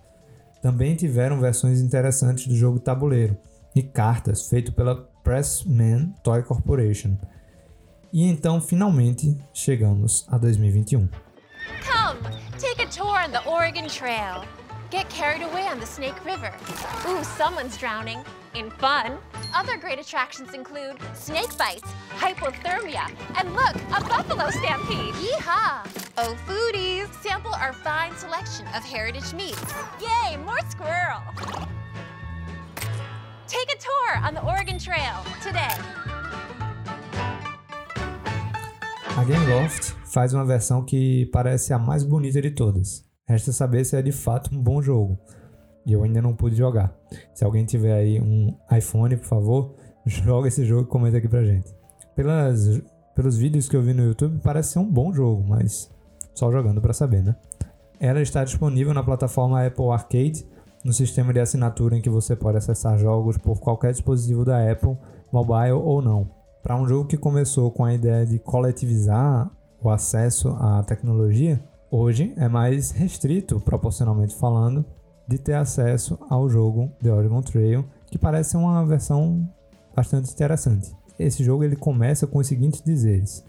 Também 0.62 0.96
tiveram 0.96 1.40
versões 1.40 1.80
interessantes 1.80 2.48
do 2.48 2.56
jogo 2.56 2.80
tabuleiro 2.80 3.38
e 3.76 3.82
cartas 3.82 4.48
feito 4.48 4.72
pela 4.74 4.96
Pressman 5.24 6.14
Toy 6.24 6.44
Corporation. 6.44 7.18
E 8.14 8.26
então 8.26 8.60
finalmente 8.60 9.38
chegamos 9.54 10.26
a 10.30 10.38
2021. 10.38 11.08
Come, 11.86 12.36
take 12.60 12.82
a 12.82 12.88
tour 12.88 13.08
on 13.08 13.32
the 13.32 13.42
Oregon 13.50 13.88
Trail. 13.88 14.61
Get 14.92 15.10
carried 15.10 15.42
away 15.42 15.68
on 15.68 15.80
the 15.80 15.86
Snake 15.86 16.26
River. 16.26 16.54
Ooh, 17.08 17.24
someone's 17.24 17.78
drowning. 17.78 18.26
In 18.56 18.70
fun. 18.72 19.18
Other 19.56 19.78
great 19.78 20.00
attractions 20.00 20.54
include 20.54 20.98
snake 21.14 21.58
bites, 21.58 21.90
hypothermia, 22.18 23.10
and 23.40 23.54
look, 23.56 23.74
a 23.96 24.04
buffalo 24.04 24.50
stampede. 24.50 25.14
Yeehaw! 25.14 25.88
Oh, 26.18 26.36
foodies, 26.46 27.08
sample 27.24 27.54
our 27.54 27.72
fine 27.72 28.14
selection 28.18 28.68
of 28.76 28.84
heritage 28.84 29.34
meats. 29.34 29.74
Yay, 30.02 30.36
more 30.44 30.60
squirrel! 30.70 31.22
Take 33.48 33.72
a 33.72 33.78
tour 33.80 34.18
on 34.26 34.34
the 34.34 34.44
Oregon 34.44 34.78
Trail 34.78 35.24
today. 35.42 35.72
A 39.18 39.26
Game 39.26 39.48
Loft 39.48 39.96
faz 40.06 40.34
uma 40.34 40.44
versão 40.44 40.84
que 40.84 41.28
parece 41.32 41.72
a 41.72 41.80
mais 41.80 42.04
bonita 42.04 42.42
de 42.42 42.52
todas. 42.52 43.10
Resta 43.28 43.52
saber 43.52 43.86
se 43.86 43.96
é 43.96 44.02
de 44.02 44.12
fato 44.12 44.54
um 44.54 44.62
bom 44.62 44.82
jogo. 44.82 45.18
E 45.86 45.94
eu 45.94 46.04
ainda 46.04 46.22
não 46.22 46.36
pude 46.36 46.56
jogar. 46.56 46.96
Se 47.34 47.44
alguém 47.44 47.66
tiver 47.66 47.94
aí 47.94 48.22
um 48.22 48.56
iPhone, 48.72 49.18
por 49.18 49.26
favor, 49.26 49.76
joga 50.06 50.48
esse 50.48 50.66
jogo 50.66 50.84
e 50.84 50.92
comenta 50.92 51.18
aqui 51.18 51.28
pra 51.28 51.44
gente. 51.44 51.74
Pelas, 52.16 52.82
pelos 53.16 53.38
vídeos 53.38 53.68
que 53.68 53.76
eu 53.76 53.82
vi 53.82 53.94
no 53.94 54.04
YouTube, 54.04 54.40
parece 54.44 54.74
ser 54.74 54.80
um 54.80 54.90
bom 54.90 55.14
jogo, 55.14 55.44
mas 55.48 55.90
só 56.34 56.52
jogando 56.52 56.82
para 56.82 56.94
saber, 56.94 57.24
né? 57.24 57.36
Ela 58.00 58.22
está 58.22 58.44
disponível 58.44 58.94
na 58.94 59.04
plataforma 59.04 59.66
Apple 59.66 59.90
Arcade, 59.90 60.46
no 60.84 60.92
sistema 60.92 61.32
de 61.32 61.40
assinatura 61.40 61.96
em 61.96 62.02
que 62.02 62.10
você 62.10 62.36
pode 62.36 62.58
acessar 62.58 62.98
jogos 62.98 63.38
por 63.38 63.60
qualquer 63.60 63.92
dispositivo 63.92 64.44
da 64.44 64.72
Apple, 64.72 64.98
mobile 65.32 65.74
ou 65.74 66.02
não. 66.02 66.30
Para 66.64 66.76
um 66.76 66.88
jogo 66.88 67.08
que 67.08 67.18
começou 67.18 67.72
com 67.72 67.86
a 67.86 67.94
ideia 67.94 68.26
de 68.26 68.40
coletivizar 68.40 69.50
o 69.82 69.90
acesso 69.90 70.50
à 70.60 70.84
tecnologia, 70.84 71.62
hoje 71.92 72.34
é 72.38 72.48
mais 72.48 72.92
restrito, 72.92 73.60
proporcionalmente 73.60 74.34
falando, 74.36 74.86
de 75.28 75.38
ter 75.38 75.54
acesso 75.54 76.18
ao 76.30 76.50
jogo 76.50 76.90
The 77.04 77.12
Oregon 77.12 77.42
Trail, 77.42 77.86
que 78.10 78.18
parece 78.18 78.56
uma 78.56 78.86
versão 78.86 79.48
bastante 79.96 80.32
interessante. 80.32 80.96
Esse 81.20 81.44
jogo 81.44 81.64
ele 81.64 81.76
começa 81.76 82.26
com 82.26 82.40
os 82.40 82.48
seguintes 82.48 82.82
dizeres: 82.82 83.44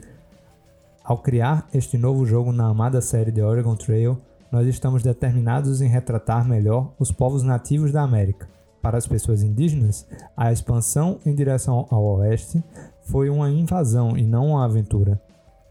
Ao 1.05 1.19
criar 1.19 1.69
este 1.73 1.97
novo 1.97 2.27
jogo 2.27 2.53
na 2.53 2.67
amada 2.67 3.01
série 3.01 3.33
The 3.33 3.45
Oregon 3.45 3.77
Trail, 3.77 4.19
nós 4.51 4.67
estamos 4.67 5.03
determinados 5.03 5.81
em 5.81 5.89
retratar 5.89 6.47
melhor 6.47 6.93
os 6.99 7.11
povos 7.11 7.43
nativos 7.43 7.93
da 7.93 8.03
América. 8.03 8.49
Para 8.83 8.99
as 8.99 9.07
pessoas 9.07 9.43
indígenas, 9.43 10.07
a 10.37 10.53
expansão 10.53 11.21
em 11.25 11.35
direção 11.35 11.87
ao 11.89 12.05
oeste 12.19 12.63
foi 13.05 13.31
uma 13.31 13.49
invasão 13.49 14.17
e 14.17 14.27
não 14.27 14.49
uma 14.49 14.65
aventura. 14.65 15.23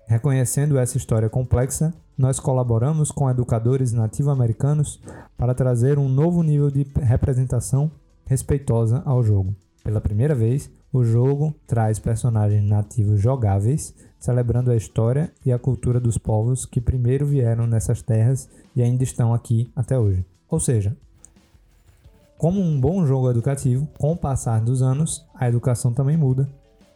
Reconhecendo 0.08 0.78
essa 0.80 0.98
história 0.98 1.30
complexa, 1.30 1.94
nós 2.22 2.40
colaboramos 2.40 3.10
com 3.10 3.28
educadores 3.28 3.92
nativo-americanos 3.92 5.02
para 5.36 5.56
trazer 5.56 5.98
um 5.98 6.08
novo 6.08 6.44
nível 6.44 6.70
de 6.70 6.86
representação 7.02 7.90
respeitosa 8.28 9.02
ao 9.06 9.24
jogo. 9.24 9.56
Pela 9.84 10.00
primeira 10.00 10.36
vez, 10.36 10.70
o 10.94 11.04
jogo 11.04 11.52
traz 11.66 11.98
personagens 11.98 12.64
nativos 12.64 13.20
jogáveis, 13.20 13.96
celebrando 14.20 14.70
a 14.70 14.76
história 14.76 15.32
e 15.44 15.52
a 15.52 15.58
cultura 15.58 16.00
dos 16.00 16.16
povos 16.16 16.64
que 16.64 16.80
primeiro 16.80 17.26
vieram 17.26 17.66
nessas 17.66 18.04
terras 18.04 18.48
e 18.76 18.84
ainda 18.84 19.04
estão 19.04 19.34
aqui 19.34 19.72
até 19.76 19.98
hoje. 19.98 20.24
Ou 20.48 20.60
seja, 20.60 20.96
como 22.38 22.62
um 22.62 22.80
bom 22.80 23.04
jogo 23.04 23.32
educativo, 23.32 23.88
com 23.98 24.12
o 24.12 24.18
passar 24.18 24.62
dos 24.62 24.84
anos, 24.84 25.26
a 25.34 25.50
educação 25.50 25.92
também 25.92 26.18
muda 26.18 26.48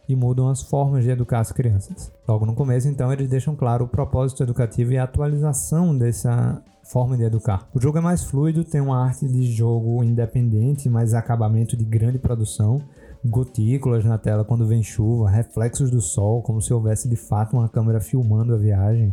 e 0.08 0.14
mudam 0.14 0.48
as 0.48 0.62
formas 0.62 1.04
de 1.04 1.10
educar 1.10 1.40
as 1.40 1.52
crianças. 1.52 2.12
Logo 2.26 2.46
no 2.46 2.54
começo, 2.54 2.88
então, 2.88 3.12
eles 3.12 3.28
deixam 3.28 3.56
claro 3.56 3.84
o 3.84 3.88
propósito 3.88 4.42
educativo 4.42 4.92
e 4.92 4.98
a 4.98 5.04
atualização 5.04 5.96
dessa 5.96 6.62
forma 6.84 7.16
de 7.16 7.24
educar. 7.24 7.68
O 7.74 7.80
jogo 7.80 7.98
é 7.98 8.00
mais 8.00 8.22
fluido, 8.22 8.62
tem 8.64 8.80
uma 8.80 9.04
arte 9.04 9.26
de 9.26 9.50
jogo 9.52 10.02
independente, 10.04 10.88
mais 10.88 11.14
acabamento 11.14 11.76
de 11.76 11.84
grande 11.84 12.18
produção, 12.18 12.80
gotículas 13.24 14.04
na 14.04 14.16
tela 14.18 14.44
quando 14.44 14.66
vem 14.66 14.82
chuva, 14.82 15.28
reflexos 15.28 15.90
do 15.90 16.00
sol, 16.00 16.42
como 16.42 16.62
se 16.62 16.72
houvesse 16.72 17.08
de 17.08 17.16
fato 17.16 17.56
uma 17.56 17.68
câmera 17.68 18.00
filmando 18.00 18.54
a 18.54 18.58
viagem 18.58 19.12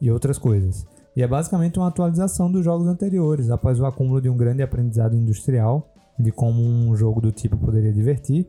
e 0.00 0.10
outras 0.10 0.38
coisas. 0.38 0.86
E 1.16 1.22
é 1.22 1.26
basicamente 1.26 1.78
uma 1.78 1.88
atualização 1.88 2.50
dos 2.50 2.64
jogos 2.64 2.86
anteriores, 2.86 3.50
após 3.50 3.80
o 3.80 3.86
acúmulo 3.86 4.20
de 4.20 4.28
um 4.28 4.36
grande 4.36 4.62
aprendizado 4.62 5.16
industrial 5.16 5.92
de 6.16 6.30
como 6.30 6.62
um 6.62 6.94
jogo 6.94 7.20
do 7.20 7.32
tipo 7.32 7.56
poderia 7.56 7.92
divertir 7.92 8.46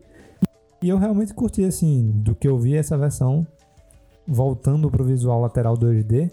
e 0.81 0.89
eu 0.89 0.97
realmente 0.97 1.33
curti, 1.33 1.63
assim, 1.63 2.11
do 2.11 2.33
que 2.33 2.47
eu 2.47 2.57
vi 2.57 2.75
essa 2.75 2.97
versão 2.97 3.45
voltando 4.27 4.89
para 4.89 5.01
o 5.01 5.05
visual 5.05 5.39
lateral 5.39 5.77
2D, 5.77 6.31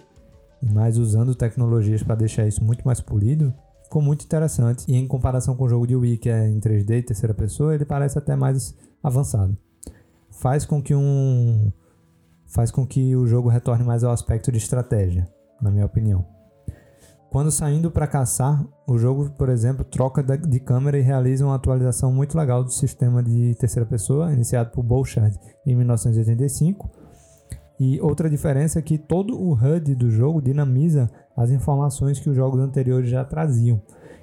mas 0.73 0.97
usando 0.97 1.35
tecnologias 1.35 2.03
para 2.03 2.15
deixar 2.15 2.47
isso 2.47 2.65
muito 2.65 2.85
mais 2.85 3.01
polido, 3.01 3.53
ficou 3.85 4.01
muito 4.01 4.25
interessante. 4.25 4.85
E 4.91 4.97
em 4.97 5.07
comparação 5.07 5.55
com 5.55 5.65
o 5.65 5.69
jogo 5.69 5.87
de 5.87 5.97
Wii, 5.97 6.19
que 6.19 6.31
é 6.31 6.49
em 6.49 6.61
3D 6.61 6.99
e 6.99 7.03
terceira 7.03 7.35
pessoa, 7.35 7.75
ele 7.75 7.85
parece 7.85 8.19
até 8.19 8.35
mais 8.37 8.75
avançado. 9.03 9.57
Faz 10.31 10.65
com 10.65 10.83
que 10.83 10.95
um 10.95 11.73
faz 12.47 12.71
com 12.71 12.87
que 12.87 13.15
o 13.15 13.27
jogo 13.27 13.51
retorne 13.51 13.85
mais 13.85 14.03
ao 14.03 14.13
aspecto 14.13 14.51
de 14.51 14.57
estratégia, 14.57 15.29
na 15.61 15.71
minha 15.71 15.85
opinião. 15.85 16.38
Quando 17.31 17.51
saindo 17.51 17.91
para 17.91 18.07
caçar, 18.07 18.65
o 18.87 18.97
jogo, 18.97 19.31
por 19.31 19.51
exemplo, 19.51 19.85
troca 19.85 20.23
de 20.23 20.61
câmera 20.61 20.99
e 20.99 21.03
realiza 21.03 21.45
uma 21.45 21.57
atualização 21.57 22.11
muito 22.11 22.39
legal 22.39 22.65
do 22.65 22.73
sistema 22.73 23.23
de 23.23 23.55
terceira 23.55 23.87
pessoa, 23.87 24.33
iniciado 24.33 24.71
por 24.71 24.83
Bouchard 24.83 25.39
em 25.67 25.77
1985. 25.77 26.91
E 27.79 28.01
outra 28.01 28.31
diferença 28.31 28.79
é 28.79 28.83
que 28.83 28.97
todo 28.97 29.39
o 29.39 29.53
HUD 29.53 29.95
do 29.95 30.11
jogo 30.11 30.41
dinamiza 30.41 31.11
as 31.37 31.51
informações 31.51 32.19
que 32.19 32.31
os 32.31 32.35
jogos 32.35 32.61
anteriores 32.61 33.11
já 33.11 33.23
traziam. 33.25 33.81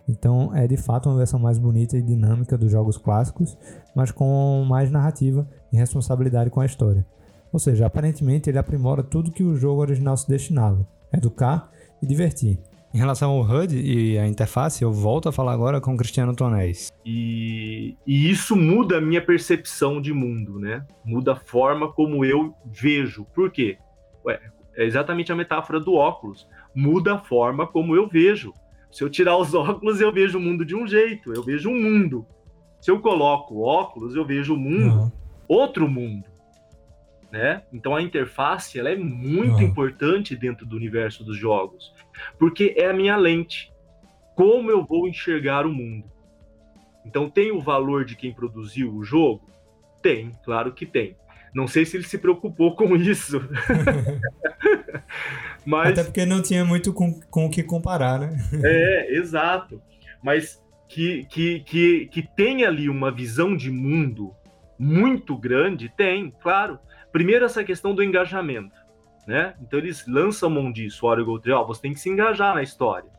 Então 0.10 0.53
é 0.53 0.68
de 0.68 0.76
fato 0.76 1.08
uma 1.08 1.18
versão 1.18 1.39
mais 1.39 1.60
bonita 1.60 1.95
e 1.95 2.01
dinâmica 2.01 2.58
dos 2.58 2.72
jogos 2.72 2.97
clássicos, 2.97 3.56
mas 3.95 4.12
com 4.12 4.66
mais 4.68 4.89
narrativa 4.89 5.47
e 5.72 5.78
responsabilidade 5.78 6.49
com 6.49 6.60
a 6.60 6.66
história. 6.66 7.06
Ou 7.53 7.60
seja, 7.60 7.86
aparentemente 7.86 8.49
ele 8.49 8.58
aprimora 8.58 9.03
tudo 9.03 9.32
que 9.32 9.43
o 9.43 9.56
jogo 9.56 9.80
original 9.82 10.18
se 10.18 10.28
destinava: 10.28 10.86
educar 11.14 11.70
e 12.01 12.08
divertir. 12.08 12.60
Em 12.96 12.98
relação 12.98 13.32
ao 13.32 13.41
HUD 13.41 13.76
e 13.76 14.18
a 14.18 14.26
interface, 14.26 14.82
eu 14.82 14.89
volto 14.89 15.28
a 15.28 15.32
falar 15.34 15.52
agora 15.52 15.82
com 15.82 15.93
o 15.93 15.98
Cristiano 15.98 16.34
Tonés. 16.34 16.93
E, 17.06 17.98
e, 18.08 18.32
isso 18.32 18.56
muda 18.56 19.00
a 19.00 19.02
minha 19.02 19.22
percepção 19.22 20.00
de 20.00 20.14
mundo, 20.14 20.58
né? 20.58 20.82
Muda 21.04 21.34
a 21.34 21.36
forma 21.36 21.91
como 21.91 22.24
eu 22.24 22.56
vejo. 22.66 23.26
Por 23.36 23.52
quê? 23.52 23.78
Ué, 24.26 24.39
é 24.78 24.86
exatamente 24.86 25.30
a 25.30 25.36
metáfora 25.36 25.78
do 25.78 25.93
óculos. 25.93 26.48
Muda 26.74 27.16
a 27.16 27.20
forma 27.20 27.68
como 27.68 27.98
eu 27.98 28.08
vejo. 28.08 28.54
Se 28.89 29.04
eu 29.04 29.10
tirar 29.10 29.36
os 29.36 29.52
óculos, 29.54 30.00
eu 30.00 30.14
vejo 30.14 30.38
o 30.38 30.41
mundo 30.41 30.64
de 30.64 30.74
um 30.74 30.88
jeito. 30.88 31.34
Eu 31.34 31.43
vejo 31.43 31.70
um 31.70 31.78
mundo. 31.78 32.26
Se 32.80 32.89
eu 32.89 33.02
coloco 33.02 33.60
óculos, 33.60 34.16
eu 34.16 34.26
vejo 34.26 34.54
o 34.54 34.58
mundo, 34.58 35.00
uhum. 35.02 35.12
outro 35.50 35.89
mundo. 35.89 36.30
Né? 37.30 37.62
Então 37.74 37.93
a 37.93 38.02
interface 38.02 38.80
ela 38.80 38.89
é 38.89 38.96
muito 38.96 39.56
uhum. 39.56 39.64
importante 39.64 40.34
dentro 40.34 40.66
do 40.66 40.78
universo 40.78 41.26
dos 41.26 41.36
jogos 41.36 41.93
porque 42.38 42.74
é 42.78 42.88
a 42.88 42.93
minha 42.93 43.16
lente. 43.16 43.72
Como 44.36 44.70
eu 44.70 44.84
vou 44.84 45.07
enxergar 45.07 45.66
o 45.66 45.74
mundo? 45.74 46.11
Então, 47.05 47.30
tem 47.30 47.51
o 47.51 47.61
valor 47.61 48.03
de 48.03 48.16
quem 48.16 48.34
produziu 48.34 48.93
o 48.93 49.03
jogo? 49.03 49.47
Tem, 50.01 50.32
claro 50.43 50.74
que 50.74 50.86
tem. 50.86 51.16
Não 51.53 51.68
sei 51.68 51.86
se 51.86 51.95
ele 51.95 52.03
se 52.03 52.18
preocupou 52.18 52.76
com 52.76 52.95
isso. 52.97 53.41
Mas... 55.66 55.91
Até 55.91 56.03
porque 56.03 56.26
não 56.26 56.41
tinha 56.41 56.66
muito 56.66 56.93
com, 56.93 57.20
com 57.30 57.45
o 57.45 57.49
que 57.49 57.63
comparar, 57.63 58.20
né? 58.20 58.38
é, 58.63 59.16
exato. 59.16 59.82
Mas 60.22 60.61
que, 60.88 61.26
que, 61.26 61.59
que, 61.61 62.07
que 62.07 62.22
tem 62.36 62.66
ali 62.66 62.89
uma 62.89 63.11
visão 63.11 63.55
de 63.55 63.72
mundo 63.72 64.34
muito 64.78 65.38
grande, 65.38 65.91
tem, 65.95 66.32
claro. 66.41 66.78
Primeiro, 67.11 67.45
essa 67.45 67.63
questão 67.63 67.95
do 67.95 68.03
engajamento 68.03 68.84
né? 69.28 69.53
Então 69.61 69.80
eles 69.80 70.05
lançam 70.07 70.49
mão 70.49 70.71
disso, 70.71 71.05
o 71.05 71.09
Oregon 71.09 71.39
Trail, 71.39 71.65
você 71.65 71.82
tem 71.82 71.93
que 71.93 71.99
se 71.99 72.09
engajar 72.09 72.55
na 72.55 72.63
história, 72.63 73.09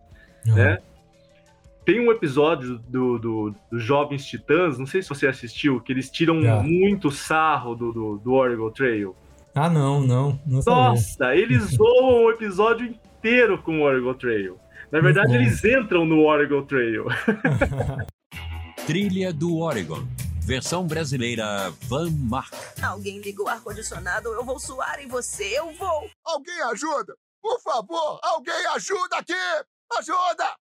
uhum. 0.47 0.55
né? 0.55 0.79
Tem 1.85 2.01
um 2.01 2.11
episódio 2.11 2.79
do, 2.89 3.17
do, 3.17 3.55
do 3.71 3.79
Jovens 3.79 4.27
Titãs, 4.27 4.77
não 4.77 4.87
sei 4.87 5.03
se 5.03 5.09
você 5.09 5.29
assistiu, 5.29 5.81
que 5.81 5.93
eles 5.93 6.11
tiram 6.11 6.43
Já. 6.43 6.61
muito 6.61 7.13
sarro 7.13 7.77
do, 7.77 7.93
do, 7.93 8.17
do 8.19 8.33
Oregon 8.33 8.71
Trail. 8.71 9.15
Ah, 9.55 9.71
não, 9.71 10.01
não. 10.01 10.41
Não. 10.45 10.61
Nossa, 10.67 11.37
eles 11.37 11.63
zoam 11.77 12.25
o 12.25 12.31
episódio 12.31 12.89
inteiro 12.89 13.57
com 13.59 13.79
o 13.79 13.83
Oregon 13.83 14.15
Trail. 14.15 14.59
Na 14.91 15.01
verdade, 15.01 15.35
eles 15.35 15.65
entram 15.65 16.05
no 16.05 16.25
Oregon 16.25 16.63
Trail. 16.63 17.07
Trilha 18.87 19.33
do 19.33 19.57
Oregon. 19.59 20.05
Versão 20.47 20.87
brasileira 20.87 21.71
Van 21.89 22.09
Mark. 22.09 22.55
Alguém 22.81 23.19
liga 23.19 23.43
o 23.43 23.49
ar-condicionado, 23.49 24.33
eu 24.33 24.45
vou 24.45 24.61
suar 24.61 25.01
em 25.01 25.09
você, 25.09 25.59
eu 25.59 25.73
vou! 25.75 26.09
Alguém 26.23 26.63
ajuda! 26.63 27.17
Por 27.43 27.61
favor, 27.61 28.21
alguém 28.23 28.67
ajuda 28.69 29.17
aqui! 29.17 29.35
Ajuda! 29.99 30.57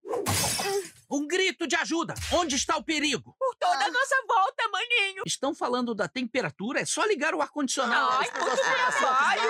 Um 1.10 1.26
grito 1.26 1.66
de 1.66 1.76
ajuda! 1.76 2.12
Onde 2.30 2.56
está 2.56 2.76
o 2.76 2.84
perigo? 2.84 3.34
Por 3.38 3.56
toda 3.58 3.86
a 3.86 3.90
nossa 3.90 4.16
volta, 4.28 4.68
maninho! 4.70 5.22
Estão 5.24 5.54
falando 5.54 5.94
da 5.94 6.06
temperatura? 6.06 6.80
É 6.80 6.84
só 6.84 7.02
ligar 7.06 7.34
o 7.34 7.40
ar-condicionado. 7.40 8.10
Ai, 8.12 8.30
muito 8.38 8.56
trabalho! 8.62 9.42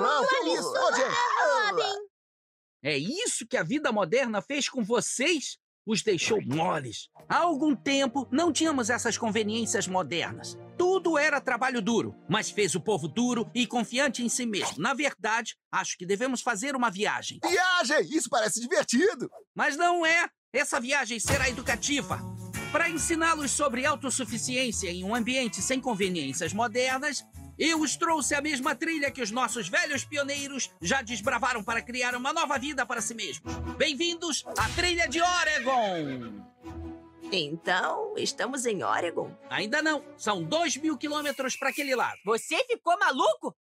Não 0.00 0.26
que 0.26 0.36
isso? 0.54 0.72
Ô, 0.72 0.92
gente! 0.92 2.06
É 2.82 2.98
isso 2.98 3.46
que 3.46 3.56
a 3.56 3.62
vida 3.62 3.92
moderna 3.92 4.42
fez 4.42 4.68
com 4.68 4.82
vocês? 4.82 5.56
Os 5.86 6.02
deixou 6.02 6.42
moles. 6.44 7.08
Há 7.28 7.36
algum 7.36 7.74
tempo 7.76 8.26
não 8.32 8.52
tínhamos 8.52 8.90
essas 8.90 9.16
conveniências 9.16 9.86
modernas. 9.86 10.58
Tudo 10.76 11.16
era 11.16 11.40
trabalho 11.40 11.80
duro, 11.80 12.12
mas 12.28 12.50
fez 12.50 12.74
o 12.74 12.80
povo 12.80 13.06
duro 13.06 13.48
e 13.54 13.68
confiante 13.68 14.24
em 14.24 14.28
si 14.28 14.44
mesmo. 14.44 14.78
Na 14.78 14.94
verdade, 14.94 15.56
acho 15.70 15.96
que 15.96 16.04
devemos 16.04 16.42
fazer 16.42 16.74
uma 16.74 16.90
viagem. 16.90 17.38
Viagem! 17.48 18.00
Isso 18.10 18.28
parece 18.28 18.60
divertido! 18.60 19.30
Mas 19.54 19.76
não 19.76 20.04
é. 20.04 20.28
Essa 20.52 20.80
viagem 20.80 21.20
será 21.20 21.48
educativa. 21.48 22.20
Para 22.72 22.90
ensiná-los 22.90 23.52
sobre 23.52 23.86
autossuficiência 23.86 24.90
em 24.90 25.04
um 25.04 25.14
ambiente 25.14 25.62
sem 25.62 25.80
conveniências 25.80 26.52
modernas, 26.52 27.24
eu 27.58 27.80
os 27.80 27.96
trouxe 27.96 28.34
a 28.34 28.40
mesma 28.42 28.74
trilha 28.74 29.10
que 29.10 29.22
os 29.22 29.30
nossos 29.30 29.68
velhos 29.68 30.04
pioneiros 30.04 30.70
já 30.80 31.00
desbravaram 31.02 31.62
para 31.62 31.80
criar 31.80 32.14
uma 32.14 32.32
nova 32.32 32.58
vida 32.58 32.84
para 32.84 33.00
si 33.00 33.14
mesmos. 33.14 33.54
Bem-vindos 33.78 34.44
à 34.58 34.68
Trilha 34.70 35.08
de 35.08 35.20
Oregon! 35.20 36.44
Então, 37.32 38.14
estamos 38.16 38.66
em 38.66 38.82
Oregon. 38.84 39.30
Ainda 39.50 39.82
não, 39.82 40.02
são 40.16 40.42
dois 40.42 40.76
mil 40.76 40.96
quilômetros 40.96 41.56
para 41.56 41.70
aquele 41.70 41.94
lado. 41.96 42.18
Você 42.24 42.62
ficou 42.64 42.96
maluco? 42.98 43.54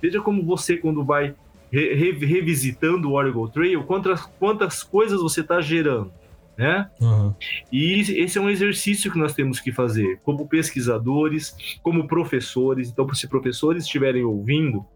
Veja 0.00 0.20
como 0.20 0.44
você, 0.44 0.76
quando 0.76 1.04
vai 1.04 1.34
re- 1.70 1.94
re- 1.94 2.26
revisitando 2.26 3.08
o 3.10 3.12
Oregon 3.12 3.46
Trail, 3.48 3.84
quantas, 3.84 4.22
quantas 4.38 4.82
coisas 4.82 5.20
você 5.20 5.40
está 5.40 5.60
gerando, 5.60 6.12
né? 6.62 6.88
Aham. 7.02 7.34
E 7.72 8.00
esse 8.00 8.38
é 8.38 8.40
um 8.40 8.48
exercício 8.48 9.10
que 9.10 9.18
nós 9.18 9.34
temos 9.34 9.58
que 9.58 9.72
fazer, 9.72 10.20
como 10.22 10.48
pesquisadores, 10.48 11.56
como 11.82 12.06
professores. 12.06 12.88
Então, 12.88 13.12
se 13.12 13.26
professores 13.26 13.82
estiverem 13.82 14.22
ouvindo, 14.22 14.86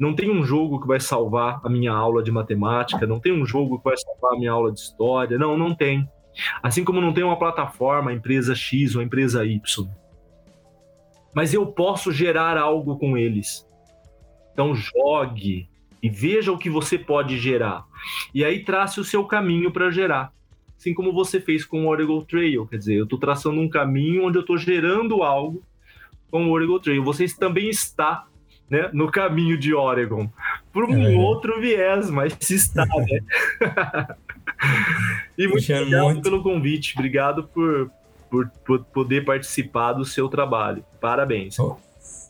não 0.00 0.14
tem 0.14 0.30
um 0.30 0.42
jogo 0.42 0.80
que 0.80 0.86
vai 0.86 0.98
salvar 0.98 1.60
a 1.62 1.68
minha 1.68 1.92
aula 1.92 2.22
de 2.22 2.32
matemática, 2.32 3.06
não 3.06 3.20
tem 3.20 3.38
um 3.38 3.44
jogo 3.44 3.76
que 3.76 3.84
vai 3.84 3.96
salvar 3.98 4.32
a 4.32 4.38
minha 4.38 4.50
aula 4.50 4.72
de 4.72 4.80
história. 4.80 5.36
Não, 5.36 5.58
não 5.58 5.74
tem. 5.74 6.08
Assim 6.62 6.82
como 6.82 7.02
não 7.02 7.12
tem 7.12 7.22
uma 7.22 7.38
plataforma, 7.38 8.10
a 8.10 8.14
empresa 8.14 8.54
X 8.54 8.94
ou 8.94 9.02
a 9.02 9.04
empresa 9.04 9.44
Y. 9.44 9.86
Mas 11.34 11.52
eu 11.52 11.66
posso 11.66 12.10
gerar 12.12 12.56
algo 12.56 12.98
com 12.98 13.14
eles. 13.14 13.68
Então, 14.54 14.74
jogue 14.74 15.68
e 16.02 16.08
veja 16.08 16.50
o 16.50 16.58
que 16.58 16.70
você 16.70 16.96
pode 16.96 17.38
gerar. 17.38 17.84
E 18.34 18.42
aí 18.42 18.64
trace 18.64 18.98
o 19.00 19.04
seu 19.04 19.24
caminho 19.24 19.70
para 19.70 19.90
gerar 19.90 20.32
assim 20.78 20.92
como 20.94 21.12
você 21.12 21.40
fez 21.40 21.64
com 21.64 21.84
o 21.84 21.88
Oregon 21.88 22.20
Trail. 22.22 22.66
Quer 22.66 22.78
dizer, 22.78 22.94
eu 22.94 23.04
estou 23.04 23.18
traçando 23.18 23.60
um 23.60 23.68
caminho 23.68 24.24
onde 24.26 24.36
eu 24.38 24.42
estou 24.42 24.56
gerando 24.58 25.22
algo 25.22 25.62
com 26.30 26.46
o 26.46 26.50
Oregon 26.50 26.78
Trail. 26.78 27.02
Você 27.04 27.26
também 27.38 27.68
está 27.70 28.26
né, 28.68 28.88
no 28.92 29.10
caminho 29.10 29.58
de 29.58 29.74
Oregon, 29.74 30.28
por 30.72 30.84
um 30.84 31.02
É. 31.06 31.14
outro 31.16 31.60
viés, 31.60 32.08
mas 32.10 32.34
se 32.40 32.54
está, 32.56 32.84
né? 32.86 33.20
e 35.36 35.42
muito 35.42 35.52
Cristiano, 35.54 35.82
obrigado 35.82 36.04
muito- 36.06 36.22
pelo 36.22 36.42
convite. 36.42 36.94
Obrigado 36.96 37.44
por, 37.44 37.90
por, 38.30 38.48
por 38.64 38.84
poder 38.86 39.24
participar 39.24 39.92
do 39.92 40.04
seu 40.04 40.28
trabalho. 40.28 40.84
Parabéns. 41.00 41.58
Oh. 41.58 41.76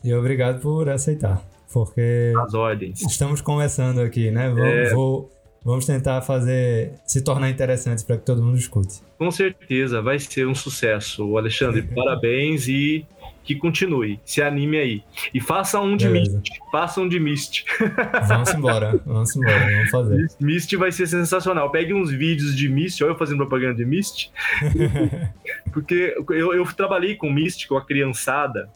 E 0.03 0.13
obrigado 0.13 0.61
por 0.61 0.89
aceitar. 0.89 1.41
Porque 1.73 2.31
As 2.41 2.53
ordens. 2.53 3.01
estamos 3.01 3.41
conversando 3.41 3.99
aqui, 4.01 4.31
né? 4.31 4.49
Vamos, 4.49 4.63
É. 4.65 4.93
vou- 4.93 5.29
vamos 5.65 5.87
tentar 5.87 6.21
fazer 6.21 6.93
se 7.07 7.23
tornar 7.23 7.49
interessante 7.49 8.05
para 8.05 8.17
que 8.17 8.23
todo 8.23 8.41
mundo 8.43 8.57
escute. 8.57 9.01
Com 9.17 9.31
certeza, 9.31 9.99
vai 9.99 10.19
ser 10.19 10.47
um 10.47 10.53
sucesso. 10.53 11.35
Alexandre, 11.35 11.81
parabéns 11.81 12.67
e 12.67 13.03
que 13.43 13.55
continue. 13.55 14.19
Se 14.23 14.41
anime 14.41 14.77
aí. 14.77 15.03
E 15.33 15.41
faça 15.41 15.79
um 15.79 15.97
de 15.97 16.07
Beleza. 16.07 16.37
Mist. 16.37 16.49
Faça 16.71 17.01
um 17.01 17.09
de 17.09 17.19
Mist. 17.19 17.65
Vamos 18.27 18.53
embora, 18.53 19.01
vamos 19.05 19.35
embora, 19.35 19.71
vamos 19.71 19.89
fazer. 19.89 20.27
Mist 20.39 20.75
vai 20.75 20.91
ser 20.91 21.07
sensacional. 21.07 21.71
Pegue 21.71 21.93
uns 21.93 22.11
vídeos 22.11 22.55
de 22.55 22.69
Mist, 22.69 23.03
olha 23.03 23.11
eu 23.11 23.17
fazendo 23.17 23.37
propaganda 23.37 23.75
de 23.75 23.85
Mist. 23.85 24.31
Porque 25.73 26.15
eu, 26.29 26.53
eu 26.53 26.65
trabalhei 26.73 27.15
com 27.15 27.31
Mist, 27.31 27.67
com 27.67 27.77
a 27.77 27.85
criançada 27.85 28.69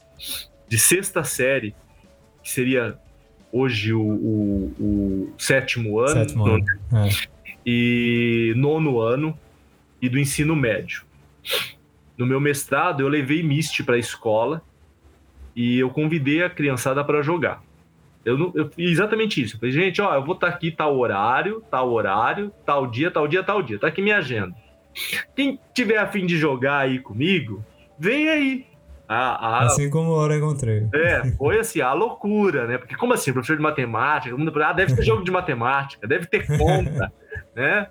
de 0.67 0.77
sexta 0.77 1.23
série, 1.23 1.75
que 2.43 2.49
seria 2.49 2.97
hoje 3.51 3.93
o, 3.93 4.01
o- 4.01 4.73
o 4.79 5.33
sétimo 5.37 5.99
ano, 5.99 6.09
Sétimo 6.09 6.45
ano. 6.45 6.65
É. 6.93 7.09
e 7.65 8.53
nono 8.55 8.99
ano 8.99 9.37
e 10.01 10.07
do 10.09 10.17
ensino 10.19 10.55
médio. 10.55 11.03
No 12.17 12.25
meu 12.25 12.39
mestrado, 12.39 13.01
eu 13.01 13.07
levei 13.07 13.41
Mist 13.43 13.83
para 13.83 13.95
a 13.95 13.99
escola 13.99 14.61
e 15.55 15.77
eu 15.79 15.89
convidei 15.89 16.43
a 16.43 16.49
criançada 16.49 17.03
para 17.03 17.21
jogar. 17.21 17.63
Eu, 18.25 18.37
não, 18.37 18.51
eu 18.55 18.69
exatamente 18.77 19.41
isso. 19.41 19.55
Eu 19.55 19.59
falei, 19.59 19.73
gente, 19.73 20.01
ó, 20.01 20.13
eu 20.13 20.23
vou 20.23 20.35
estar 20.35 20.47
aqui 20.47 20.69
tal 20.71 20.97
horário, 20.97 21.63
tal 21.71 21.89
horário, 21.91 22.51
tal 22.65 22.85
dia, 22.85 23.09
tal 23.09 23.27
dia, 23.27 23.41
tal 23.43 23.61
dia. 23.63 23.79
Tá 23.79 23.87
aqui 23.87 24.01
minha 24.01 24.17
agenda. 24.17 24.53
Quem 25.35 25.57
tiver 25.73 25.97
afim 25.97 26.25
de 26.25 26.37
jogar 26.37 26.79
aí 26.79 26.99
comigo, 26.99 27.63
vem 27.97 28.27
aí. 28.29 28.65
Assim 29.65 29.89
como 29.89 30.11
o 30.11 30.13
Oregon 30.13 30.53
Trail. 30.55 30.87
é, 30.93 31.31
foi 31.31 31.59
assim, 31.59 31.81
a 31.81 31.93
loucura, 31.93 32.67
né? 32.67 32.77
Porque 32.77 32.95
como 32.95 33.13
assim, 33.13 33.33
professor 33.33 33.57
de 33.57 33.63
matemática, 33.63 34.29
todo 34.29 34.39
mundo, 34.39 34.63
ah, 34.63 34.71
deve 34.73 34.95
ter 34.95 35.03
jogo 35.03 35.23
de 35.23 35.31
matemática, 35.31 36.07
deve 36.07 36.27
ter 36.27 36.45
conta, 36.57 37.11
né? 37.55 37.87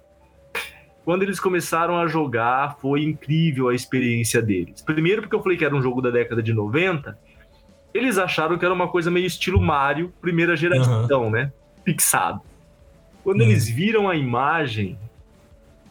Quando 1.04 1.22
eles 1.22 1.40
começaram 1.40 1.96
a 1.98 2.06
jogar, 2.06 2.76
foi 2.80 3.02
incrível 3.02 3.68
a 3.68 3.74
experiência 3.74 4.40
deles. 4.42 4.82
Primeiro 4.82 5.22
porque 5.22 5.34
eu 5.34 5.42
falei 5.42 5.56
que 5.58 5.64
era 5.64 5.74
um 5.74 5.82
jogo 5.82 6.00
da 6.02 6.10
década 6.10 6.42
de 6.42 6.52
90, 6.52 7.18
eles 7.94 8.18
acharam 8.18 8.56
que 8.58 8.64
era 8.64 8.74
uma 8.74 8.88
coisa 8.88 9.10
meio 9.10 9.26
estilo 9.26 9.60
Mario, 9.60 10.12
primeira 10.20 10.54
geração, 10.56 11.30
né? 11.30 11.50
Pixado. 11.84 12.40
Quando 13.24 13.40
Uhum. 13.40 13.48
eles 13.48 13.68
viram 13.68 14.08
a 14.08 14.14
imagem, 14.16 14.98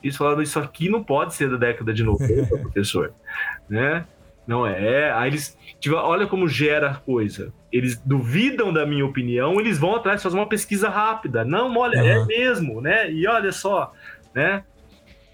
eles 0.04 0.16
falaram, 0.16 0.42
isso 0.42 0.60
aqui 0.60 0.88
não 0.88 1.04
pode 1.04 1.34
ser 1.34 1.50
da 1.50 1.58
década 1.58 1.92
de 1.94 2.04
90, 2.04 2.56
professor, 2.60 3.12
né? 3.68 4.06
Não 4.48 4.66
é. 4.66 5.12
Aí 5.12 5.30
eles. 5.30 5.58
Tipo, 5.80 5.96
olha 5.98 6.26
como 6.26 6.48
gera 6.48 6.92
a 6.92 6.96
coisa. 6.96 7.52
Eles 7.72 8.02
duvidam 8.04 8.72
da 8.72 8.86
minha 8.86 9.06
opinião, 9.06 9.60
eles 9.60 9.78
vão 9.78 9.96
atrás 9.96 10.24
fazer 10.24 10.38
uma 10.38 10.48
pesquisa 10.48 10.90
rápida. 10.90 11.44
Não, 11.44 11.76
olha, 11.78 11.98
é 12.00 12.16
Aham. 12.16 12.26
mesmo, 12.26 12.82
né? 12.82 13.12
E 13.12 13.28
olha 13.28 13.52
só, 13.52 13.92
né? 14.34 14.64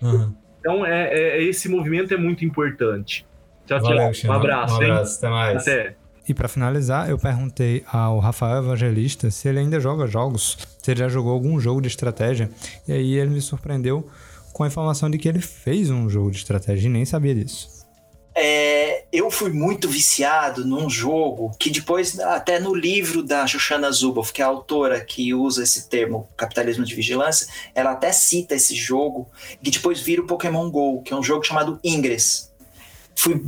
Aham. 0.02 0.34
Então, 0.60 0.86
é, 0.86 1.14
é- 1.14 1.44
esse 1.44 1.70
movimento 1.70 2.14
é 2.14 2.18
muito 2.18 2.44
importante. 2.44 3.26
Tchau, 3.66 3.80
tchau. 3.80 3.88
Valeu, 3.90 4.04
um 4.04 4.08
Cristiano. 4.08 4.36
abraço, 4.36 4.78
Um 4.78 4.84
hein? 4.84 4.92
abraço, 4.92 5.18
até 5.18 5.30
mais. 5.30 5.62
Até. 5.62 5.96
E 6.28 6.34
pra 6.34 6.48
finalizar, 6.48 7.10
eu 7.10 7.18
perguntei 7.18 7.84
ao 7.92 8.18
Rafael 8.20 8.60
Evangelista 8.64 9.30
se 9.30 9.48
ele 9.48 9.60
ainda 9.60 9.80
joga 9.80 10.08
jogos, 10.08 10.58
se 10.82 10.90
ele 10.92 11.02
já 11.02 11.10
jogou 11.10 11.34
algum 11.34 11.60
jogo 11.60 11.82
de 11.82 11.88
estratégia. 11.90 12.50
E 12.88 12.94
aí 12.94 13.14
ele 13.16 13.30
me 13.30 13.42
surpreendeu 13.42 14.10
com 14.54 14.64
a 14.64 14.68
informação 14.68 15.10
de 15.10 15.18
que 15.18 15.28
ele 15.28 15.42
fez 15.42 15.90
um 15.90 16.10
jogo 16.10 16.32
de 16.32 16.38
estratégia 16.38 16.88
e 16.88 16.92
nem 16.92 17.04
sabia 17.06 17.36
disso. 17.36 17.83
É, 18.36 19.06
eu 19.12 19.30
fui 19.30 19.52
muito 19.52 19.88
viciado 19.88 20.66
num 20.66 20.90
jogo 20.90 21.52
que 21.60 21.70
depois, 21.70 22.20
até 22.20 22.60
no 22.60 22.74
livro 22.74 23.22
da 23.22 23.46
Shoshana 23.46 23.92
Zuboff, 23.92 24.34
que 24.34 24.42
é 24.42 24.46
a 24.46 24.48
autora 24.48 25.02
que 25.06 25.34
usa 25.34 25.64
esse 25.64 25.88
termo 25.88 26.28
capitalismo 26.36 26.84
de 26.84 26.96
vigilância, 26.96 27.48
ela 27.76 27.92
até 27.92 28.12
cita 28.12 28.56
esse 28.56 28.76
jogo, 28.76 29.30
que 29.62 29.70
depois 29.70 30.00
vira 30.00 30.22
o 30.22 30.28
Pokémon 30.28 30.70
GO, 30.72 31.04
que 31.04 31.14
é 31.14 31.16
um 31.16 31.22
jogo 31.22 31.44
chamado 31.44 31.80
Ingress. 31.84 32.52
Fui, 33.16 33.40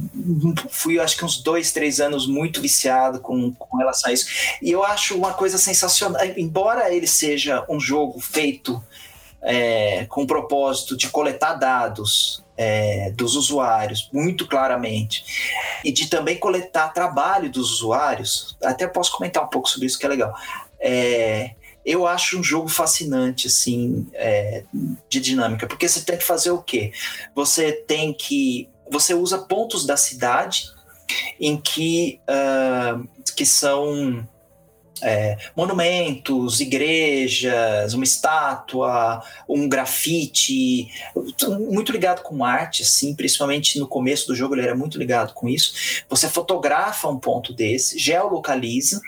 fui 0.69 0.99
acho 0.99 1.17
que 1.17 1.25
uns 1.25 1.41
dois, 1.41 1.71
três 1.71 1.99
anos 1.99 2.27
muito 2.27 2.61
viciado 2.61 3.19
com, 3.19 3.51
com 3.53 3.77
relação 3.77 4.11
a 4.11 4.13
isso. 4.13 4.27
E 4.61 4.71
eu 4.71 4.83
acho 4.83 5.17
uma 5.17 5.33
coisa 5.33 5.57
sensacional. 5.57 6.21
Embora 6.37 6.93
ele 6.93 7.07
seja 7.07 7.65
um 7.67 7.79
jogo 7.79 8.19
feito 8.19 8.81
é, 9.41 10.05
com 10.05 10.21
o 10.21 10.27
propósito 10.27 10.95
de 10.95 11.09
coletar 11.09 11.55
dados 11.55 12.44
é, 12.57 13.11
dos 13.11 13.35
usuários 13.35 14.09
muito 14.11 14.47
claramente 14.47 15.25
e 15.83 15.91
de 15.91 16.09
também 16.09 16.37
coletar 16.37 16.93
trabalho 16.93 17.49
dos 17.49 17.73
usuários, 17.73 18.57
até 18.63 18.87
posso 18.87 19.11
comentar 19.11 19.43
um 19.43 19.47
pouco 19.47 19.69
sobre 19.69 19.87
isso 19.87 19.99
que 19.99 20.05
é 20.05 20.09
legal. 20.09 20.33
É, 20.79 21.51
eu 21.85 22.07
acho 22.07 22.39
um 22.39 22.43
jogo 22.43 22.67
fascinante, 22.67 23.47
assim, 23.47 24.07
é, 24.13 24.63
de 25.07 25.19
dinâmica, 25.19 25.67
porque 25.67 25.87
você 25.87 26.01
tem 26.01 26.17
que 26.17 26.23
fazer 26.23 26.49
o 26.49 26.61
quê? 26.61 26.91
Você 27.35 27.71
tem 27.71 28.11
que. 28.13 28.67
Você 28.89 29.13
usa 29.13 29.37
pontos 29.39 29.85
da 29.85 29.95
cidade 29.95 30.65
em 31.39 31.57
que, 31.57 32.19
uh, 32.29 33.07
que 33.35 33.45
são 33.45 34.27
é, 35.01 35.37
monumentos, 35.55 36.59
igrejas, 36.61 37.93
uma 37.93 38.03
estátua, 38.03 39.23
um 39.47 39.67
grafite, 39.67 40.89
muito 41.59 41.91
ligado 41.91 42.21
com 42.21 42.43
arte, 42.43 42.83
assim, 42.83 43.13
principalmente 43.13 43.79
no 43.79 43.87
começo 43.87 44.27
do 44.27 44.35
jogo 44.35 44.55
ele 44.55 44.63
era 44.63 44.75
muito 44.75 44.97
ligado 44.97 45.33
com 45.33 45.49
isso. 45.49 46.03
Você 46.09 46.29
fotografa 46.29 47.07
um 47.07 47.19
ponto 47.19 47.53
desse, 47.53 47.97
geolocaliza, 47.97 49.01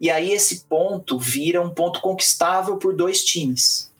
e 0.00 0.10
aí 0.10 0.30
esse 0.32 0.64
ponto 0.64 1.18
vira 1.18 1.60
um 1.60 1.70
ponto 1.70 2.00
conquistável 2.00 2.76
por 2.76 2.94
dois 2.94 3.24
times. 3.24 3.90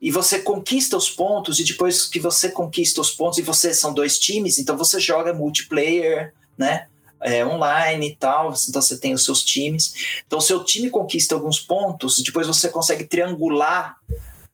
E 0.00 0.10
você 0.10 0.38
conquista 0.38 0.96
os 0.96 1.10
pontos, 1.10 1.58
e 1.58 1.64
depois 1.64 2.06
que 2.06 2.18
você 2.18 2.48
conquista 2.48 3.00
os 3.00 3.10
pontos, 3.10 3.38
e 3.38 3.42
você 3.42 3.74
são 3.74 3.92
dois 3.92 4.18
times, 4.18 4.58
então 4.58 4.76
você 4.76 4.98
joga 4.98 5.34
multiplayer, 5.34 6.32
né? 6.56 6.86
É, 7.22 7.44
online 7.44 8.08
e 8.08 8.16
tal, 8.16 8.54
então 8.68 8.80
você 8.80 8.98
tem 8.98 9.12
os 9.12 9.24
seus 9.24 9.44
times. 9.44 10.22
Então, 10.26 10.40
seu 10.40 10.64
time 10.64 10.88
conquista 10.88 11.34
alguns 11.34 11.60
pontos, 11.60 12.22
depois 12.22 12.46
você 12.46 12.68
consegue 12.70 13.04
triangular 13.04 13.96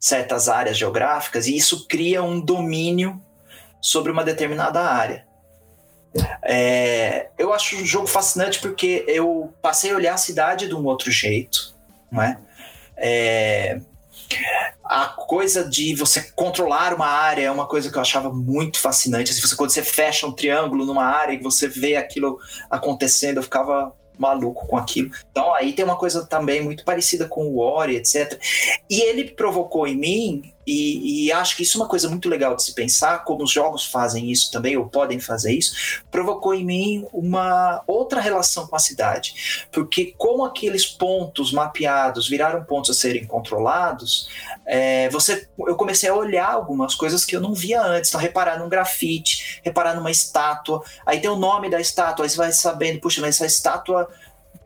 certas 0.01 0.49
áreas 0.49 0.77
geográficas, 0.77 1.47
e 1.47 1.57
isso 1.57 1.87
cria 1.87 2.23
um 2.23 2.41
domínio 2.41 3.23
sobre 3.81 4.11
uma 4.11 4.25
determinada 4.25 4.81
área. 4.81 5.27
É, 6.43 7.29
eu 7.39 7.53
acho 7.53 7.77
o 7.77 7.85
jogo 7.85 8.07
fascinante 8.07 8.59
porque 8.59 9.05
eu 9.07 9.53
passei 9.61 9.93
a 9.93 9.97
olhar 9.97 10.15
a 10.15 10.19
cidade 10.19 10.67
de 10.67 10.75
um 10.75 10.85
outro 10.87 11.11
jeito, 11.11 11.75
não 12.11 12.23
é? 12.23 12.39
é 12.97 13.81
a 14.85 15.07
coisa 15.07 15.69
de 15.69 15.95
você 15.95 16.23
controlar 16.35 16.95
uma 16.95 17.07
área 17.07 17.43
é 17.43 17.51
uma 17.51 17.67
coisa 17.67 17.91
que 17.91 17.97
eu 17.97 18.03
achava 18.03 18.33
muito 18.33 18.79
fascinante. 18.79 19.31
Assim, 19.31 19.41
você, 19.41 19.57
quando 19.57 19.71
você 19.71 19.83
fecha 19.83 20.27
um 20.27 20.33
triângulo 20.33 20.85
numa 20.85 21.05
área 21.05 21.33
e 21.33 21.43
você 21.43 21.69
vê 21.69 21.97
aquilo 21.97 22.39
acontecendo, 22.71 23.39
eu 23.39 23.43
ficava 23.43 23.93
maluco 24.19 24.67
com 24.67 24.77
aquilo. 24.77 25.11
Então 25.31 25.55
aí 25.55 25.73
tem 25.73 25.85
uma 25.85 25.97
coisa 25.97 26.27
também 26.27 26.63
muito 26.63 26.85
parecida 26.85 27.29
com 27.29 27.47
o 27.47 27.59
Ori, 27.59 27.97
etc. 27.97 28.41
E 28.89 29.01
ele 29.01 29.31
provocou 29.31 29.87
em 29.87 29.97
mim, 29.97 30.53
e, 30.67 31.27
e, 31.27 31.33
acho 31.33 31.57
que 31.57 31.63
isso 31.63 31.79
é 31.79 31.81
uma 31.81 31.89
coisa 31.89 32.09
muito 32.09 32.29
legal 32.29 32.57
de 32.57 32.63
se 32.65 32.75
pensar, 32.75 33.23
como 33.25 33.45
os 33.45 33.53
jogos 33.53 33.87
fazem 33.87 34.33
isso 34.33 34.51
também, 34.51 34.77
ou 34.77 34.89
podem 34.89 35.21
fazer 35.21 35.53
isso, 35.53 36.03
provocou 36.11 36.55
em 36.55 36.65
mim 36.65 37.07
uma 37.13 37.83
outra 37.87 38.21
relação 38.21 38.67
com 38.67 38.75
a 38.75 38.81
cidade. 38.81 39.67
Porque 39.71 40.15
como 40.19 40.45
aqueles 40.45 40.85
pontos 40.85 41.53
mapeados 41.53 42.29
viraram 42.29 42.65
pontos 42.65 42.91
a 42.91 42.95
serem 42.95 43.25
controlados, 43.27 44.29
é, 44.67 45.09
você, 45.11 45.49
eu 45.59 45.77
comecei 45.77 46.09
a 46.09 46.15
olhar 46.15 46.51
algumas 46.51 46.97
coisas 46.97 47.25
que 47.25 47.37
eu 47.37 47.41
não 47.41 47.55
via 47.55 47.81
antes. 47.81 48.11
Então, 48.11 48.21
reparar 48.21 48.59
num 48.59 48.69
grafite, 48.69 49.61
reparar 49.63 49.95
numa 49.95 50.11
estátua, 50.11 50.83
aí 51.05 51.21
tem 51.21 51.31
o 51.31 51.37
nome 51.37 51.71
da 51.71 51.81
estátua, 51.81 52.25
aí 52.25 52.31
você 52.31 52.37
vai 52.37 52.51
sabendo, 52.51 53.01
puxa, 53.01 53.21
mas 53.21 53.37
essa 53.37 53.47
estátua 53.47 54.09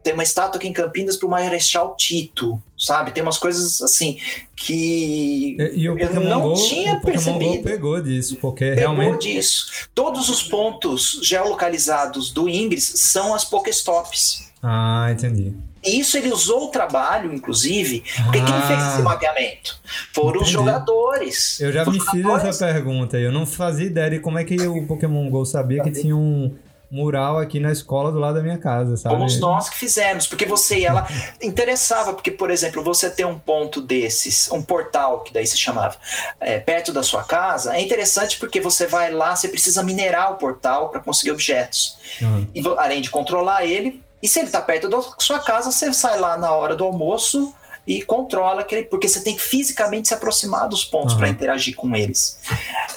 tem 0.03 0.15
uma 0.15 0.23
estátua 0.23 0.59
aqui 0.59 0.69
em 0.69 0.73
Campinas 0.73 1.17
para 1.17 1.27
o 1.27 1.31
Marechal 1.31 1.95
Tito, 1.97 2.61
sabe? 2.79 3.11
Tem 3.13 3.23
umas 3.23 3.39
coisas 3.39 3.81
assim 3.83 4.19
que 4.57 5.57
e, 5.59 5.81
e 5.83 5.89
o 5.91 5.99
eu 5.99 6.21
não 6.21 6.41
Go, 6.41 6.55
tinha 6.55 6.95
o 6.95 7.01
Pokémon 7.01 7.13
percebido. 7.25 7.57
Go 7.57 7.63
pegou 7.63 8.03
disso, 8.03 8.37
porque 8.41 8.65
Pegou 8.75 8.95
realmente 8.95 9.33
disso. 9.33 9.67
Todos 9.95 10.29
os 10.29 10.43
pontos 10.43 11.21
geolocalizados 11.23 12.31
do 12.31 12.49
Ingress 12.49 12.93
são 12.99 13.35
as 13.35 13.45
Pokéstops. 13.45 14.51
Ah, 14.63 15.09
entendi. 15.13 15.53
E 15.83 15.99
isso 15.99 16.19
ele 16.19 16.31
usou 16.31 16.65
o 16.65 16.69
trabalho, 16.69 17.33
inclusive. 17.33 18.05
Porque 18.25 18.41
quem 18.43 18.55
Ah. 18.55 18.63
fez 18.67 18.83
esse 18.93 19.03
mapeamento? 19.03 19.79
Foram 20.13 20.43
os 20.43 20.49
Entendi. 20.49 20.53
jogadores. 20.53 21.59
Eu 21.61 21.73
já 21.73 21.83
Os 21.83 21.89
me 21.89 22.01
fiz 22.01 22.27
essa 22.45 22.67
pergunta. 22.67 23.19
Eu 23.19 23.33
não 23.33 23.47
fazia 23.47 23.87
ideia 23.87 24.11
de 24.11 24.19
como 24.21 24.39
é 24.39 24.45
que 24.45 24.57
o 24.67 24.87
Pokémon 24.87 25.29
GO 25.31 25.45
sabia 25.47 25.83
que 25.83 25.91
tinha 25.91 26.15
um 26.15 26.55
mural 26.91 27.39
aqui 27.39 27.61
na 27.61 27.71
escola 27.71 28.11
do 28.11 28.19
lado 28.19 28.35
da 28.35 28.43
minha 28.43 28.59
casa, 28.59 28.97
sabe? 28.97 29.15
Fomos 29.15 29.39
nós 29.39 29.69
que 29.69 29.79
fizemos, 29.79 30.27
porque 30.27 30.45
você 30.45 30.81
ia 30.81 30.93
lá. 30.93 31.09
Interessava, 31.41 32.13
porque, 32.13 32.31
por 32.31 32.51
exemplo, 32.51 32.83
você 32.83 33.09
ter 33.09 33.25
um 33.25 33.39
ponto 33.39 33.81
desses, 33.81 34.51
um 34.51 34.61
portal, 34.61 35.21
que 35.21 35.33
daí 35.33 35.47
se 35.47 35.57
chamava, 35.57 35.97
é, 36.41 36.59
perto 36.59 36.93
da 36.93 37.03
sua 37.03 37.23
casa, 37.23 37.77
é 37.77 37.81
interessante 37.81 38.39
porque 38.39 38.61
você 38.61 38.87
vai 38.87 39.13
lá, 39.13 39.37
você 39.37 39.49
precisa 39.49 39.83
minerar 39.83 40.33
o 40.33 40.37
portal 40.37 40.89
para 40.89 41.01
conseguir 41.01 41.31
objetos. 41.31 41.97
Uhum. 42.21 42.47
E, 42.55 42.63
além 42.79 43.01
de 43.01 43.09
controlar 43.09 43.65
ele, 43.65 44.03
e 44.23 44.29
se 44.29 44.41
ele 44.41 44.49
está 44.49 44.61
perto 44.61 44.89
da 44.89 45.01
sua 45.19 45.39
casa, 45.39 45.71
você 45.71 45.93
sai 45.93 46.19
lá 46.19 46.37
na 46.37 46.51
hora 46.51 46.75
do 46.75 46.85
almoço 46.85 47.55
e 47.87 48.03
controla 48.03 48.61
aquele, 48.61 48.85
porque 48.85 49.09
você 49.09 49.21
tem 49.21 49.35
que 49.35 49.43
fisicamente 49.43 50.09
se 50.09 50.15
aproximar 50.15 50.69
dos 50.69 50.85
pontos 50.85 51.15
Uhum. 51.15 51.21
para 51.21 51.29
interagir 51.29 51.75
com 51.75 51.95
eles. 51.97 52.39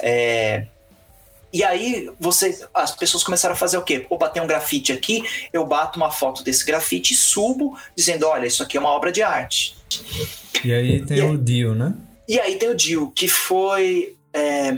É, 0.02 0.66
e 1.54 1.64
aí 1.64 2.10
você, 2.20 2.66
as 2.74 2.95
pessoas 2.95 3.24
começaram 3.24 3.54
a 3.54 3.58
fazer 3.58 3.78
o 3.78 3.84
quê? 3.84 4.06
Opa, 4.10 4.28
tem 4.28 4.41
um 4.41 4.47
grafite 4.47 4.91
aqui, 4.91 5.24
eu 5.54 5.66
bato 5.66 5.97
uma 5.97 6.10
foto 6.12 6.43
desse 6.43 6.66
grafite 6.66 7.14
e 7.14 7.18
subo 7.18 7.78
dizendo, 7.95 8.28
olha, 8.28 8.47
isso 8.47 8.64
aqui 8.64 8.76
é 8.76 8.80
uma 8.80 8.89
obra 8.89 9.12
de 9.12 9.22
arte. 9.22 9.76
E 10.64 10.74
aí 10.74 11.06
tem 11.06 11.18
E- 11.20 11.22
o 11.22 11.38
Dio, 11.38 11.76
né? 11.76 11.93
E 12.28 12.39
aí 12.39 12.56
tem 12.56 12.70
o 12.70 12.76
Dio, 12.76 13.12
que 13.12 13.28
foi 13.28 14.16
é, 14.34 14.78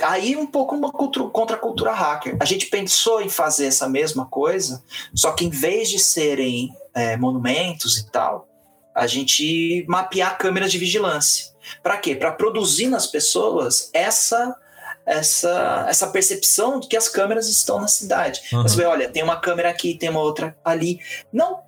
aí 0.00 0.36
um 0.36 0.46
pouco 0.46 0.74
uma 0.74 0.90
cultu- 0.92 1.30
contra 1.30 1.56
a 1.56 1.58
cultura 1.58 1.92
hacker. 1.92 2.36
A 2.40 2.44
gente 2.44 2.66
pensou 2.66 3.22
em 3.22 3.28
fazer 3.28 3.66
essa 3.66 3.88
mesma 3.88 4.26
coisa, 4.26 4.82
só 5.14 5.32
que 5.32 5.44
em 5.44 5.50
vez 5.50 5.88
de 5.88 5.98
serem 5.98 6.74
é, 6.94 7.16
monumentos 7.16 7.96
e 7.98 8.10
tal, 8.10 8.46
a 8.94 9.06
gente 9.06 9.84
mapear 9.88 10.36
câmeras 10.36 10.70
de 10.70 10.76
vigilância. 10.76 11.46
Para 11.82 11.96
quê? 11.96 12.14
Para 12.14 12.32
produzir 12.32 12.88
nas 12.88 13.06
pessoas 13.06 13.88
essa 13.94 14.54
essa, 15.04 15.86
essa 15.88 16.06
percepção 16.08 16.80
de 16.80 16.88
que 16.88 16.96
as 16.96 17.08
câmeras 17.08 17.48
estão 17.48 17.80
na 17.80 17.88
cidade. 17.88 18.42
Uhum. 18.52 18.62
Você 18.62 18.76
vê, 18.76 18.84
olha, 18.84 19.08
tem 19.08 19.22
uma 19.22 19.40
câmera 19.40 19.70
aqui, 19.70 19.94
tem 19.94 20.08
uma 20.08 20.20
outra 20.20 20.56
ali. 20.64 21.00
Não 21.32 21.60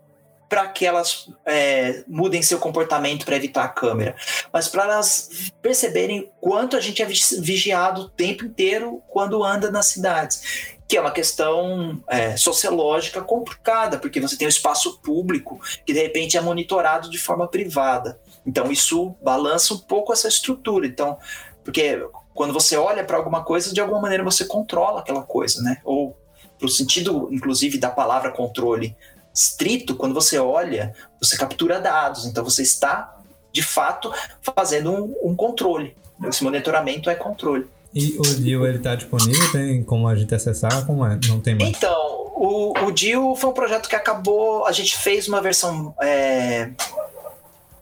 para 0.49 0.69
que 0.69 0.87
elas 0.87 1.29
é, 1.45 2.05
mudem 2.07 2.43
seu 2.43 2.59
comportamento 2.59 3.25
para 3.25 3.35
evitar 3.35 3.65
a 3.65 3.69
câmera, 3.69 4.15
mas 4.53 4.69
para 4.69 4.85
elas 4.85 5.51
perceberem 5.61 6.31
quanto 6.41 6.77
a 6.77 6.81
gente 6.81 7.03
é 7.03 7.07
vi- 7.07 7.19
vigiado 7.41 8.03
o 8.03 8.09
tempo 8.09 8.45
inteiro 8.45 9.03
quando 9.09 9.43
anda 9.43 9.71
nas 9.71 9.87
cidades. 9.87 10.75
Que 10.87 10.99
é 10.99 11.01
uma 11.01 11.11
questão 11.11 12.01
é, 12.07 12.37
sociológica 12.37 13.23
complicada, 13.23 13.99
porque 13.99 14.21
você 14.21 14.37
tem 14.37 14.47
o 14.47 14.51
espaço 14.51 15.01
público 15.01 15.61
que 15.85 15.93
de 15.93 16.01
repente 16.01 16.37
é 16.37 16.41
monitorado 16.41 17.11
de 17.11 17.19
forma 17.19 17.49
privada. 17.49 18.21
Então 18.47 18.71
isso 18.71 19.17
balança 19.25 19.75
um 19.75 19.79
pouco 19.79 20.13
essa 20.13 20.29
estrutura. 20.29 20.87
Então, 20.87 21.19
porque 21.65 22.07
quando 22.35 22.53
você 22.53 22.77
olha 22.77 23.05
para 23.05 23.17
alguma 23.17 23.45
coisa, 23.45 23.73
de 23.73 23.81
alguma 23.81 24.01
maneira 24.01 24.25
você 24.25 24.45
controla 24.45 25.01
aquela 25.01 25.23
coisa, 25.23 25.63
né? 25.63 25.81
Ou 25.85 26.17
pro 26.59 26.69
sentido, 26.69 27.29
inclusive, 27.31 27.79
da 27.79 27.91
palavra 27.91 28.31
controle 28.31 28.97
estrito, 29.33 29.97
quando 29.97 30.15
você 30.15 30.39
olha, 30.39 30.95
você 31.21 31.37
captura 31.37 31.81
dados. 31.81 32.27
Então 32.27 32.45
você 32.45 32.63
está, 32.63 33.17
de 33.53 33.63
fato, 33.63 34.13
fazendo 34.43 34.93
um, 34.93 35.31
um 35.31 35.35
controle. 35.35 35.97
Esse 36.27 36.45
monitoramento 36.45 37.11
é 37.11 37.15
controle. 37.15 37.67
E 37.93 38.17
o 38.19 38.23
Dio, 38.23 38.67
ele 38.67 38.79
tá 38.81 38.95
disponível? 38.95 39.53
Tem 39.53 39.83
como 39.83 40.09
a 40.09 40.15
gente 40.17 40.35
acessar? 40.35 40.85
Como 40.85 41.05
é? 41.07 41.19
Não 41.29 41.41
tem 41.41 41.55
mais. 41.55 41.71
Então, 41.71 42.33
o, 42.35 42.73
o 42.87 42.91
DIL 42.91 43.37
foi 43.37 43.51
um 43.51 43.53
projeto 43.53 43.89
que 43.89 43.95
acabou. 43.95 44.67
A 44.67 44.73
gente 44.73 44.97
fez 44.97 45.29
uma 45.29 45.41
versão. 45.41 45.95
é, 46.01 46.71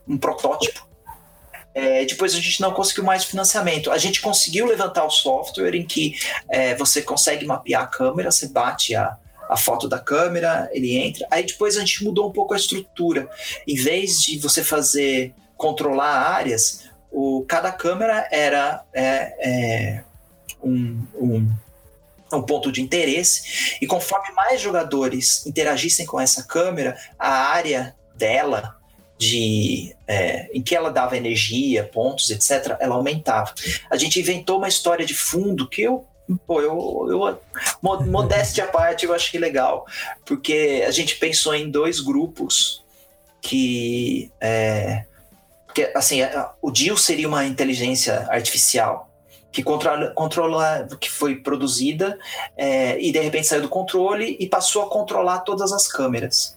um 0.07 0.19
protótipo. 0.19 0.87
É, 1.75 2.05
depois 2.05 2.35
a 2.35 2.41
gente 2.41 2.61
não 2.61 2.73
conseguiu 2.73 3.05
mais 3.05 3.25
financiamento. 3.25 3.91
A 3.91 3.99
gente 3.99 4.21
conseguiu 4.21 4.67
levantar 4.67 5.05
o 5.05 5.11
software 5.11 5.75
em 5.75 5.87
que 5.87 6.15
é, 6.49 6.75
você 6.75 7.03
consegue 7.03 7.47
mapear 7.47 7.83
a 7.83 7.87
câmera, 7.87 8.31
você 8.31 8.49
bate 8.49 8.95
a, 8.95 9.17
a 9.49 9.57
foto 9.57 9.89
da 9.89 9.99
câmera, 9.99 10.69
ele 10.73 10.97
entra. 10.97 11.27
Aí 11.31 11.45
depois 11.45 11.77
a 11.77 11.81
gente 11.81 12.05
mudou 12.05 12.29
um 12.29 12.33
pouco 12.33 12.55
a 12.55 12.57
estrutura. 12.57 13.29
Em 13.67 13.77
vez 13.77 14.21
de 14.21 14.39
você 14.39 14.63
fazer 14.63 15.35
controlar 15.57 16.33
áreas, 16.35 16.85
o, 17.11 17.45
cada 17.49 17.71
câmera 17.71 18.29
era 18.31 18.85
é, 18.93 19.35
é, 19.41 20.05
um, 20.63 21.07
um 21.15 21.53
um 22.37 22.43
ponto 22.43 22.73
de 22.73 22.81
interesse, 22.81 23.77
e 23.81 23.87
conforme 23.87 24.33
mais 24.33 24.61
jogadores 24.61 25.45
interagissem 25.47 26.07
com 26.07 26.21
essa 26.21 26.43
câmera, 26.43 26.97
a 27.19 27.29
área 27.29 27.95
dela, 28.15 28.77
de 29.23 29.95
é, 30.09 30.51
em 30.53 30.61
que 30.61 30.75
ela 30.75 30.91
dava 30.91 31.17
energia, 31.17 31.85
pontos, 31.85 32.29
etc., 32.31 32.77
ela 32.81 32.97
aumentava. 32.97 33.55
A 33.89 33.97
gente 33.97 34.19
inventou 34.19 34.59
uma 34.59 34.69
história 34.69 35.07
de 35.07 35.15
fundo 35.15 35.69
que 35.69 35.83
eu. 35.83 36.05
Pô, 36.47 36.61
eu, 36.61 37.07
eu 37.09 37.41
mo- 37.81 38.01
modéstia 38.07 38.65
à 38.65 38.67
parte, 38.67 39.05
eu 39.05 39.15
achei 39.15 39.39
legal, 39.39 39.87
porque 40.25 40.83
a 40.87 40.91
gente 40.91 41.17
pensou 41.17 41.55
em 41.55 41.71
dois 41.71 42.01
grupos 42.01 42.83
que. 43.41 44.31
É, 44.41 45.05
porque, 45.67 45.91
assim, 45.95 46.21
o 46.61 46.71
Dio 46.71 46.97
seria 46.99 47.29
uma 47.29 47.45
inteligência 47.45 48.27
artificial 48.29 49.09
que 49.53 49.63
controla, 49.63 50.11
controla 50.13 50.89
que 50.99 51.11
foi 51.11 51.37
produzida 51.37 52.19
é, 52.57 52.99
e 52.99 53.13
de 53.13 53.21
repente 53.21 53.47
saiu 53.47 53.63
do 53.63 53.69
controle 53.69 54.37
e 54.41 54.49
passou 54.49 54.83
a 54.83 54.89
controlar 54.89 55.41
todas 55.41 55.73
as 55.73 55.87
câmeras. 55.87 56.57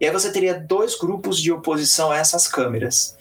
E 0.00 0.06
aí 0.06 0.12
você 0.12 0.30
teria 0.30 0.54
dois 0.54 0.96
grupos 0.96 1.42
de 1.42 1.50
oposição 1.50 2.12
a 2.12 2.16
essas 2.16 2.46
câmeras. 2.46 3.16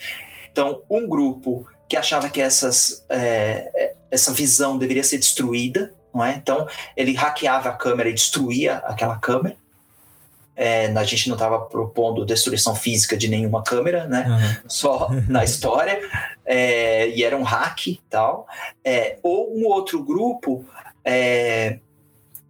Então, 0.52 0.84
um 0.90 1.08
grupo 1.08 1.68
que 1.90 1.98
achava 1.98 2.30
que 2.30 2.40
essas, 2.40 3.04
é, 3.10 3.96
essa 4.12 4.32
visão 4.32 4.78
deveria 4.78 5.04
ser 5.04 5.18
destruída, 5.18 5.92
não 6.14 6.24
é? 6.24 6.36
Então, 6.36 6.68
ele 6.96 7.14
hackeava 7.14 7.70
a 7.70 7.74
câmera 7.74 8.10
e 8.10 8.14
destruía 8.14 8.78
aquela 8.78 9.18
câmera. 9.18 9.58
É, 10.56 10.88
a 10.88 11.04
gente 11.04 11.28
não 11.28 11.36
estava 11.36 11.60
propondo 11.60 12.26
destruição 12.26 12.74
física 12.74 13.18
de 13.18 13.28
nenhuma 13.28 13.62
câmera, 13.62 14.08
né? 14.08 14.26
Uhum. 14.28 14.70
Só 14.70 15.10
na 15.28 15.44
história. 15.44 16.00
É, 16.46 17.10
e 17.10 17.24
era 17.24 17.36
um 17.36 17.43
hack 17.43 17.88
e 17.88 18.02
tal. 18.10 18.48
É, 18.84 19.18
ou 19.24 19.56
um 19.58 19.66
outro 19.66 20.04
grupo 20.04 20.66
é, 21.04 21.80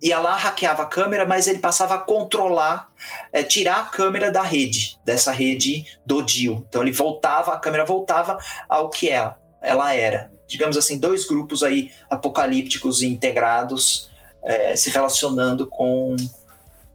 ia 0.02 0.20
lá, 0.20 0.36
hackeava 0.36 0.84
a 0.84 0.86
câmera, 0.86 1.26
mas 1.26 1.48
ele 1.48 1.60
passava 1.60 1.96
a 1.96 2.00
controlar, 2.00 2.91
é, 3.32 3.41
tirar 3.43 3.80
a 3.80 3.86
câmera 3.86 4.32
da 4.32 4.41
rede, 4.41 5.00
dessa 5.04 5.32
rede 5.32 5.86
do 6.06 6.22
DIL. 6.22 6.66
Então 6.70 6.82
ele 6.82 6.91
voltava, 6.91 7.54
a 7.54 7.60
câmera 7.60 7.86
voltava 7.86 8.38
ao 8.70 8.89
que 8.89 9.10
ela, 9.10 9.39
ela 9.62 9.93
era. 9.93 10.32
Digamos 10.48 10.78
assim, 10.78 11.00
dois 11.00 11.26
grupos 11.26 11.64
aí 11.64 11.91
apocalípticos 12.10 13.02
e 13.02 13.08
integrados 13.08 14.12
é, 14.43 14.76
se 14.76 14.91
relacionando 14.91 15.66
com 15.66 16.16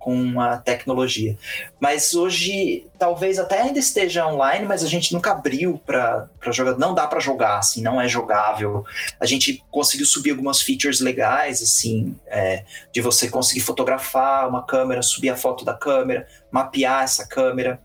com 0.00 0.40
a 0.40 0.56
tecnologia. 0.56 1.36
Mas 1.78 2.14
hoje, 2.14 2.86
talvez 2.98 3.38
até 3.38 3.60
ainda 3.60 3.78
esteja 3.78 4.26
online, 4.26 4.66
mas 4.66 4.82
a 4.82 4.88
gente 4.88 5.12
nunca 5.12 5.32
abriu 5.32 5.78
para 5.84 6.26
jogar. 6.50 6.78
Não 6.78 6.94
dá 6.94 7.06
para 7.06 7.20
jogar, 7.20 7.58
assim, 7.58 7.82
não 7.82 8.00
é 8.00 8.08
jogável. 8.08 8.82
A 9.20 9.26
gente 9.26 9.62
conseguiu 9.70 10.06
subir 10.06 10.30
algumas 10.30 10.62
features 10.62 11.00
legais, 11.00 11.62
assim, 11.62 12.16
é, 12.26 12.64
de 12.90 13.02
você 13.02 13.28
conseguir 13.28 13.60
fotografar 13.60 14.48
uma 14.48 14.64
câmera, 14.64 15.02
subir 15.02 15.28
a 15.28 15.36
foto 15.36 15.66
da 15.66 15.74
câmera, 15.74 16.26
mapear 16.50 17.04
essa 17.04 17.28
câmera. 17.28 17.78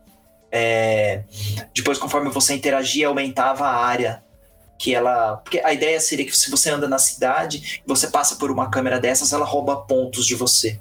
É, 0.49 1.24
depois, 1.76 1.97
conforme 1.97 2.30
você 2.30 2.55
interagia, 2.55 3.07
aumentava 3.07 3.68
a 3.68 3.86
área 3.86 4.24
que 4.80 4.95
ela. 4.95 5.36
Porque 5.38 5.59
a 5.59 5.74
ideia 5.74 5.99
seria 5.99 6.26
que 6.26 6.36
se 6.36 6.49
você 6.49 6.70
anda 6.70 6.88
na 6.88 6.97
cidade 6.97 7.82
você 7.86 8.07
passa 8.07 8.38
por 8.38 8.49
uma 8.49 8.70
câmera 8.70 9.01
dessas, 9.01 9.34
ela 9.34 9.45
rouba 9.45 9.82
pontos 9.82 10.26
de 10.26 10.34
você. 10.34 10.80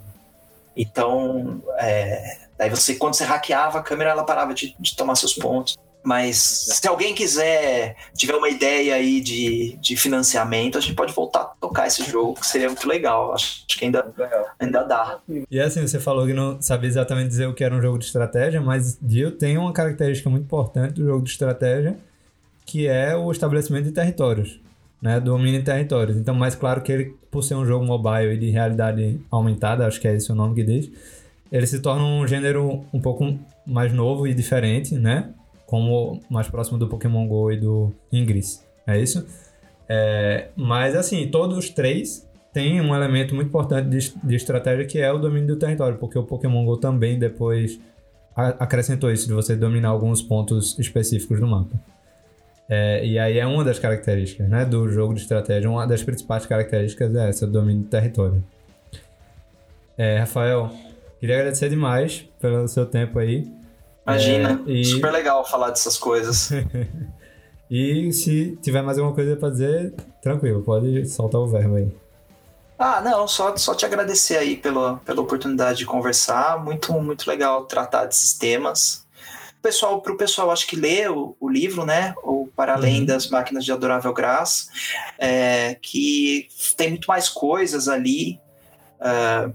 Então, 0.76 1.62
é, 1.78 2.38
daí 2.58 2.70
você, 2.70 2.94
quando 2.94 3.14
você 3.14 3.24
hackeava 3.24 3.78
a 3.78 3.82
câmera, 3.82 4.10
ela 4.10 4.24
parava 4.24 4.54
de, 4.54 4.74
de 4.78 4.96
tomar 4.96 5.14
seus 5.16 5.34
pontos. 5.34 5.76
Mas 6.04 6.36
se 6.36 6.86
alguém 6.86 7.14
quiser, 7.14 7.96
tiver 8.14 8.34
uma 8.34 8.50
ideia 8.50 8.94
aí 8.94 9.22
de, 9.22 9.78
de 9.80 9.96
financiamento, 9.96 10.76
a 10.76 10.80
gente 10.80 10.94
pode 10.94 11.14
voltar 11.14 11.40
a 11.40 11.44
tocar 11.44 11.86
esse 11.86 12.04
jogo, 12.04 12.34
que 12.34 12.46
seria 12.46 12.68
muito 12.68 12.86
legal. 12.86 13.32
Acho, 13.32 13.64
acho 13.66 13.78
que 13.78 13.86
ainda, 13.86 14.12
ainda 14.60 14.82
dá. 14.82 15.18
E 15.50 15.58
assim, 15.58 15.80
você 15.80 15.98
falou 15.98 16.26
que 16.26 16.34
não 16.34 16.60
sabia 16.60 16.88
exatamente 16.88 17.28
dizer 17.28 17.46
o 17.46 17.54
que 17.54 17.64
era 17.64 17.74
um 17.74 17.80
jogo 17.80 17.98
de 17.98 18.04
estratégia, 18.04 18.60
mas 18.60 18.98
Dio 19.00 19.30
tem 19.30 19.56
uma 19.56 19.72
característica 19.72 20.28
muito 20.28 20.44
importante 20.44 20.92
do 20.92 21.06
jogo 21.06 21.24
de 21.24 21.30
estratégia, 21.30 21.96
que 22.66 22.86
é 22.86 23.16
o 23.16 23.32
estabelecimento 23.32 23.84
de 23.84 23.92
territórios 23.92 24.60
né, 25.04 25.20
de 25.20 25.62
territórios. 25.62 26.16
Então, 26.16 26.34
mais 26.34 26.54
claro 26.54 26.80
que 26.80 26.90
ele, 26.90 27.14
por 27.30 27.44
ser 27.44 27.56
um 27.56 27.66
jogo 27.66 27.84
mobile 27.84 28.32
e 28.32 28.38
de 28.38 28.48
realidade 28.48 29.20
aumentada, 29.30 29.86
acho 29.86 30.00
que 30.00 30.08
é 30.08 30.14
esse 30.14 30.32
o 30.32 30.34
nome 30.34 30.54
que 30.54 30.64
diz, 30.64 30.90
ele 31.52 31.66
se 31.66 31.80
torna 31.80 32.02
um 32.02 32.26
gênero 32.26 32.86
um 32.90 32.98
pouco 32.98 33.38
mais 33.66 33.92
novo 33.92 34.26
e 34.26 34.32
diferente, 34.32 34.94
né? 34.94 35.28
Como 35.66 36.22
mais 36.30 36.48
próximo 36.48 36.78
do 36.78 36.88
Pokémon 36.88 37.28
GO 37.28 37.52
e 37.52 37.60
do 37.60 37.92
Ingress. 38.10 38.64
É 38.86 38.98
isso? 38.98 39.26
É, 39.86 40.48
mas, 40.56 40.96
assim, 40.96 41.28
todos 41.28 41.58
os 41.58 41.68
três 41.68 42.26
têm 42.50 42.80
um 42.80 42.94
elemento 42.94 43.34
muito 43.34 43.48
importante 43.48 43.90
de, 43.90 44.14
de 44.24 44.34
estratégia 44.34 44.86
que 44.86 44.98
é 44.98 45.12
o 45.12 45.18
domínio 45.18 45.48
do 45.48 45.56
território, 45.56 45.98
porque 45.98 46.18
o 46.18 46.22
Pokémon 46.22 46.64
GO 46.64 46.78
também 46.78 47.18
depois 47.18 47.78
acrescentou 48.34 49.12
isso, 49.12 49.26
de 49.26 49.34
você 49.34 49.54
dominar 49.54 49.90
alguns 49.90 50.22
pontos 50.22 50.78
específicos 50.78 51.38
do 51.38 51.46
mapa. 51.46 51.78
É, 52.68 53.04
e 53.04 53.18
aí 53.18 53.38
é 53.38 53.46
uma 53.46 53.62
das 53.62 53.78
características 53.78 54.48
né, 54.48 54.64
do 54.64 54.88
jogo 54.88 55.14
de 55.14 55.20
estratégia, 55.20 55.68
uma 55.68 55.86
das 55.86 56.02
principais 56.02 56.46
características 56.46 57.14
é 57.14 57.28
essa, 57.28 57.44
o 57.44 57.48
domínio 57.48 57.82
do 57.82 57.88
território. 57.88 58.42
É, 59.98 60.18
Rafael, 60.18 60.70
queria 61.20 61.36
agradecer 61.36 61.68
demais 61.68 62.26
pelo 62.40 62.66
seu 62.66 62.86
tempo 62.86 63.18
aí. 63.18 63.50
Imagina, 64.06 64.62
é, 64.66 64.70
e... 64.70 64.84
super 64.84 65.12
legal 65.12 65.44
falar 65.46 65.70
dessas 65.70 65.98
coisas. 65.98 66.50
e 67.70 68.12
se 68.12 68.58
tiver 68.62 68.82
mais 68.82 68.98
alguma 68.98 69.14
coisa 69.14 69.36
para 69.36 69.50
dizer, 69.50 69.94
tranquilo, 70.22 70.62
pode 70.62 71.06
soltar 71.06 71.40
o 71.40 71.46
verbo 71.46 71.76
aí. 71.76 71.94
Ah, 72.78 73.00
não, 73.00 73.28
só, 73.28 73.56
só 73.56 73.74
te 73.74 73.86
agradecer 73.86 74.36
aí 74.36 74.56
pela, 74.56 74.96
pela 75.04 75.20
oportunidade 75.20 75.78
de 75.78 75.86
conversar. 75.86 76.62
Muito, 76.62 76.92
muito 76.94 77.28
legal 77.28 77.66
tratar 77.66 78.06
desses 78.06 78.32
temas 78.32 79.03
pessoal, 79.64 80.02
para 80.02 80.12
o 80.12 80.16
pessoal, 80.16 80.50
acho 80.50 80.66
que 80.66 80.76
ler 80.76 81.10
o, 81.10 81.34
o, 81.40 81.48
livro, 81.48 81.86
né? 81.86 82.14
Ou 82.22 82.46
Para 82.48 82.74
Além 82.74 83.00
uhum. 83.00 83.06
das 83.06 83.30
Máquinas 83.30 83.64
de 83.64 83.72
Adorável 83.72 84.12
Graça, 84.12 84.66
é, 85.18 85.76
que 85.80 86.48
tem 86.76 86.90
muito 86.90 87.06
mais 87.06 87.30
coisas 87.30 87.88
ali. 87.88 88.38
Uh, 89.00 89.54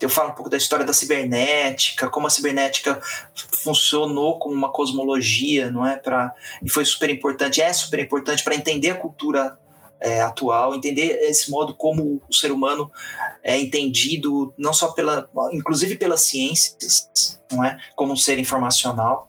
eu 0.00 0.08
falo 0.08 0.30
um 0.30 0.34
pouco 0.34 0.48
da 0.48 0.56
história 0.56 0.84
da 0.84 0.94
cibernética, 0.94 2.08
como 2.08 2.26
a 2.26 2.30
cibernética 2.30 2.98
funcionou 3.62 4.38
como 4.38 4.54
uma 4.54 4.72
cosmologia, 4.72 5.70
não 5.70 5.86
é? 5.86 5.96
Pra, 5.96 6.34
e 6.62 6.70
foi 6.70 6.86
super 6.86 7.10
importante, 7.10 7.60
é 7.60 7.70
super 7.70 8.00
importante 8.00 8.42
para 8.42 8.54
entender 8.54 8.90
a 8.90 8.94
cultura 8.94 9.59
é, 10.00 10.20
atual, 10.20 10.74
entender 10.74 11.18
esse 11.22 11.50
modo 11.50 11.74
como 11.74 12.22
o 12.28 12.34
ser 12.34 12.50
humano 12.50 12.90
é 13.42 13.58
entendido, 13.58 14.52
não 14.56 14.72
só 14.72 14.92
pela, 14.92 15.28
inclusive 15.52 15.96
pelas 15.96 16.22
ciências, 16.22 17.08
não 17.52 17.64
é, 17.64 17.78
como 17.94 18.12
um 18.12 18.16
ser 18.16 18.38
informacional. 18.38 19.28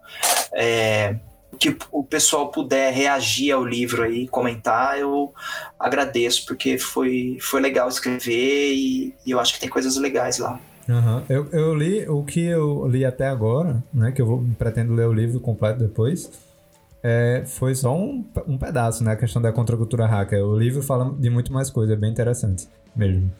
É, 0.53 1.15
que 1.59 1.77
o 1.91 2.03
pessoal 2.03 2.49
puder 2.49 2.91
reagir 2.91 3.51
ao 3.51 3.63
livro 3.63 4.03
aí, 4.03 4.27
comentar, 4.27 4.97
eu 4.97 5.31
agradeço, 5.77 6.45
porque 6.47 6.79
foi, 6.79 7.37
foi 7.39 7.61
legal 7.61 7.87
escrever 7.87 8.73
e, 8.73 9.13
e 9.25 9.31
eu 9.31 9.39
acho 9.39 9.53
que 9.53 9.59
tem 9.59 9.69
coisas 9.69 9.95
legais 9.97 10.39
lá. 10.39 10.59
Uhum. 10.89 11.23
Eu, 11.29 11.49
eu 11.51 11.75
li 11.75 12.09
o 12.09 12.23
que 12.23 12.43
eu 12.43 12.87
li 12.87 13.05
até 13.05 13.27
agora, 13.27 13.83
né? 13.93 14.11
Que 14.11 14.21
eu 14.21 14.25
vou, 14.25 14.43
pretendo 14.57 14.93
ler 14.95 15.05
o 15.07 15.13
livro 15.13 15.39
completo 15.39 15.79
depois 15.79 16.31
é, 17.03 17.43
foi 17.45 17.73
só 17.75 17.95
um, 17.95 18.25
um 18.47 18.57
pedaço, 18.57 19.03
né? 19.03 19.11
A 19.11 19.15
questão 19.15 19.41
da 19.41 19.51
contracultura 19.51 20.05
hacker. 20.05 20.43
O 20.45 20.57
livro 20.57 20.81
fala 20.81 21.13
de 21.17 21.29
muito 21.29 21.51
mais 21.51 21.69
coisa, 21.69 21.93
é 21.93 21.95
bem 21.95 22.11
interessante 22.11 22.67
mesmo. 22.95 23.31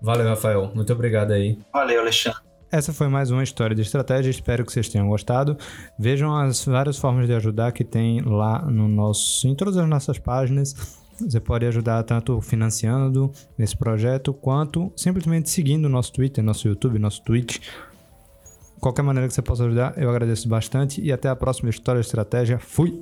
Valeu, 0.00 0.28
Rafael. 0.28 0.70
Muito 0.74 0.92
obrigado 0.92 1.32
aí. 1.32 1.58
Valeu, 1.72 2.00
Alexandre. 2.00 2.40
Essa 2.70 2.92
foi 2.92 3.06
mais 3.06 3.30
uma 3.30 3.42
história 3.42 3.76
de 3.76 3.82
estratégia. 3.82 4.30
Espero 4.30 4.64
que 4.64 4.72
vocês 4.72 4.88
tenham 4.88 5.08
gostado. 5.08 5.56
Vejam 5.98 6.34
as 6.34 6.64
várias 6.64 6.96
formas 6.96 7.26
de 7.26 7.34
ajudar 7.34 7.70
que 7.72 7.84
tem 7.84 8.20
lá 8.22 8.62
no 8.62 8.88
nosso, 8.88 9.46
em 9.46 9.54
todas 9.54 9.76
as 9.76 9.86
nossas 9.86 10.18
páginas. 10.18 10.74
Você 11.20 11.38
pode 11.38 11.66
ajudar 11.66 12.02
tanto 12.02 12.40
financiando 12.40 13.30
esse 13.58 13.76
projeto 13.76 14.32
quanto 14.32 14.90
simplesmente 14.96 15.50
seguindo 15.50 15.84
o 15.84 15.88
nosso 15.88 16.12
Twitter, 16.12 16.42
nosso 16.42 16.66
YouTube, 16.66 16.98
nosso 16.98 17.22
Twitch 17.22 17.58
Qualquer 18.82 19.02
maneira 19.02 19.28
que 19.28 19.34
você 19.34 19.40
possa 19.40 19.64
ajudar, 19.64 19.94
eu 19.96 20.10
agradeço 20.10 20.48
bastante 20.48 21.00
e 21.00 21.12
até 21.12 21.28
a 21.28 21.36
próxima 21.36 21.70
História 21.70 22.00
Estratégia. 22.00 22.58
Fui! 22.58 23.00